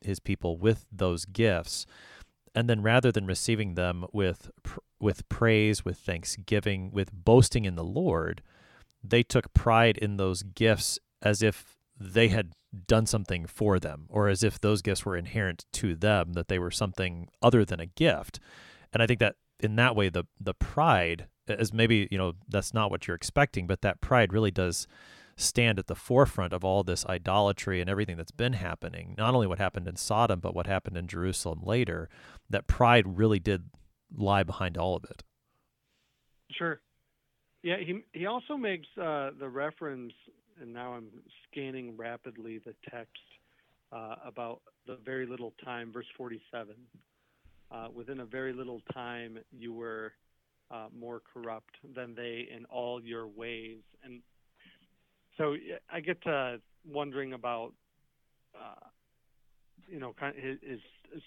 his 0.02 0.18
people 0.18 0.56
with 0.56 0.86
those 0.90 1.24
gifts, 1.24 1.86
and 2.54 2.68
then 2.68 2.82
rather 2.82 3.12
than 3.12 3.26
receiving 3.26 3.74
them 3.74 4.06
with 4.12 4.50
with 4.98 5.28
praise, 5.28 5.84
with 5.84 5.98
thanksgiving, 5.98 6.90
with 6.90 7.12
boasting 7.12 7.64
in 7.64 7.76
the 7.76 7.84
Lord, 7.84 8.42
they 9.04 9.22
took 9.22 9.52
pride 9.52 9.98
in 9.98 10.16
those 10.16 10.42
gifts 10.42 10.98
as 11.22 11.42
if 11.42 11.76
they 12.00 12.28
had 12.28 12.52
done 12.86 13.04
something 13.04 13.46
for 13.46 13.78
them 13.78 14.06
or 14.08 14.28
as 14.28 14.42
if 14.42 14.60
those 14.60 14.80
gifts 14.80 15.04
were 15.04 15.16
inherent 15.16 15.66
to 15.72 15.94
them 15.94 16.32
that 16.32 16.48
they 16.48 16.58
were 16.58 16.70
something 16.70 17.28
other 17.42 17.64
than 17.64 17.78
a 17.78 17.86
gift. 17.86 18.40
And 18.92 19.02
i 19.02 19.06
think 19.06 19.20
that 19.20 19.36
in 19.60 19.76
that 19.76 19.94
way 19.94 20.08
the 20.08 20.24
the 20.40 20.54
pride 20.54 21.26
as 21.48 21.72
maybe 21.72 22.08
you 22.10 22.18
know 22.18 22.32
that's 22.48 22.72
not 22.72 22.90
what 22.90 23.06
you're 23.06 23.14
expecting 23.16 23.66
but 23.66 23.82
that 23.82 24.00
pride 24.00 24.32
really 24.32 24.50
does 24.50 24.86
stand 25.36 25.78
at 25.78 25.86
the 25.86 25.94
forefront 25.94 26.52
of 26.52 26.64
all 26.64 26.82
this 26.82 27.06
idolatry 27.06 27.80
and 27.80 27.88
everything 27.88 28.16
that's 28.16 28.30
been 28.30 28.52
happening. 28.52 29.14
Not 29.16 29.34
only 29.34 29.46
what 29.46 29.58
happened 29.58 29.88
in 29.88 29.96
Sodom 29.96 30.40
but 30.40 30.54
what 30.54 30.66
happened 30.66 30.96
in 30.96 31.06
Jerusalem 31.06 31.60
later 31.62 32.08
that 32.48 32.66
pride 32.66 33.18
really 33.18 33.38
did 33.38 33.64
lie 34.14 34.42
behind 34.42 34.76
all 34.76 34.96
of 34.96 35.04
it. 35.04 35.22
Sure. 36.50 36.80
Yeah 37.62 37.76
he 37.78 38.00
he 38.12 38.26
also 38.26 38.56
makes 38.56 38.88
uh, 38.96 39.30
the 39.38 39.48
reference 39.48 40.12
and 40.60 40.72
now 40.72 40.92
I'm 40.92 41.08
scanning 41.50 41.96
rapidly 41.96 42.58
the 42.64 42.74
text 42.90 43.12
uh, 43.92 44.16
about 44.24 44.60
the 44.86 44.98
very 45.04 45.26
little 45.26 45.52
time, 45.64 45.92
verse 45.92 46.06
47. 46.16 46.74
Uh, 47.72 47.88
within 47.94 48.20
a 48.20 48.24
very 48.24 48.52
little 48.52 48.80
time, 48.92 49.38
you 49.56 49.72
were 49.72 50.12
uh, 50.70 50.86
more 50.96 51.22
corrupt 51.32 51.76
than 51.94 52.14
they 52.14 52.48
in 52.54 52.64
all 52.66 53.02
your 53.02 53.26
ways. 53.26 53.78
And 54.04 54.20
so 55.38 55.56
I 55.92 56.00
get 56.00 56.22
to 56.24 56.60
wondering 56.88 57.32
about, 57.32 57.72
uh, 58.54 58.86
you 59.88 59.98
know, 59.98 60.14
kind 60.18 60.36
of 60.36 60.42
his, 60.42 60.58
his 60.62 60.80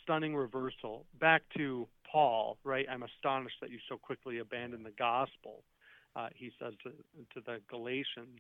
stunning 0.04 0.36
reversal. 0.36 1.06
Back 1.20 1.44
to 1.58 1.88
Paul, 2.10 2.58
right? 2.64 2.86
I'm 2.90 3.04
astonished 3.04 3.58
that 3.62 3.72
you 3.72 3.80
so 3.90 3.98
quickly 3.98 4.40
abandoned 4.40 4.86
the 4.86 4.92
gospel. 4.92 5.64
Uh, 6.16 6.28
he 6.36 6.52
says 6.60 6.74
to, 6.84 6.90
to 6.90 7.46
the 7.46 7.58
Galatians 7.70 8.40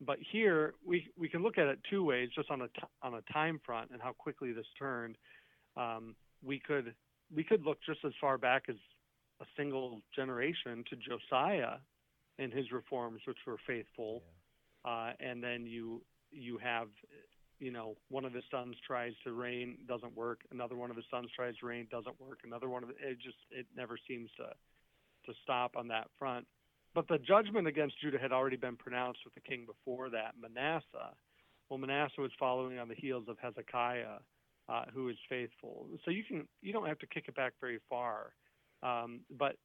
but 0.00 0.18
here 0.32 0.74
we 0.84 1.08
we 1.18 1.28
can 1.28 1.42
look 1.42 1.58
at 1.58 1.66
it 1.66 1.78
two 1.88 2.04
ways, 2.04 2.28
just 2.34 2.50
on 2.50 2.62
a 2.62 2.68
t- 2.68 2.82
on 3.02 3.14
a 3.14 3.32
time 3.32 3.60
front 3.64 3.90
and 3.92 4.00
how 4.00 4.12
quickly 4.12 4.52
this 4.52 4.66
turned. 4.78 5.16
Um, 5.76 6.14
we 6.44 6.58
could 6.58 6.94
we 7.34 7.44
could 7.44 7.64
look 7.64 7.78
just 7.86 8.00
as 8.04 8.12
far 8.20 8.38
back 8.38 8.64
as 8.68 8.76
a 9.40 9.44
single 9.56 10.00
generation 10.14 10.84
to 10.90 10.96
Josiah 10.96 11.78
and 12.38 12.52
his 12.52 12.70
reforms, 12.72 13.20
which 13.26 13.38
were 13.46 13.56
faithful, 13.66 14.22
yeah. 14.84 14.90
uh, 14.90 15.12
and 15.20 15.42
then 15.42 15.66
you 15.66 16.02
you 16.30 16.58
have 16.58 16.88
you 17.60 17.70
know 17.70 17.96
one 18.08 18.24
of 18.24 18.32
his 18.32 18.44
sons 18.50 18.76
tries 18.86 19.12
to 19.24 19.32
reign 19.32 19.78
doesn't 19.86 20.14
work 20.16 20.40
another 20.50 20.76
one 20.76 20.90
of 20.90 20.96
his 20.96 21.04
sons 21.10 21.28
tries 21.34 21.56
to 21.58 21.66
reign 21.66 21.86
doesn't 21.90 22.20
work 22.20 22.40
another 22.44 22.68
one 22.68 22.82
of 22.82 22.90
it, 22.90 22.96
it 23.00 23.18
just 23.20 23.36
it 23.50 23.66
never 23.76 23.96
seems 24.08 24.28
to 24.36 24.44
to 25.24 25.38
stop 25.42 25.76
on 25.76 25.88
that 25.88 26.08
front 26.18 26.46
but 26.94 27.08
the 27.08 27.18
judgment 27.18 27.66
against 27.66 28.00
Judah 28.00 28.18
had 28.18 28.32
already 28.32 28.56
been 28.56 28.76
pronounced 28.76 29.20
with 29.24 29.34
the 29.34 29.40
king 29.40 29.66
before 29.66 30.10
that, 30.10 30.34
Manasseh. 30.40 31.14
Well, 31.68 31.78
Manasseh 31.78 32.20
was 32.20 32.30
following 32.38 32.78
on 32.78 32.88
the 32.88 32.94
heels 32.94 33.24
of 33.28 33.36
Hezekiah, 33.40 34.18
uh, 34.68 34.84
who 34.92 35.08
is 35.08 35.16
faithful. 35.28 35.86
So 36.04 36.10
you 36.10 36.22
can 36.24 36.46
you 36.62 36.72
don't 36.72 36.86
have 36.86 36.98
to 37.00 37.06
kick 37.06 37.24
it 37.28 37.34
back 37.34 37.54
very 37.60 37.80
far. 37.88 38.32
Um, 38.82 39.20
but 39.38 39.56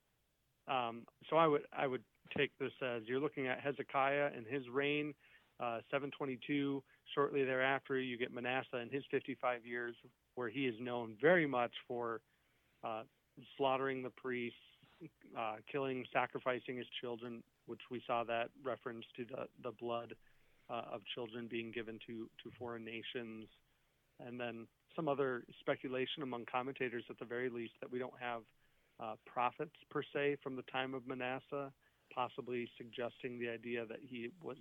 um, 0.67 1.03
so 1.29 1.35
I 1.35 1.47
would 1.47 1.63
I 1.77 1.87
would 1.87 2.03
take 2.37 2.51
this 2.59 2.71
as 2.81 3.03
you're 3.05 3.19
looking 3.19 3.47
at 3.47 3.59
Hezekiah 3.59 4.31
and 4.35 4.45
his 4.47 4.67
reign, 4.69 5.13
uh, 5.59 5.79
722. 5.91 6.83
Shortly 7.15 7.43
thereafter, 7.43 7.99
you 7.99 8.17
get 8.17 8.31
Manasseh 8.31 8.77
and 8.77 8.91
his 8.91 9.03
55 9.09 9.65
years, 9.65 9.95
where 10.35 10.49
he 10.49 10.67
is 10.67 10.75
known 10.79 11.15
very 11.19 11.47
much 11.47 11.73
for 11.87 12.21
uh, 12.83 13.01
slaughtering 13.57 14.03
the 14.03 14.11
priests, 14.11 14.57
uh, 15.37 15.55
killing, 15.71 16.05
sacrificing 16.11 16.77
his 16.77 16.87
children, 17.01 17.43
which 17.65 17.81
we 17.91 18.01
saw 18.05 18.23
that 18.23 18.49
reference 18.63 19.05
to 19.15 19.25
the, 19.25 19.47
the 19.63 19.71
blood 19.79 20.15
uh, 20.69 20.83
of 20.93 21.01
children 21.15 21.47
being 21.49 21.71
given 21.71 21.99
to, 22.07 22.29
to 22.43 22.51
foreign 22.57 22.83
nations. 22.83 23.47
And 24.25 24.39
then 24.39 24.67
some 24.95 25.07
other 25.07 25.43
speculation 25.59 26.23
among 26.23 26.45
commentators, 26.51 27.03
at 27.09 27.19
the 27.19 27.25
very 27.25 27.49
least, 27.49 27.73
that 27.81 27.91
we 27.91 27.99
don't 27.99 28.13
have 28.19 28.41
uh, 28.99 29.15
prophets 29.25 29.75
per 29.89 30.01
se 30.13 30.37
from 30.43 30.55
the 30.55 30.63
time 30.63 30.93
of 30.93 31.07
Manasseh, 31.07 31.71
possibly 32.13 32.69
suggesting 32.77 33.39
the 33.39 33.49
idea 33.49 33.85
that 33.85 33.99
he 34.01 34.31
was 34.43 34.57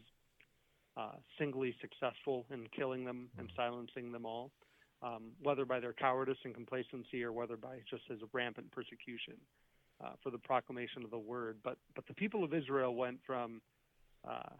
uh, 0.97 1.13
singly 1.39 1.75
successful 1.81 2.45
in 2.53 2.67
killing 2.77 3.05
them 3.05 3.29
and 3.39 3.51
silencing 3.57 4.13
them 4.13 4.27
all, 4.27 4.51
um, 5.03 5.31
whether 5.43 5.65
by 5.65 5.81
their 5.81 5.93
cowardice 5.93 6.39
and 6.45 6.55
complacency 6.55 7.23
or 7.23 7.33
whether 7.33 7.57
by 7.57 7.79
just 7.91 8.03
his 8.09 8.21
rampant 8.33 8.71
persecution 8.71 9.35
uh, 10.05 10.13
for 10.23 10.31
the 10.31 10.39
proclamation 10.39 11.05
of 11.05 11.11
the 11.11 11.19
word. 11.19 11.57
But 11.63 11.77
but 11.95 12.07
the 12.07 12.15
people 12.15 12.45
of 12.45 12.55
Israel 12.55 12.95
went 12.95 13.19
from 13.27 13.61
uh, 14.29 14.55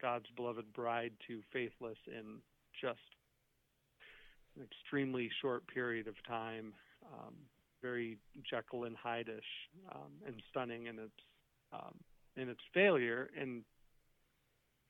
God's 0.00 0.26
beloved 0.36 0.72
bride 0.72 1.12
to 1.28 1.40
faithless 1.52 1.98
in 2.06 2.38
just 2.80 2.98
an 4.56 4.62
extremely 4.62 5.30
short 5.40 5.66
period 5.66 6.08
of 6.08 6.14
time. 6.26 6.72
Um, 7.12 7.34
very 7.80 8.16
Jekyll 8.48 8.84
and 8.84 8.96
Hyde-ish 8.96 9.44
um, 9.92 10.12
and 10.24 10.40
stunning 10.50 10.86
in 10.86 10.98
its 10.98 11.12
um, 11.72 11.94
in 12.36 12.48
its 12.48 12.60
failure. 12.72 13.28
And 13.38 13.64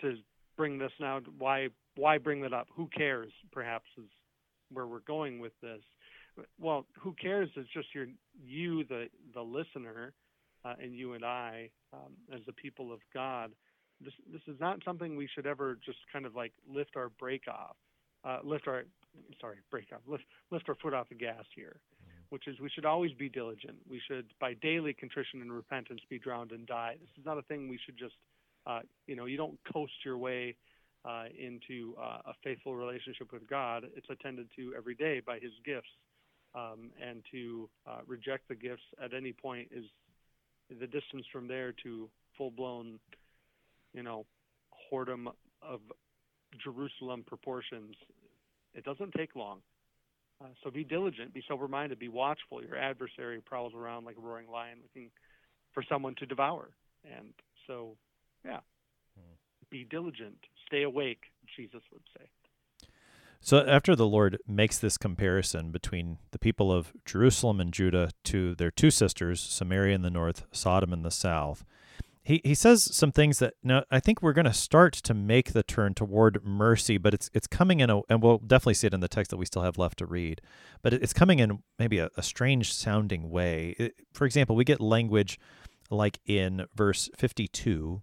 to 0.00 0.16
bring 0.56 0.78
this 0.78 0.92
now, 1.00 1.20
why 1.38 1.68
why 1.96 2.18
bring 2.18 2.42
that 2.42 2.52
up? 2.52 2.68
Who 2.74 2.88
cares? 2.88 3.32
Perhaps 3.50 3.86
is 3.98 4.10
where 4.70 4.86
we're 4.86 5.00
going 5.00 5.40
with 5.40 5.52
this 5.62 5.82
well, 6.58 6.86
who 6.98 7.14
cares? 7.20 7.48
It's 7.56 7.68
just 7.72 7.88
your 7.94 8.06
you, 8.44 8.84
the 8.84 9.06
the 9.34 9.42
listener, 9.42 10.12
uh, 10.64 10.74
and 10.82 10.94
you 10.94 11.14
and 11.14 11.24
I, 11.24 11.70
um, 11.92 12.12
as 12.32 12.40
the 12.46 12.52
people 12.52 12.92
of 12.92 13.00
God. 13.12 13.52
This 14.00 14.14
this 14.32 14.42
is 14.46 14.58
not 14.60 14.78
something 14.84 15.16
we 15.16 15.28
should 15.34 15.46
ever 15.46 15.78
just 15.84 15.98
kind 16.12 16.26
of 16.26 16.34
like 16.34 16.52
lift 16.68 16.96
our 16.96 17.10
brake 17.10 17.46
off, 17.48 17.76
uh, 18.24 18.38
lift 18.44 18.66
our 18.66 18.84
sorry 19.40 19.58
brake 19.70 19.88
off, 19.92 20.00
lift 20.06 20.24
lift 20.50 20.68
our 20.68 20.74
foot 20.76 20.94
off 20.94 21.08
the 21.08 21.14
gas 21.14 21.44
here, 21.54 21.76
which 22.30 22.48
is 22.48 22.58
we 22.60 22.70
should 22.70 22.86
always 22.86 23.12
be 23.12 23.28
diligent. 23.28 23.76
We 23.88 24.00
should 24.08 24.26
by 24.40 24.54
daily 24.54 24.94
contrition 24.94 25.40
and 25.40 25.52
repentance 25.52 26.00
be 26.08 26.18
drowned 26.18 26.52
and 26.52 26.66
die. 26.66 26.96
This 27.00 27.10
is 27.18 27.26
not 27.26 27.38
a 27.38 27.42
thing 27.42 27.68
we 27.68 27.78
should 27.84 27.98
just 27.98 28.14
uh, 28.66 28.80
you 29.06 29.16
know 29.16 29.26
you 29.26 29.36
don't 29.36 29.58
coast 29.72 29.92
your 30.04 30.18
way. 30.18 30.56
Uh, 31.04 31.24
into 31.36 31.96
uh, 32.00 32.18
a 32.26 32.32
faithful 32.44 32.76
relationship 32.76 33.32
with 33.32 33.44
God, 33.50 33.82
it's 33.96 34.06
attended 34.08 34.46
to 34.54 34.72
every 34.78 34.94
day 34.94 35.20
by 35.26 35.40
His 35.40 35.50
gifts 35.66 35.88
um, 36.54 36.90
and 37.00 37.22
to 37.30 37.68
uh, 37.86 38.00
reject 38.06 38.48
the 38.48 38.54
gifts 38.54 38.82
at 39.02 39.14
any 39.14 39.32
point 39.32 39.68
is 39.70 39.84
the 40.80 40.86
distance 40.86 41.26
from 41.32 41.48
there 41.48 41.74
to 41.82 42.08
full 42.36 42.50
blown, 42.50 42.98
you 43.92 44.02
know, 44.02 44.26
whoredom 44.90 45.28
of 45.62 45.80
Jerusalem 46.62 47.24
proportions, 47.26 47.94
it 48.74 48.84
doesn't 48.84 49.12
take 49.12 49.36
long. 49.36 49.60
Uh, 50.42 50.48
so 50.62 50.70
be 50.70 50.84
diligent, 50.84 51.32
be 51.32 51.42
sober 51.46 51.68
minded, 51.68 51.98
be 51.98 52.08
watchful. 52.08 52.62
Your 52.62 52.76
adversary 52.76 53.40
prowls 53.40 53.72
around 53.74 54.04
like 54.04 54.16
a 54.16 54.20
roaring 54.20 54.48
lion 54.50 54.78
looking 54.82 55.10
for 55.72 55.84
someone 55.88 56.14
to 56.16 56.26
devour. 56.26 56.70
And 57.04 57.32
so, 57.66 57.96
yeah, 58.44 58.60
hmm. 59.16 59.34
be 59.70 59.84
diligent, 59.84 60.38
stay 60.66 60.82
awake, 60.82 61.24
Jesus 61.56 61.82
would 61.92 62.02
say. 62.16 62.24
So 63.44 63.58
after 63.66 63.96
the 63.96 64.06
Lord 64.06 64.38
makes 64.46 64.78
this 64.78 64.96
comparison 64.96 65.72
between 65.72 66.18
the 66.30 66.38
people 66.38 66.70
of 66.70 66.92
Jerusalem 67.04 67.60
and 67.60 67.72
Judah 67.72 68.10
to 68.24 68.54
their 68.54 68.70
two 68.70 68.90
sisters, 68.90 69.40
Samaria 69.40 69.96
in 69.96 70.02
the 70.02 70.10
north, 70.10 70.44
Sodom 70.52 70.92
in 70.92 71.02
the 71.02 71.10
south, 71.10 71.64
he, 72.22 72.40
he 72.44 72.54
says 72.54 72.94
some 72.94 73.10
things 73.10 73.40
that 73.40 73.54
now 73.64 73.82
I 73.90 73.98
think 73.98 74.22
we're 74.22 74.32
going 74.32 74.44
to 74.44 74.52
start 74.52 74.92
to 74.92 75.12
make 75.12 75.52
the 75.54 75.64
turn 75.64 75.92
toward 75.92 76.44
mercy, 76.44 76.98
but 76.98 77.14
it's 77.14 77.30
it's 77.34 77.48
coming 77.48 77.80
in 77.80 77.90
a 77.90 78.02
and 78.08 78.22
we'll 78.22 78.38
definitely 78.38 78.74
see 78.74 78.86
it 78.86 78.94
in 78.94 79.00
the 79.00 79.08
text 79.08 79.32
that 79.32 79.38
we 79.38 79.46
still 79.46 79.62
have 79.62 79.76
left 79.76 79.98
to 79.98 80.06
read, 80.06 80.40
but 80.80 80.92
it's 80.94 81.12
coming 81.12 81.40
in 81.40 81.64
maybe 81.80 81.98
a, 81.98 82.10
a 82.16 82.22
strange 82.22 82.72
sounding 82.72 83.28
way. 83.28 83.74
It, 83.76 83.96
for 84.12 84.24
example, 84.24 84.54
we 84.54 84.64
get 84.64 84.80
language 84.80 85.40
like 85.90 86.20
in 86.26 86.66
verse 86.76 87.10
fifty 87.16 87.48
two, 87.48 88.02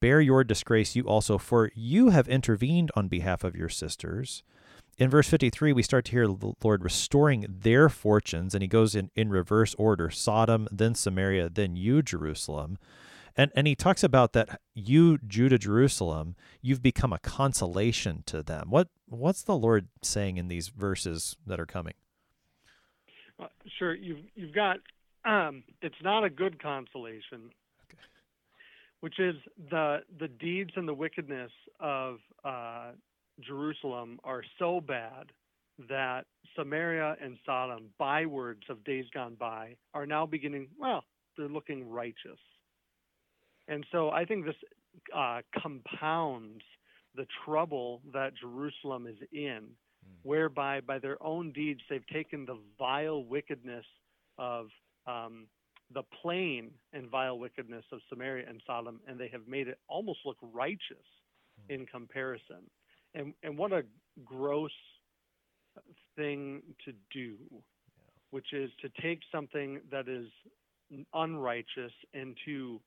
"Bear 0.00 0.20
your 0.20 0.42
disgrace, 0.42 0.96
you 0.96 1.04
also, 1.04 1.38
for 1.38 1.70
you 1.76 2.10
have 2.10 2.26
intervened 2.26 2.90
on 2.96 3.06
behalf 3.06 3.44
of 3.44 3.54
your 3.54 3.68
sisters." 3.68 4.42
In 4.98 5.10
verse 5.10 5.28
53, 5.28 5.72
we 5.72 5.82
start 5.82 6.06
to 6.06 6.12
hear 6.12 6.26
the 6.26 6.52
Lord 6.62 6.82
restoring 6.82 7.46
their 7.48 7.88
fortunes, 7.88 8.54
and 8.54 8.62
he 8.62 8.68
goes 8.68 8.94
in, 8.94 9.10
in 9.14 9.28
reverse 9.28 9.74
order 9.74 10.10
Sodom, 10.10 10.68
then 10.72 10.94
Samaria, 10.94 11.50
then 11.50 11.76
you, 11.76 12.02
Jerusalem. 12.02 12.78
And, 13.36 13.50
and 13.54 13.66
he 13.66 13.74
talks 13.74 14.02
about 14.02 14.32
that 14.32 14.60
you, 14.74 15.18
Judah, 15.18 15.58
Jerusalem, 15.58 16.34
you've 16.62 16.82
become 16.82 17.12
a 17.12 17.18
consolation 17.18 18.22
to 18.26 18.42
them. 18.42 18.70
What 18.70 18.88
What's 19.08 19.42
the 19.42 19.56
Lord 19.56 19.88
saying 20.02 20.36
in 20.36 20.48
these 20.48 20.68
verses 20.68 21.36
that 21.46 21.60
are 21.60 21.66
coming? 21.66 21.94
Uh, 23.38 23.46
sure. 23.78 23.94
You've, 23.94 24.24
you've 24.34 24.54
got, 24.54 24.78
um, 25.24 25.62
it's 25.80 25.94
not 26.02 26.24
a 26.24 26.30
good 26.30 26.60
consolation, 26.60 27.50
okay. 27.84 27.98
which 29.00 29.20
is 29.20 29.36
the, 29.70 29.98
the 30.18 30.26
deeds 30.26 30.70
and 30.74 30.88
the 30.88 30.94
wickedness 30.94 31.52
of 31.78 32.18
uh, 32.44 32.92
Jerusalem 33.40 34.18
are 34.24 34.42
so 34.58 34.80
bad 34.80 35.32
that 35.88 36.24
Samaria 36.56 37.16
and 37.22 37.36
Sodom, 37.44 37.90
bywords 37.98 38.62
of 38.70 38.82
days 38.84 39.04
gone 39.12 39.36
by, 39.38 39.76
are 39.94 40.06
now 40.06 40.24
beginning, 40.24 40.68
well, 40.78 41.04
they're 41.36 41.48
looking 41.48 41.88
righteous. 41.88 42.38
And 43.68 43.84
so 43.92 44.10
I 44.10 44.24
think 44.24 44.46
this 44.46 44.54
uh, 45.14 45.40
compounds 45.60 46.62
the 47.14 47.26
trouble 47.44 48.00
that 48.12 48.32
Jerusalem 48.40 49.06
is 49.06 49.16
in, 49.32 49.60
mm. 49.60 50.14
whereby 50.22 50.80
by 50.80 50.98
their 50.98 51.22
own 51.22 51.52
deeds 51.52 51.80
they've 51.90 52.06
taken 52.06 52.46
the 52.46 52.58
vile 52.78 53.24
wickedness 53.24 53.84
of 54.38 54.68
um, 55.06 55.46
the 55.92 56.02
plain 56.22 56.70
and 56.92 57.10
vile 57.10 57.38
wickedness 57.38 57.84
of 57.92 58.00
Samaria 58.08 58.46
and 58.48 58.62
Sodom, 58.66 59.00
and 59.06 59.18
they 59.18 59.28
have 59.28 59.46
made 59.46 59.68
it 59.68 59.78
almost 59.88 60.20
look 60.24 60.38
righteous 60.40 61.04
mm. 61.60 61.74
in 61.74 61.86
comparison 61.86 62.62
and 63.16 63.34
and 63.42 63.58
what 63.58 63.72
a 63.72 63.82
gross 64.24 64.70
thing 66.16 66.62
to 66.84 66.92
do, 67.12 67.36
yeah. 67.50 67.58
which 68.30 68.52
is 68.52 68.70
to 68.80 68.88
take 69.02 69.20
something 69.32 69.80
that 69.90 70.08
is 70.08 70.28
unrighteous 71.14 71.92
and 72.14 72.36
to 72.44 72.80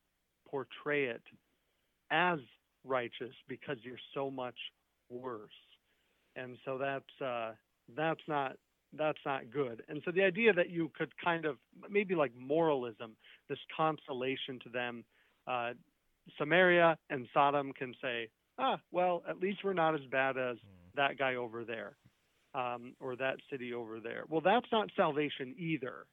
portray 0.48 1.04
it 1.04 1.22
as 2.10 2.38
righteous 2.84 3.34
because 3.48 3.76
you're 3.82 3.96
so 4.14 4.30
much 4.30 4.56
worse. 5.10 5.50
And 6.36 6.56
so 6.64 6.78
that's 6.78 7.20
uh, 7.24 7.52
that's 7.96 8.22
not 8.26 8.56
that's 8.96 9.18
not 9.24 9.50
good. 9.50 9.82
And 9.88 10.02
so 10.04 10.10
the 10.10 10.22
idea 10.22 10.52
that 10.52 10.70
you 10.70 10.90
could 10.96 11.12
kind 11.22 11.44
of 11.44 11.56
maybe 11.88 12.14
like 12.14 12.32
moralism, 12.36 13.16
this 13.48 13.58
consolation 13.76 14.58
to 14.64 14.68
them, 14.68 15.04
uh, 15.46 15.72
Samaria 16.38 16.96
and 17.08 17.26
Sodom 17.32 17.72
can 17.72 17.94
say, 18.02 18.28
ah, 18.60 18.78
well, 18.92 19.22
at 19.28 19.40
least 19.40 19.60
we're 19.64 19.72
not 19.72 19.94
as 19.94 20.02
bad 20.10 20.36
as 20.36 20.56
hmm. 20.56 20.96
that 20.96 21.18
guy 21.18 21.36
over 21.36 21.64
there 21.64 21.96
um, 22.54 22.94
or 23.00 23.16
that 23.16 23.36
city 23.50 23.72
over 23.74 24.00
there. 24.00 24.24
Well, 24.28 24.40
that's 24.40 24.66
not 24.70 24.90
salvation 24.96 25.54
either. 25.58 26.06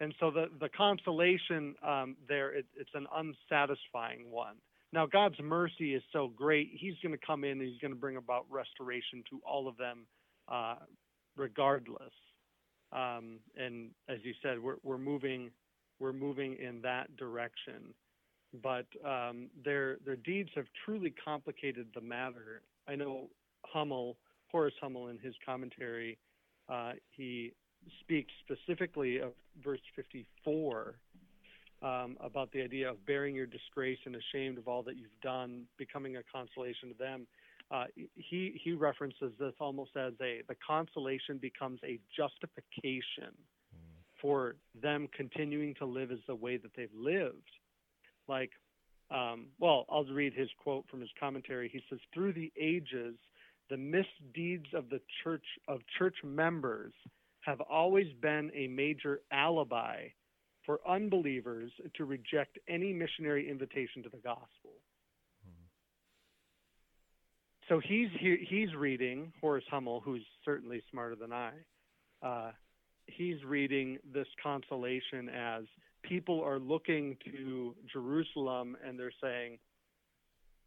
And 0.00 0.14
so 0.20 0.30
the, 0.30 0.46
the 0.60 0.68
consolation 0.68 1.74
um, 1.86 2.16
there, 2.28 2.54
it, 2.54 2.66
it's 2.76 2.90
an 2.94 3.06
unsatisfying 3.14 4.30
one. 4.30 4.56
Now, 4.92 5.06
God's 5.06 5.40
mercy 5.42 5.94
is 5.94 6.02
so 6.12 6.30
great, 6.34 6.70
He's 6.72 6.94
going 7.02 7.16
to 7.18 7.26
come 7.26 7.44
in 7.44 7.52
and 7.52 7.62
He's 7.62 7.80
going 7.80 7.92
to 7.92 7.98
bring 7.98 8.16
about 8.16 8.46
restoration 8.50 9.24
to 9.30 9.40
all 9.46 9.68
of 9.68 9.76
them 9.76 10.06
uh, 10.48 10.76
regardless. 11.36 12.12
Um, 12.92 13.40
and 13.56 13.90
as 14.08 14.18
you 14.22 14.32
said, 14.42 14.62
we're, 14.62 14.76
we're 14.82 14.98
moving 14.98 15.50
we're 15.98 16.12
moving 16.12 16.56
in 16.60 16.82
that 16.82 17.16
direction 17.16 17.94
but 18.62 18.86
um, 19.04 19.48
their 19.64 19.98
their 20.04 20.16
deeds 20.16 20.50
have 20.54 20.66
truly 20.84 21.12
complicated 21.24 21.88
the 21.94 22.00
matter. 22.00 22.62
I 22.88 22.94
know 22.94 23.28
Hummel, 23.64 24.16
Horace 24.50 24.74
Hummel, 24.80 25.08
in 25.08 25.18
his 25.18 25.34
commentary, 25.44 26.18
uh, 26.68 26.92
he 27.10 27.52
speaks 28.00 28.32
specifically 28.44 29.18
of 29.18 29.32
verse 29.62 29.80
54 29.94 30.96
um, 31.82 32.16
about 32.20 32.50
the 32.52 32.62
idea 32.62 32.90
of 32.90 33.04
bearing 33.06 33.34
your 33.34 33.46
disgrace 33.46 33.98
and 34.06 34.16
ashamed 34.16 34.58
of 34.58 34.66
all 34.68 34.82
that 34.82 34.96
you've 34.96 35.20
done, 35.22 35.64
becoming 35.78 36.16
a 36.16 36.22
consolation 36.32 36.88
to 36.88 36.94
them. 36.98 37.26
Uh, 37.70 37.84
he 38.14 38.60
he 38.62 38.72
references 38.72 39.32
this 39.40 39.52
almost 39.58 39.90
as 39.96 40.12
a 40.22 40.42
the 40.48 40.54
consolation 40.66 41.36
becomes 41.36 41.80
a 41.84 41.98
justification 42.16 43.34
mm. 43.34 43.80
for 44.20 44.54
them 44.80 45.08
continuing 45.16 45.74
to 45.74 45.84
live 45.84 46.12
as 46.12 46.18
the 46.28 46.34
way 46.34 46.56
that 46.56 46.70
they've 46.76 46.94
lived 46.96 47.50
like, 48.28 48.50
um, 49.10 49.46
well, 49.58 49.86
I'll 49.90 50.04
read 50.04 50.34
his 50.34 50.48
quote 50.62 50.84
from 50.90 51.00
his 51.00 51.10
commentary. 51.18 51.68
He 51.68 51.82
says, 51.88 52.00
"Through 52.12 52.32
the 52.32 52.52
ages, 52.58 53.16
the 53.70 53.76
misdeeds 53.76 54.66
of 54.74 54.88
the 54.90 55.00
church 55.22 55.44
of 55.68 55.80
church 55.98 56.16
members 56.24 56.92
have 57.40 57.60
always 57.60 58.12
been 58.14 58.50
a 58.54 58.66
major 58.66 59.20
alibi 59.30 60.08
for 60.64 60.80
unbelievers 60.88 61.70
to 61.94 62.04
reject 62.04 62.58
any 62.68 62.92
missionary 62.92 63.48
invitation 63.48 64.02
to 64.02 64.08
the 64.08 64.18
gospel." 64.18 64.72
So 67.68 67.80
he's 67.80 68.08
he's 68.20 68.74
reading 68.74 69.32
Horace 69.40 69.64
Hummel, 69.70 70.00
who's 70.00 70.24
certainly 70.44 70.82
smarter 70.90 71.16
than 71.16 71.32
I. 71.32 71.52
Uh, 72.22 72.52
he's 73.06 73.42
reading 73.44 73.98
this 74.12 74.28
consolation 74.42 75.28
as 75.28 75.64
people 76.08 76.42
are 76.42 76.58
looking 76.58 77.16
to 77.24 77.74
Jerusalem 77.92 78.76
and 78.86 78.98
they're 78.98 79.12
saying, 79.22 79.58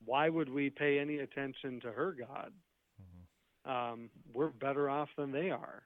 why 0.06 0.30
would 0.30 0.50
we 0.50 0.70
pay 0.70 1.00
any 1.00 1.18
attention 1.20 1.80
to 1.82 1.92
her 1.92 2.16
God? 2.18 2.52
Mm-hmm. 3.02 3.72
Um, 3.72 4.10
we're 4.34 4.50
better 4.50 4.90
off 4.90 5.10
than 5.18 5.32
they 5.32 5.50
are. 5.50 5.84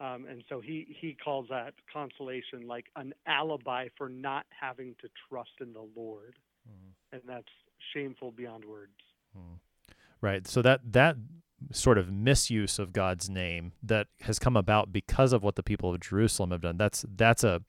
Um, 0.00 0.26
and 0.28 0.42
so 0.48 0.60
he, 0.60 0.96
he 1.00 1.16
calls 1.22 1.46
that 1.50 1.74
consolation 1.92 2.66
like 2.66 2.86
an 2.96 3.14
alibi 3.26 3.88
for 3.96 4.08
not 4.08 4.46
having 4.60 4.94
to 5.00 5.08
trust 5.28 5.52
in 5.60 5.72
the 5.72 5.86
Lord. 5.96 6.38
Mm-hmm. 6.68 7.16
And 7.16 7.22
that's 7.26 7.52
shameful 7.94 8.32
beyond 8.32 8.64
words. 8.64 8.92
Mm. 9.36 9.58
Right. 10.20 10.46
So 10.46 10.60
that, 10.62 10.80
that 10.92 11.16
sort 11.70 11.98
of 11.98 12.10
misuse 12.10 12.78
of 12.78 12.92
God's 12.92 13.30
name 13.30 13.72
that 13.82 14.08
has 14.22 14.38
come 14.38 14.56
about 14.56 14.92
because 14.92 15.32
of 15.32 15.42
what 15.42 15.54
the 15.54 15.62
people 15.62 15.94
of 15.94 16.00
Jerusalem 16.00 16.50
have 16.50 16.62
done. 16.62 16.76
That's, 16.76 17.04
that's 17.16 17.44
a, 17.44 17.62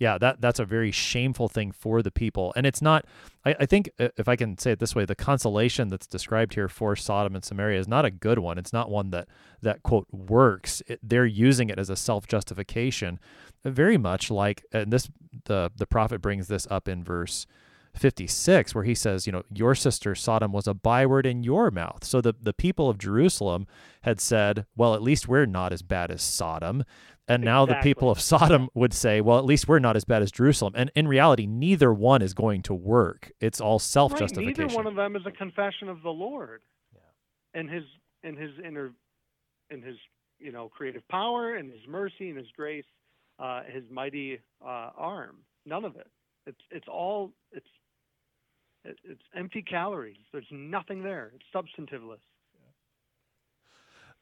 yeah, 0.00 0.16
that 0.16 0.40
that's 0.40 0.58
a 0.58 0.64
very 0.64 0.90
shameful 0.90 1.48
thing 1.48 1.72
for 1.72 2.02
the 2.02 2.10
people. 2.10 2.54
And 2.56 2.66
it's 2.66 2.80
not, 2.80 3.04
I, 3.44 3.54
I 3.60 3.66
think, 3.66 3.90
uh, 4.00 4.08
if 4.16 4.28
I 4.28 4.34
can 4.34 4.56
say 4.56 4.72
it 4.72 4.78
this 4.78 4.94
way, 4.94 5.04
the 5.04 5.14
consolation 5.14 5.88
that's 5.88 6.06
described 6.06 6.54
here 6.54 6.70
for 6.70 6.96
Sodom 6.96 7.34
and 7.34 7.44
Samaria 7.44 7.78
is 7.78 7.86
not 7.86 8.06
a 8.06 8.10
good 8.10 8.38
one. 8.38 8.56
It's 8.56 8.72
not 8.72 8.90
one 8.90 9.10
that, 9.10 9.28
that 9.60 9.82
quote, 9.82 10.06
works. 10.10 10.82
It, 10.86 11.00
they're 11.02 11.26
using 11.26 11.68
it 11.68 11.78
as 11.78 11.90
a 11.90 11.96
self 11.96 12.26
justification, 12.26 13.20
very 13.62 13.98
much 13.98 14.30
like, 14.30 14.64
and 14.72 14.90
this, 14.90 15.10
the, 15.44 15.70
the 15.76 15.86
prophet 15.86 16.22
brings 16.22 16.48
this 16.48 16.66
up 16.70 16.88
in 16.88 17.04
verse 17.04 17.46
56 17.94 18.72
where 18.72 18.84
he 18.84 18.94
says 18.94 19.26
you 19.26 19.32
know 19.32 19.42
your 19.52 19.74
sister 19.74 20.14
sodom 20.14 20.52
was 20.52 20.68
a 20.68 20.74
byword 20.74 21.26
in 21.26 21.42
your 21.42 21.72
mouth 21.72 22.04
so 22.04 22.20
the, 22.20 22.32
the 22.40 22.52
people 22.52 22.88
of 22.88 22.98
jerusalem 22.98 23.66
had 24.02 24.20
said 24.20 24.64
well 24.76 24.94
at 24.94 25.02
least 25.02 25.26
we're 25.26 25.44
not 25.44 25.72
as 25.72 25.82
bad 25.82 26.08
as 26.08 26.22
sodom 26.22 26.84
and 27.30 27.44
now 27.44 27.62
exactly. 27.62 27.90
the 27.90 27.94
people 27.94 28.10
of 28.10 28.20
Sodom 28.20 28.68
would 28.74 28.92
say, 28.92 29.20
well, 29.20 29.38
at 29.38 29.44
least 29.44 29.68
we're 29.68 29.78
not 29.78 29.96
as 29.96 30.04
bad 30.04 30.22
as 30.22 30.32
Jerusalem. 30.32 30.72
And 30.76 30.90
in 30.94 31.06
reality, 31.06 31.46
neither 31.46 31.92
one 31.92 32.22
is 32.22 32.34
going 32.34 32.62
to 32.62 32.74
work. 32.74 33.30
It's 33.40 33.60
all 33.60 33.78
self 33.78 34.16
justification. 34.16 34.64
Right. 34.64 34.68
Neither 34.68 34.76
one 34.76 34.86
of 34.86 34.96
them 34.96 35.16
is 35.16 35.22
a 35.26 35.30
confession 35.30 35.88
of 35.88 36.02
the 36.02 36.10
Lord 36.10 36.62
yeah. 36.92 37.00
and 37.60 37.70
his 37.70 37.84
and 38.24 38.36
his 38.36 38.50
inner 38.64 38.92
and 39.70 39.82
his 39.82 39.96
you 40.38 40.52
know 40.52 40.68
creative 40.68 41.06
power 41.08 41.54
and 41.54 41.70
his 41.70 41.80
mercy 41.88 42.28
and 42.28 42.36
his 42.36 42.48
grace, 42.56 42.84
uh, 43.38 43.62
his 43.66 43.84
mighty 43.90 44.40
uh, 44.64 44.90
arm. 44.96 45.36
None 45.64 45.84
of 45.84 45.96
it. 45.96 46.08
It's 46.46 46.60
it's 46.70 46.88
all 46.88 47.32
it's 47.52 47.66
it's 48.84 49.22
empty 49.36 49.62
calories. 49.62 50.16
There's 50.32 50.46
nothing 50.50 51.02
there. 51.02 51.32
It's 51.34 51.44
substantiveless. 51.54 52.20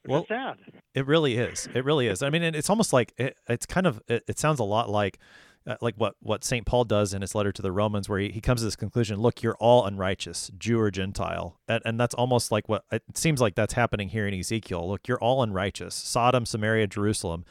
It's 0.05 0.11
Well- 0.11 0.27
sad. 0.29 0.59
It 0.95 1.07
really 1.07 1.37
is. 1.37 1.69
It 1.75 1.85
really 1.85 2.07
is. 2.09 2.23
I 2.23 2.31
mean, 2.31 2.43
and 2.43 2.57
it's 2.57 2.71
almost 2.71 2.93
like 2.93 3.13
it, 3.19 3.37
it's 3.49 3.67
kind 3.67 3.87
of. 3.87 4.01
It, 4.09 4.25
it 4.27 4.39
sounds 4.39 4.59
a 4.61 4.65
lot 4.65 4.89
like. 4.91 5.19
Uh, 5.67 5.77
like 5.83 5.95
what, 5.99 6.15
what 6.21 6.45
St. 6.45 6.65
Paul 6.65 6.85
does 6.85 7.13
in 7.13 7.21
his 7.21 7.35
letter 7.35 7.53
to 7.53 7.61
the 7.61 7.73
Romans, 7.73 8.09
where 8.09 8.19
he, 8.21 8.31
he 8.31 8.41
comes 8.41 8.63
to 8.63 8.65
this 8.65 8.77
conclusion 8.77 9.21
look, 9.21 9.43
you're 9.43 9.57
all 9.57 9.85
unrighteous, 9.85 10.51
Jew 10.57 10.81
or 10.81 10.91
Gentile. 10.91 11.59
And, 11.69 11.83
and 11.85 12.01
that's 12.01 12.15
almost 12.15 12.51
like 12.51 12.71
what 12.71 12.85
it 12.91 13.03
seems 13.15 13.39
like 13.39 13.55
that's 13.55 13.75
happening 13.75 14.09
here 14.09 14.27
in 14.27 14.33
Ezekiel. 14.33 14.89
Look, 14.89 15.07
you're 15.09 15.19
all 15.19 15.43
unrighteous. 15.43 15.95
Sodom, 15.95 16.47
Samaria, 16.47 16.87
Jerusalem, 16.87 17.45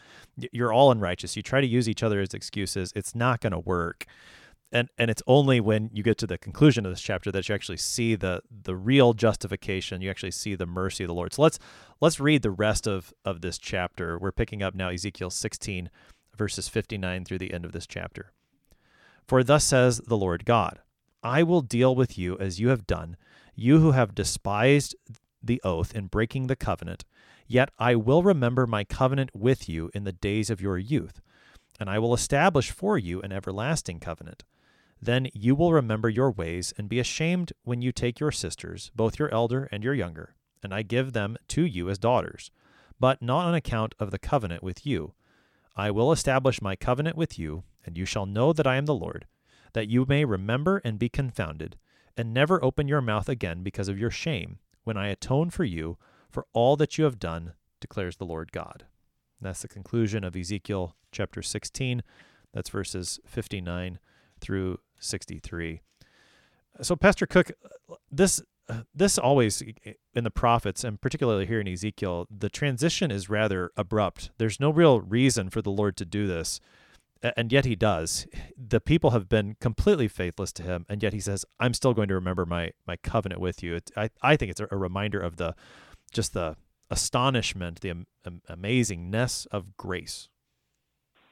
you're 0.52 0.74
all 0.74 0.90
unrighteous. 0.90 1.36
You 1.36 1.44
try 1.44 1.62
to 1.62 1.68
use 1.68 1.88
each 1.88 2.02
other 2.02 2.20
as 2.20 2.34
excuses, 2.34 2.92
it's 2.96 3.14
not 3.14 3.40
going 3.40 3.54
to 3.54 3.60
work. 3.60 4.08
And, 4.72 4.90
and 4.98 5.10
it's 5.10 5.24
only 5.28 5.62
when 5.62 5.90
you 5.94 6.04
get 6.04 6.18
to 6.18 6.28
the 6.28 6.38
conclusion 6.38 6.86
of 6.86 6.92
this 6.92 7.02
chapter 7.02 7.32
that 7.32 7.48
you 7.48 7.56
actually 7.56 7.78
see 7.78 8.16
the 8.16 8.42
the 8.52 8.76
real 8.76 9.14
justification. 9.14 10.02
You 10.02 10.10
actually 10.10 10.32
see 10.32 10.56
the 10.56 10.66
mercy 10.66 11.06
of 11.06 11.08
the 11.08 11.14
Lord. 11.14 11.34
So 11.34 11.42
let's 11.42 11.58
let's 12.02 12.20
read 12.20 12.42
the 12.42 12.52
rest 12.52 12.86
of 12.86 13.14
of 13.24 13.42
this 13.42 13.58
chapter. 13.58 14.20
We're 14.20 14.34
picking 14.34 14.62
up 14.62 14.76
now 14.76 14.90
Ezekiel 14.90 15.30
16 15.30 15.90
verses 16.38 16.68
59 16.68 17.26
through 17.26 17.40
the 17.40 17.54
end 17.54 17.66
of 17.66 17.72
this 17.72 17.88
chapter. 17.88 18.32
For 19.26 19.44
thus 19.44 19.66
says 19.66 20.00
the 20.08 20.18
Lord 20.18 20.46
God, 20.46 20.80
I 21.24 21.44
will 21.44 21.62
deal 21.62 21.96
with 21.96 22.18
you 22.18 22.38
as 22.38 22.60
you 22.60 22.70
have 22.70 22.88
done, 22.88 23.18
you 23.56 23.80
who 23.80 23.92
have 23.92 24.16
despised 24.16 24.96
the 25.42 25.62
oath 25.64 25.94
in 25.96 26.08
breaking 26.08 26.48
the 26.48 26.56
covenant. 26.56 27.04
Yet 27.48 27.70
I 27.80 27.96
will 27.96 28.24
remember 28.24 28.68
my 28.68 28.84
covenant 28.84 29.32
with 29.34 29.68
you 29.68 29.90
in 29.94 30.04
the 30.04 30.12
days 30.12 30.50
of 30.50 30.62
your 30.62 30.78
youth, 30.78 31.22
and 31.80 31.90
I 31.90 32.00
will 32.00 32.14
establish 32.14 32.72
for 32.72 32.98
you 32.98 33.22
an 33.22 33.32
everlasting 33.32 34.00
covenant. 34.00 34.44
Then 35.02 35.28
you 35.34 35.56
will 35.56 35.74
remember 35.74 36.10
your 36.10 36.32
ways 36.32 36.74
and 36.78 36.90
be 36.90 37.00
ashamed 37.00 37.54
when 37.64 37.82
you 37.82 37.92
take 37.92 38.20
your 38.20 38.32
sisters, 38.32 38.92
both 38.96 39.20
your 39.20 39.34
elder 39.34 39.70
and 39.72 39.84
your 39.84 39.94
younger, 39.94 40.36
and 40.64 40.74
I 40.74 40.82
give 40.82 41.14
them 41.14 41.38
to 41.50 41.64
you 41.64 41.90
as 41.90 41.98
daughters, 41.98 42.52
but 43.00 43.22
not 43.22 43.46
on 43.46 43.54
account 43.54 43.94
of 44.00 44.12
the 44.12 44.20
covenant 44.20 44.64
with 44.64 44.86
you. 44.86 45.14
I 45.76 45.92
will 45.92 46.12
establish 46.12 46.62
my 46.62 46.76
covenant 46.76 47.16
with 47.16 47.38
you, 47.38 47.64
and 47.86 47.98
you 47.98 48.06
shall 48.06 48.26
know 48.26 48.54
that 48.54 48.66
I 48.66 48.78
am 48.78 48.86
the 48.86 48.96
Lord, 48.96 49.28
that 49.74 49.88
you 49.88 50.06
may 50.08 50.26
remember 50.26 50.82
and 50.84 50.98
be 50.98 51.10
confounded, 51.10 51.78
and 52.18 52.34
never 52.34 52.64
open 52.64 52.88
your 52.88 53.02
mouth 53.02 53.30
again 53.30 53.62
because 53.62 53.88
of 53.88 54.00
your 54.00 54.10
shame, 54.10 54.58
when 54.84 54.98
I 54.98 55.10
atone 55.10 55.52
for 55.52 55.64
you 55.64 55.98
for 56.32 56.48
all 56.54 56.76
that 56.78 56.98
you 56.98 57.04
have 57.04 57.20
done, 57.20 57.54
declares 57.80 58.18
the 58.18 58.26
Lord 58.26 58.52
God. 58.52 58.86
That's 59.40 59.62
the 59.62 59.68
conclusion 59.68 60.24
of 60.24 60.36
Ezekiel 60.36 60.96
chapter 61.12 61.44
16. 61.44 62.02
That's 62.54 62.70
verses 62.70 63.20
59 63.26 64.00
through 64.40 64.80
63. 65.00 65.82
So, 66.82 66.96
Pastor 66.96 67.26
Cook, 67.26 67.52
this 68.12 68.42
this 68.94 69.18
always 69.18 69.64
in 70.14 70.24
the 70.24 70.32
prophets 70.32 70.84
and 70.84 71.00
particularly 71.00 71.46
here 71.46 71.62
in 71.62 71.68
Ezekiel, 71.68 72.28
the 72.30 72.50
transition 72.50 73.12
is 73.12 73.30
rather 73.30 73.72
abrupt. 73.78 74.32
There's 74.38 74.60
no 74.60 74.70
real 74.70 75.00
reason 75.00 75.50
for 75.50 75.62
the 75.62 75.72
Lord 75.72 75.96
to 75.98 76.06
do 76.06 76.28
this, 76.28 76.60
and 77.24 77.52
yet 77.52 77.66
He 77.66 77.76
does. 77.76 78.28
The 78.58 78.82
people 78.82 79.12
have 79.12 79.30
been 79.30 79.56
completely 79.62 80.08
faithless 80.08 80.52
to 80.54 80.64
Him, 80.64 80.86
and 80.90 81.02
yet 81.02 81.14
He 81.14 81.20
says, 81.20 81.46
"I'm 81.60 81.74
still 81.74 81.94
going 81.94 82.10
to 82.10 82.16
remember 82.16 82.46
my 82.46 82.72
my 82.86 82.98
covenant 82.98 83.40
with 83.42 83.64
you." 83.64 83.76
It, 83.76 83.92
I 83.96 84.10
I 84.22 84.36
think 84.36 84.52
it's 84.52 84.62
a, 84.62 84.68
a 84.70 84.78
reminder 84.78 85.20
of 85.20 85.38
the 85.38 85.56
just 86.12 86.34
the 86.34 86.58
astonishment, 86.90 87.82
the 87.82 87.90
am, 87.90 88.08
am- 88.26 88.42
amazingness 88.50 89.48
of 89.52 89.76
grace. 89.78 90.30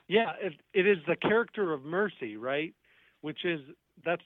Yeah, 0.07 0.33
it, 0.39 0.53
it 0.73 0.85
is 0.87 0.97
the 1.07 1.15
character 1.15 1.73
of 1.73 1.83
mercy, 1.83 2.37
right? 2.37 2.73
Which 3.25 3.43
is 3.43 3.59
that's 4.05 4.21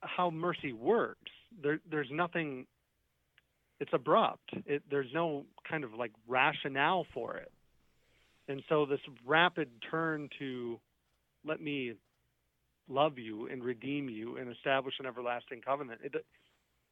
how 0.00 0.30
mercy 0.30 0.72
works. 0.72 1.30
There, 1.62 1.80
there's 1.90 2.08
nothing. 2.10 2.64
It's 3.78 3.90
abrupt. 3.92 4.48
It, 4.64 4.82
there's 4.90 5.12
no 5.12 5.44
kind 5.68 5.84
of 5.84 5.92
like 5.92 6.12
rationale 6.26 7.04
for 7.12 7.36
it, 7.36 7.52
and 8.48 8.62
so 8.70 8.86
this 8.86 9.00
rapid 9.26 9.68
turn 9.90 10.30
to 10.38 10.80
let 11.44 11.60
me 11.60 11.92
love 12.88 13.18
you 13.18 13.48
and 13.48 13.62
redeem 13.62 14.08
you 14.08 14.38
and 14.38 14.50
establish 14.50 14.94
an 14.98 15.04
everlasting 15.04 15.60
covenant. 15.60 16.00
It, 16.02 16.14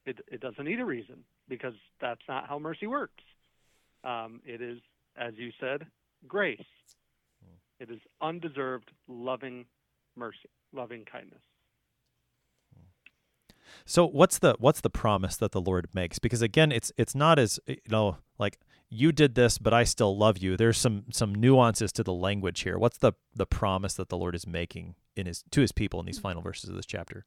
it, 0.05 0.19
it 0.31 0.41
doesn't 0.43 0.63
need 0.63 0.79
a 0.79 0.85
reason 0.85 1.25
because 1.49 1.73
that's 2.03 2.21
not 2.29 2.47
how 2.51 2.59
mercy 2.59 2.87
works. 2.87 3.25
Um, 4.05 4.43
it 4.45 4.61
is, 4.61 4.79
as 5.17 5.33
you 5.39 5.53
said, 5.59 5.87
grace. 6.29 6.61
It 7.81 7.91
is 7.91 8.01
undeserved, 8.21 8.91
loving 9.09 9.65
mercy, 10.17 10.51
loving 10.77 11.05
kindness. 11.05 11.43
So 13.85 14.07
what's 14.07 14.39
the 14.39 14.57
what's 14.59 14.81
the 14.81 14.91
promise 14.91 15.37
that 15.37 15.53
the 15.53 15.61
Lord 15.61 15.89
makes? 15.93 16.19
Because 16.19 16.43
again, 16.43 16.73
it's 16.73 16.93
it's 16.97 17.15
not 17.15 17.39
as 17.39 17.61
you 17.67 17.77
know 17.89 18.19
like 18.39 18.59
you 18.89 19.13
did 19.13 19.35
this, 19.35 19.59
but 19.59 19.75
I 19.75 19.85
still 19.85 20.17
love 20.17 20.39
you. 20.39 20.57
There's 20.57 20.79
some 20.79 21.05
some 21.11 21.35
nuances 21.35 21.93
to 21.93 22.03
the 22.03 22.13
language 22.13 22.61
here. 22.61 22.79
What's 22.79 22.99
the 22.99 23.13
the 23.35 23.47
promise 23.47 23.95
that 23.95 24.09
the 24.09 24.17
Lord 24.17 24.35
is 24.35 24.47
making 24.47 24.95
in 25.15 25.27
his 25.27 25.45
to 25.51 25.61
his 25.61 25.73
people 25.73 26.01
in 26.01 26.07
these 26.07 26.19
final 26.19 26.43
verses 26.43 26.71
of 26.71 26.77
this 26.77 26.87
chapter? 26.87 27.27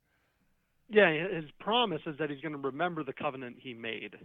Yeah, 0.90 1.12
his 1.12 1.46
promise 1.60 2.02
is 2.06 2.18
that 2.18 2.30
he's 2.30 2.42
going 2.42 2.54
to 2.54 2.58
remember 2.58 3.04
the 3.04 3.14
covenant 3.14 3.58
he 3.60 3.74
made, 3.74 4.16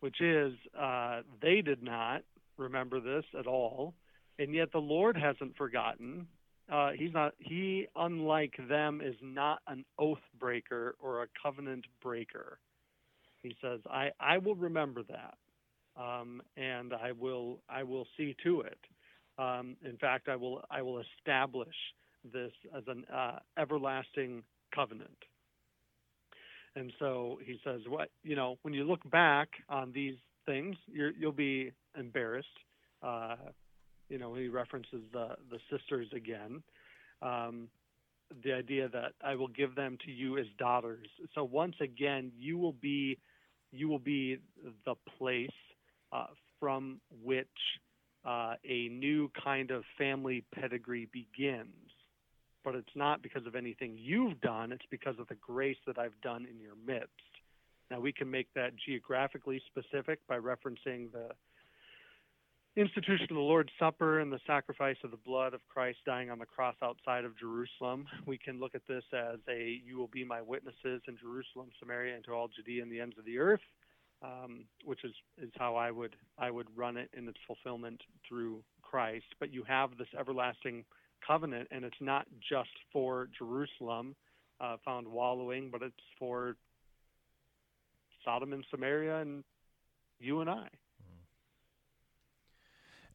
which 0.00 0.20
is 0.20 0.54
uh, 0.78 1.22
they 1.42 1.62
did 1.62 1.82
not 1.82 2.22
remember 2.56 3.00
this 3.00 3.24
at 3.38 3.46
all, 3.46 3.94
and 4.38 4.54
yet 4.54 4.70
the 4.72 4.78
Lord 4.78 5.16
hasn't 5.16 5.56
forgotten. 5.56 6.28
Uh, 6.70 6.90
he's 6.96 7.12
not. 7.12 7.34
He, 7.38 7.86
unlike 7.96 8.54
them, 8.68 9.00
is 9.00 9.16
not 9.20 9.60
an 9.66 9.84
oath 9.98 10.22
breaker 10.38 10.94
or 11.00 11.22
a 11.22 11.26
covenant 11.42 11.84
breaker. 12.00 12.58
He 13.42 13.56
says, 13.60 13.80
"I 13.90 14.10
I 14.20 14.38
will 14.38 14.54
remember 14.54 15.02
that, 15.04 15.38
um, 16.00 16.42
and 16.56 16.92
I 16.94 17.12
will 17.12 17.60
I 17.68 17.82
will 17.82 18.06
see 18.16 18.36
to 18.44 18.60
it. 18.60 18.78
Um, 19.36 19.76
in 19.84 19.96
fact, 19.96 20.28
I 20.28 20.36
will 20.36 20.62
I 20.70 20.82
will 20.82 21.02
establish 21.18 21.74
this 22.32 22.52
as 22.76 22.84
an 22.86 23.04
uh, 23.12 23.40
everlasting 23.58 24.44
covenant." 24.72 25.18
And 26.76 26.92
so 27.00 27.40
he 27.44 27.58
says, 27.64 27.80
"What 27.88 28.10
you 28.22 28.36
know, 28.36 28.58
when 28.62 28.74
you 28.74 28.84
look 28.84 29.08
back 29.10 29.48
on 29.68 29.90
these 29.92 30.16
things, 30.46 30.76
you're, 30.86 31.10
you'll 31.10 31.32
be 31.32 31.72
embarrassed." 31.98 32.46
Uh, 33.02 33.36
you 34.10 34.18
know, 34.18 34.34
he 34.34 34.48
references 34.48 35.00
the 35.12 35.36
the 35.50 35.58
sisters 35.70 36.08
again. 36.14 36.62
Um, 37.22 37.68
the 38.44 38.52
idea 38.52 38.88
that 38.88 39.12
I 39.24 39.34
will 39.34 39.48
give 39.48 39.74
them 39.74 39.98
to 40.04 40.10
you 40.10 40.38
as 40.38 40.46
daughters. 40.58 41.06
So 41.34 41.44
once 41.44 41.76
again, 41.80 42.32
you 42.38 42.58
will 42.58 42.72
be 42.72 43.18
you 43.72 43.88
will 43.88 43.98
be 43.98 44.38
the 44.84 44.94
place 45.16 45.48
uh, 46.12 46.26
from 46.58 47.00
which 47.22 47.46
uh, 48.24 48.54
a 48.68 48.88
new 48.88 49.30
kind 49.42 49.70
of 49.70 49.84
family 49.96 50.44
pedigree 50.52 51.08
begins. 51.12 51.68
But 52.62 52.74
it's 52.74 52.94
not 52.94 53.22
because 53.22 53.46
of 53.46 53.54
anything 53.54 53.96
you've 53.96 54.40
done, 54.40 54.70
it's 54.70 54.84
because 54.90 55.18
of 55.18 55.28
the 55.28 55.36
grace 55.36 55.78
that 55.86 55.98
I've 55.98 56.20
done 56.20 56.46
in 56.50 56.60
your 56.60 56.74
midst. 56.86 57.08
Now, 57.90 58.00
we 58.00 58.12
can 58.12 58.30
make 58.30 58.48
that 58.54 58.72
geographically 58.76 59.62
specific 59.66 60.18
by 60.28 60.36
referencing 60.36 61.10
the 61.10 61.30
institution 62.76 63.26
of 63.30 63.36
the 63.36 63.40
Lord's 63.40 63.72
Supper 63.78 64.20
and 64.20 64.32
the 64.32 64.38
sacrifice 64.46 64.96
of 65.02 65.10
the 65.10 65.16
blood 65.16 65.54
of 65.54 65.60
Christ 65.68 65.98
dying 66.06 66.30
on 66.30 66.38
the 66.38 66.46
cross 66.46 66.76
outside 66.82 67.24
of 67.24 67.36
Jerusalem. 67.36 68.06
We 68.26 68.38
can 68.38 68.60
look 68.60 68.74
at 68.74 68.86
this 68.88 69.02
as 69.12 69.38
a 69.48 69.80
you 69.84 69.98
will 69.98 70.08
be 70.08 70.24
my 70.24 70.40
witnesses 70.40 71.02
in 71.08 71.16
Jerusalem, 71.20 71.70
Samaria, 71.80 72.14
and 72.14 72.24
to 72.24 72.32
all 72.32 72.48
Judea 72.48 72.82
and 72.82 72.92
the 72.92 73.00
ends 73.00 73.16
of 73.18 73.24
the 73.24 73.38
earth, 73.38 73.60
um, 74.22 74.64
which 74.84 75.04
is, 75.04 75.12
is 75.42 75.50
how 75.58 75.74
I 75.74 75.90
would 75.90 76.14
I 76.38 76.50
would 76.50 76.68
run 76.76 76.96
it 76.96 77.10
in 77.16 77.26
its 77.28 77.38
fulfillment 77.46 78.00
through 78.28 78.62
Christ. 78.82 79.26
But 79.40 79.52
you 79.52 79.64
have 79.64 79.96
this 79.98 80.08
everlasting 80.18 80.84
covenant, 81.26 81.68
and 81.72 81.84
it's 81.84 82.00
not 82.00 82.26
just 82.48 82.70
for 82.92 83.28
Jerusalem, 83.36 84.14
uh, 84.60 84.76
found 84.84 85.08
wallowing, 85.08 85.70
but 85.72 85.82
it's 85.82 85.94
for 86.18 86.56
Sodom 88.24 88.52
and 88.52 88.64
Samaria 88.70 89.22
and 89.22 89.42
you 90.20 90.40
and 90.40 90.50
I. 90.50 90.68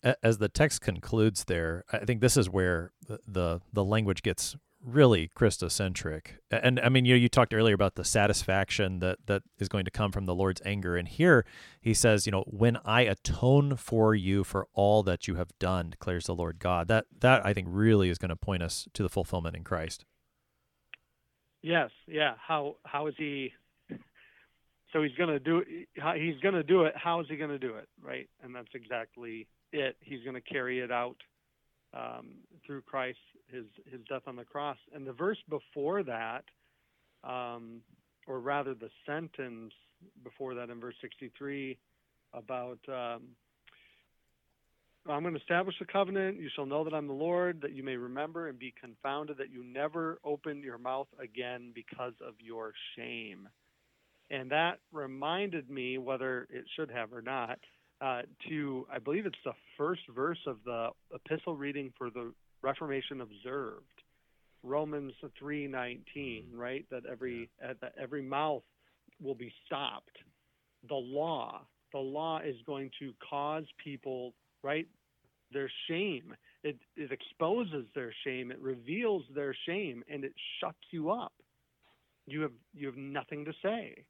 As 0.04 0.38
the 0.38 0.50
text 0.50 0.82
concludes 0.82 1.46
there, 1.46 1.84
I 1.92 2.00
think 2.00 2.22
this 2.22 2.38
is 2.38 2.50
where 2.50 2.92
the 3.08 3.62
the, 3.72 3.84
language 3.84 4.22
gets 4.24 4.56
really 4.86 5.32
Christocentric. 5.36 6.38
And 6.52 6.80
I 6.80 6.90
mean, 6.90 7.06
you 7.06 7.16
you 7.16 7.28
talked 7.28 7.54
earlier 7.54 7.74
about 7.74 7.96
the 7.96 8.04
satisfaction 8.04 9.00
that 9.00 9.20
that 9.26 9.42
is 9.58 9.68
going 9.68 9.86
to 9.86 9.92
come 9.92 10.12
from 10.12 10.26
the 10.26 10.36
Lord's 10.36 10.62
anger, 10.66 10.96
and 10.96 11.08
here 11.08 11.46
he 11.82 11.94
says, 11.94 12.26
you 12.26 12.32
know, 12.32 12.44
when 12.48 12.78
I 12.86 13.02
atone 13.02 13.76
for 13.76 14.14
you 14.14 14.44
for 14.44 14.68
all 14.74 15.04
that 15.04 15.28
you 15.28 15.36
have 15.36 15.50
done, 15.60 15.92
declares 15.92 16.26
the 16.26 16.36
Lord 16.36 16.60
God. 16.60 16.88
That 16.88 17.06
that 17.20 17.46
I 17.46 17.54
think 17.54 17.68
really 17.72 18.10
is 18.10 18.18
going 18.18 18.30
to 18.30 18.36
point 18.36 18.64
us 18.64 18.88
to 18.94 19.04
the 19.04 19.10
fulfillment 19.10 19.56
in 19.56 19.64
Christ. 19.64 20.06
Yes, 21.62 21.90
yeah. 22.08 22.36
How 22.38 22.76
how 22.86 23.08
is 23.08 23.16
he? 23.18 23.54
So 24.94 25.02
he's 25.04 25.16
going 25.18 25.30
to 25.30 25.40
do 25.40 25.64
he's 25.66 26.40
going 26.42 26.54
to 26.54 26.64
do 26.64 26.84
it. 26.84 26.94
How 26.96 27.20
is 27.22 27.28
he 27.28 27.36
going 27.38 27.50
to 27.50 27.60
do 27.60 27.76
it? 27.76 27.90
Right, 28.02 28.30
and 28.44 28.56
that's 28.56 28.74
exactly 28.76 29.48
it. 29.72 29.98
He's 30.02 30.24
going 30.24 30.36
to 30.36 30.42
carry 30.42 30.80
it 30.80 30.92
out 30.92 31.18
um, 31.94 32.36
through 32.66 32.82
Christ, 32.82 33.20
his 33.48 33.66
his 33.90 34.02
death 34.10 34.24
on 34.28 34.36
the 34.36 34.44
cross. 34.44 34.78
And 34.94 35.06
the 35.06 35.14
verse 35.14 35.38
before 35.50 36.04
that, 36.04 36.44
um, 37.24 37.82
or 38.28 38.40
rather 38.40 38.74
the 38.74 38.90
sentence 39.06 39.74
before 40.24 40.54
that 40.56 40.70
in 40.70 40.80
verse 40.80 40.96
63 41.02 41.78
about 42.34 42.80
um, 42.88 43.24
I'm 45.08 45.22
going 45.22 45.36
to 45.36 45.40
establish 45.40 45.76
a 45.82 45.86
covenant. 45.86 46.40
You 46.40 46.50
shall 46.56 46.66
know 46.66 46.84
that 46.84 46.94
I'm 46.94 47.08
the 47.08 47.14
Lord, 47.14 47.62
that 47.62 47.74
you 47.74 47.84
may 47.84 47.96
remember 47.96 48.48
and 48.48 48.58
be 48.58 48.74
confounded, 48.80 49.38
that 49.38 49.52
you 49.52 49.64
never 49.64 50.20
open 50.24 50.64
your 50.64 50.80
mouth 50.80 51.08
again 51.22 51.72
because 51.76 52.14
of 52.28 52.34
your 52.40 52.74
shame. 52.96 53.48
And 54.32 54.50
that 54.50 54.80
reminded 54.92 55.70
me, 55.70 56.00
whether 56.00 56.48
it 56.50 56.66
should 56.76 56.90
have 56.90 57.14
or 57.14 57.22
not, 57.22 57.60
uh, 58.02 58.22
to 58.50 58.86
I 58.92 59.00
believe 59.00 59.26
it's 59.26 59.36
the 59.46 59.54
first 59.78 60.02
verse 60.14 60.40
of 60.48 60.58
the 60.66 60.90
epistle 61.14 61.56
reading 61.56 61.92
for 61.98 62.10
the 62.10 62.34
Reformation 62.62 63.22
observed, 63.22 63.86
Romans 64.64 65.14
three 65.40 65.68
nineteen, 65.68 66.48
right? 66.54 66.86
That 66.92 67.04
every 67.10 67.50
that 67.62 67.94
every 68.02 68.22
mouth 68.22 68.64
will 69.22 69.36
be 69.36 69.52
stopped. 69.66 70.18
The 70.90 70.96
law, 70.96 71.62
the 71.94 72.00
law 72.00 72.40
is 72.40 72.56
going 72.66 72.92
to 73.00 73.14
cause 73.30 73.66
people, 73.84 74.34
right? 74.64 74.88
Their 75.52 75.72
shame. 75.88 76.36
It 76.64 76.78
it 76.96 77.12
exposes 77.12 77.86
their 77.94 78.14
shame. 78.26 78.52
It 78.52 78.60
reveals 78.60 79.24
their 79.34 79.56
shame, 79.68 80.04
and 80.10 80.24
it 80.24 80.34
shuts 80.60 80.78
you 80.92 81.12
up. 81.12 81.34
You 82.28 82.42
have 82.42 82.52
you 82.74 82.88
have 82.88 82.98
nothing 82.98 83.46
to 83.46 83.54
say. 83.64 84.06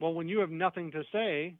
Well, 0.00 0.14
when 0.14 0.28
you 0.28 0.40
have 0.40 0.50
nothing 0.50 0.90
to 0.92 1.02
say, 1.12 1.54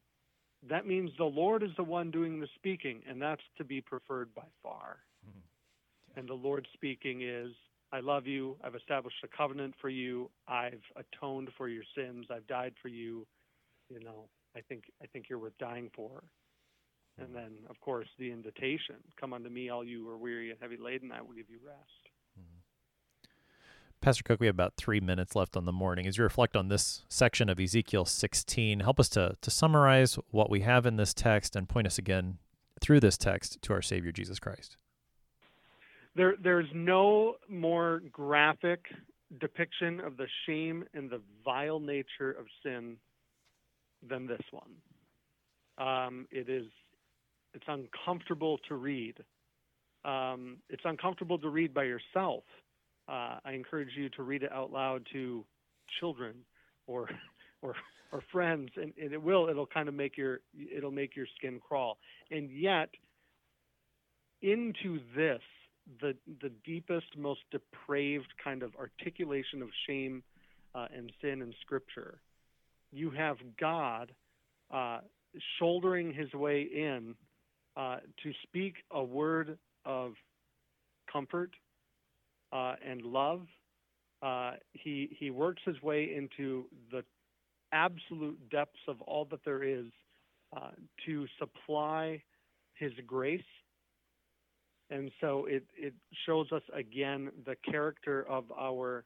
that 0.68 0.86
means 0.86 1.10
the 1.18 1.24
Lord 1.24 1.62
is 1.62 1.70
the 1.76 1.84
one 1.84 2.10
doing 2.10 2.40
the 2.40 2.48
speaking, 2.54 3.02
and 3.08 3.20
that's 3.20 3.42
to 3.58 3.64
be 3.64 3.80
preferred 3.80 4.34
by 4.34 4.46
far. 4.62 4.98
Mm-hmm. 5.26 6.18
And 6.18 6.28
the 6.28 6.34
Lord 6.34 6.66
speaking 6.74 7.22
is, 7.22 7.52
I 7.92 8.00
love 8.00 8.26
you. 8.26 8.56
I've 8.64 8.74
established 8.74 9.16
a 9.24 9.36
covenant 9.36 9.74
for 9.80 9.88
you. 9.88 10.30
I've 10.48 10.82
atoned 10.96 11.50
for 11.56 11.68
your 11.68 11.84
sins. 11.96 12.26
I've 12.30 12.46
died 12.46 12.74
for 12.82 12.88
you. 12.88 13.26
You 13.88 14.00
know, 14.00 14.28
I 14.56 14.60
think 14.60 14.84
I 15.02 15.06
think 15.06 15.26
you're 15.28 15.38
worth 15.38 15.56
dying 15.58 15.90
for. 15.94 16.24
And 17.18 17.34
then, 17.34 17.52
of 17.70 17.80
course, 17.80 18.08
the 18.18 18.30
invitation: 18.30 18.96
"Come 19.18 19.32
unto 19.32 19.48
me, 19.48 19.70
all 19.70 19.84
you 19.84 20.04
who 20.04 20.10
are 20.10 20.18
weary 20.18 20.50
and 20.50 20.58
heavy 20.60 20.76
laden. 20.76 21.12
I 21.12 21.22
will 21.22 21.32
give 21.32 21.48
you 21.48 21.58
rest." 21.64 22.05
Pastor 24.07 24.22
Cook, 24.22 24.38
we 24.38 24.46
have 24.46 24.54
about 24.54 24.76
three 24.76 25.00
minutes 25.00 25.34
left 25.34 25.57
on 25.57 25.64
the 25.64 25.72
morning. 25.72 26.07
As 26.07 26.16
you 26.16 26.22
reflect 26.22 26.54
on 26.54 26.68
this 26.68 27.02
section 27.09 27.48
of 27.48 27.59
Ezekiel 27.59 28.04
16, 28.04 28.78
help 28.78 29.00
us 29.00 29.09
to, 29.09 29.34
to 29.40 29.50
summarize 29.50 30.16
what 30.30 30.48
we 30.48 30.61
have 30.61 30.86
in 30.86 30.94
this 30.94 31.12
text 31.12 31.57
and 31.57 31.68
point 31.68 31.88
us 31.88 31.98
again 31.98 32.38
through 32.80 33.00
this 33.00 33.18
text 33.18 33.61
to 33.62 33.72
our 33.72 33.82
Savior 33.82 34.12
Jesus 34.12 34.38
Christ. 34.38 34.76
There, 36.14 36.36
there's 36.40 36.68
no 36.72 37.34
more 37.48 38.00
graphic 38.12 38.84
depiction 39.40 39.98
of 39.98 40.16
the 40.16 40.28
shame 40.46 40.84
and 40.94 41.11
the 41.11 41.20
vile 41.44 41.80
nature 41.80 42.30
of 42.30 42.46
sin 42.62 42.98
than 44.09 44.28
this 44.28 44.42
one. 44.52 44.70
Um, 45.84 46.28
it 46.30 46.48
is, 46.48 46.66
it's 47.54 47.66
uncomfortable 47.66 48.59
to 48.68 48.76
read. 48.76 49.16
Um, 50.04 50.59
it's 50.70 50.84
uncomfortable 50.84 51.38
to 51.38 51.48
read 51.48 51.74
by 51.74 51.82
yourself 51.82 52.44
uh, 53.09 53.38
I 53.44 53.52
encourage 53.52 53.90
you 53.96 54.09
to 54.11 54.22
read 54.22 54.42
it 54.42 54.52
out 54.52 54.72
loud 54.72 55.07
to 55.12 55.44
children 56.00 56.36
or 56.86 57.09
or 57.62 57.74
or 58.12 58.22
friends, 58.32 58.70
and, 58.76 58.92
and 59.00 59.12
it 59.12 59.22
will 59.22 59.48
it'll 59.48 59.66
kind 59.66 59.88
of 59.88 59.94
make 59.94 60.16
your 60.16 60.40
it'll 60.74 60.90
make 60.90 61.16
your 61.16 61.26
skin 61.36 61.61
crawl. 61.66 61.98
And 62.30 62.50
yet, 62.50 62.90
into 64.42 65.00
this 65.14 65.40
the 66.00 66.14
the 66.40 66.50
deepest, 66.64 67.16
most 67.16 67.40
depraved 67.50 68.32
kind 68.42 68.62
of 68.62 68.72
articulation 68.76 69.62
of 69.62 69.68
shame 69.86 70.22
uh, 70.74 70.86
and 70.94 71.12
sin 71.20 71.42
in 71.42 71.54
Scripture, 71.61 72.20
you 72.92 73.11
have 73.11 73.36
God 73.59 74.12
uh, 74.72 74.98
shouldering 75.59 76.12
His 76.12 76.32
way 76.32 76.62
in 76.62 77.14
uh, 77.76 77.98
to 78.22 78.32
speak 78.42 78.74
a 78.90 79.02
word 79.02 79.59
of 79.84 80.12
comfort 81.12 81.50
uh, 82.57 82.74
and 82.86 83.02
love. 83.02 83.42
Uh, 84.22 84.52
he 84.72 85.14
he 85.18 85.30
works 85.30 85.62
his 85.64 85.80
way 85.82 86.14
into 86.16 86.64
the 86.90 87.04
absolute 87.72 88.38
depths 88.50 88.80
of 88.88 89.00
all 89.02 89.26
that 89.26 89.40
there 89.44 89.62
is 89.62 89.86
uh, 90.57 90.70
to 91.04 91.26
supply 91.38 92.22
his 92.74 92.92
grace. 93.07 93.40
And 94.88 95.11
so 95.20 95.46
it, 95.46 95.64
it 95.76 95.94
shows 96.24 96.52
us 96.52 96.62
again 96.72 97.30
the 97.44 97.57
character 97.68 98.26
of 98.28 98.44
our 98.59 99.04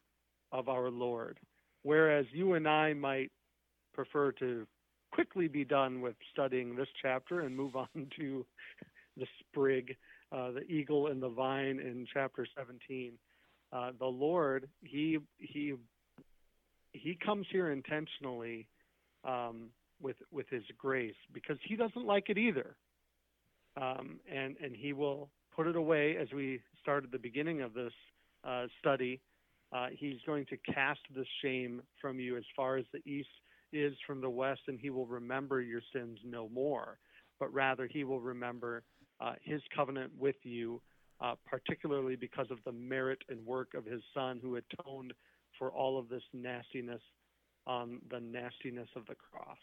of 0.52 0.68
our 0.68 0.90
Lord. 0.90 1.38
Whereas 1.82 2.26
you 2.32 2.54
and 2.54 2.68
I 2.68 2.92
might 2.92 3.32
prefer 3.94 4.32
to 4.32 4.66
quickly 5.10 5.48
be 5.48 5.64
done 5.64 6.00
with 6.00 6.14
studying 6.32 6.76
this 6.76 6.88
chapter 7.02 7.40
and 7.40 7.56
move 7.56 7.74
on 7.84 7.88
to 8.18 8.46
the 9.16 9.26
sprig, 9.40 9.96
uh, 10.30 10.52
the 10.52 10.62
eagle 10.70 11.08
and 11.08 11.20
the 11.20 11.28
vine 11.28 11.80
in 11.80 12.06
chapter 12.12 12.46
17 12.56 13.14
uh, 13.72 13.92
the 13.98 14.06
Lord, 14.06 14.68
he 14.82 15.18
he 15.38 15.74
he 16.92 17.16
comes 17.24 17.46
here 17.50 17.70
intentionally 17.70 18.66
um, 19.24 19.70
with 20.00 20.16
with 20.30 20.48
his 20.48 20.64
grace 20.78 21.14
because 21.32 21.56
he 21.64 21.76
doesn't 21.76 22.04
like 22.04 22.30
it 22.30 22.38
either, 22.38 22.76
um, 23.80 24.18
and 24.30 24.56
and 24.62 24.74
he 24.74 24.92
will 24.92 25.30
put 25.54 25.66
it 25.66 25.76
away 25.76 26.16
as 26.16 26.28
we 26.34 26.60
started 26.80 27.12
the 27.12 27.18
beginning 27.18 27.60
of 27.60 27.74
this 27.74 27.92
uh, 28.46 28.66
study. 28.78 29.20
Uh, 29.72 29.86
he's 29.92 30.18
going 30.26 30.44
to 30.46 30.56
cast 30.72 31.00
the 31.14 31.24
shame 31.42 31.80
from 32.00 32.18
you 32.18 32.36
as 32.36 32.44
far 32.56 32.76
as 32.76 32.84
the 32.92 33.08
east 33.08 33.28
is 33.72 33.94
from 34.04 34.20
the 34.20 34.30
west, 34.30 34.62
and 34.66 34.80
he 34.80 34.90
will 34.90 35.06
remember 35.06 35.60
your 35.60 35.80
sins 35.92 36.18
no 36.24 36.48
more, 36.48 36.98
but 37.38 37.52
rather 37.54 37.86
he 37.86 38.02
will 38.02 38.20
remember 38.20 38.82
uh, 39.20 39.34
his 39.42 39.60
covenant 39.74 40.10
with 40.18 40.34
you 40.42 40.80
uh, 41.20 41.34
particularly 41.46 42.16
because 42.16 42.50
of 42.50 42.58
the 42.64 42.72
merit 42.72 43.18
and 43.28 43.44
work 43.44 43.74
of 43.74 43.84
his 43.84 44.02
son 44.14 44.38
who 44.42 44.56
atoned 44.56 45.12
for 45.58 45.70
all 45.70 45.98
of 45.98 46.08
this 46.08 46.22
nastiness 46.32 47.02
on 47.66 48.00
the 48.10 48.20
nastiness 48.20 48.88
of 48.96 49.06
the 49.06 49.14
cross. 49.14 49.58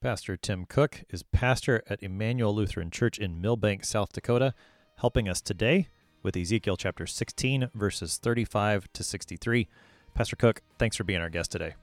Pastor 0.00 0.36
Tim 0.36 0.64
Cook 0.64 1.02
is 1.10 1.22
pastor 1.24 1.82
at 1.88 2.02
Emmanuel 2.02 2.54
Lutheran 2.54 2.90
Church 2.90 3.18
in 3.18 3.40
Milbank, 3.40 3.84
South 3.84 4.12
Dakota, 4.12 4.54
helping 4.96 5.28
us 5.28 5.40
today 5.40 5.88
with 6.22 6.36
Ezekiel 6.36 6.76
chapter 6.76 7.06
16, 7.06 7.70
verses 7.74 8.16
35 8.18 8.86
to 8.92 9.02
63. 9.02 9.68
Pastor 10.14 10.36
Cook, 10.36 10.62
thanks 10.78 10.96
for 10.96 11.04
being 11.04 11.20
our 11.20 11.30
guest 11.30 11.50
today. 11.50 11.74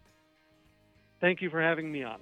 Thank 1.20 1.42
you 1.42 1.50
for 1.50 1.62
having 1.62 1.92
me 1.92 2.04
on. 2.04 2.20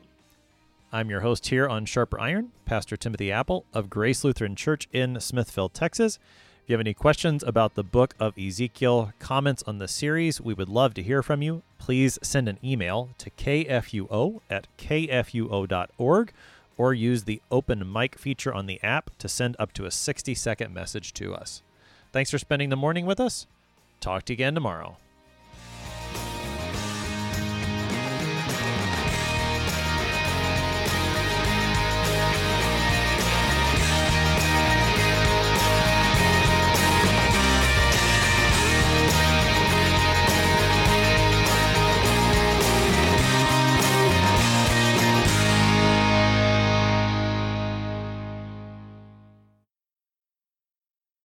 I'm 0.93 1.09
your 1.09 1.21
host 1.21 1.47
here 1.47 1.67
on 1.67 1.85
Sharper 1.85 2.19
Iron, 2.19 2.51
Pastor 2.65 2.95
Timothy 2.95 3.31
Appel 3.31 3.65
of 3.73 3.89
Grace 3.89 4.23
Lutheran 4.23 4.55
Church 4.55 4.87
in 4.93 5.19
Smithville, 5.19 5.69
Texas. 5.69 6.19
If 6.61 6.69
you 6.69 6.73
have 6.73 6.81
any 6.81 6.93
questions 6.93 7.41
about 7.41 7.73
the 7.73 7.83
book 7.83 8.13
of 8.19 8.37
Ezekiel, 8.37 9.11
comments 9.17 9.63
on 9.65 9.79
the 9.79 9.87
series, 9.87 10.39
we 10.39 10.53
would 10.53 10.69
love 10.69 10.93
to 10.93 11.01
hear 11.01 11.23
from 11.23 11.41
you. 11.41 11.63
Please 11.79 12.19
send 12.21 12.47
an 12.47 12.59
email 12.63 13.09
to 13.17 13.31
kfuo 13.31 14.41
at 14.51 14.67
kfuo.org 14.77 16.31
or 16.77 16.93
use 16.93 17.23
the 17.23 17.41
open 17.49 17.91
mic 17.91 18.19
feature 18.19 18.53
on 18.53 18.67
the 18.67 18.79
app 18.83 19.09
to 19.17 19.27
send 19.27 19.55
up 19.57 19.73
to 19.73 19.87
a 19.87 19.91
60 19.91 20.35
second 20.35 20.75
message 20.75 21.11
to 21.15 21.33
us. 21.33 21.63
Thanks 22.11 22.29
for 22.29 22.37
spending 22.37 22.69
the 22.69 22.75
morning 22.75 23.07
with 23.07 23.19
us. 23.19 23.47
Talk 23.99 24.25
to 24.25 24.33
you 24.33 24.35
again 24.35 24.53
tomorrow. 24.53 24.97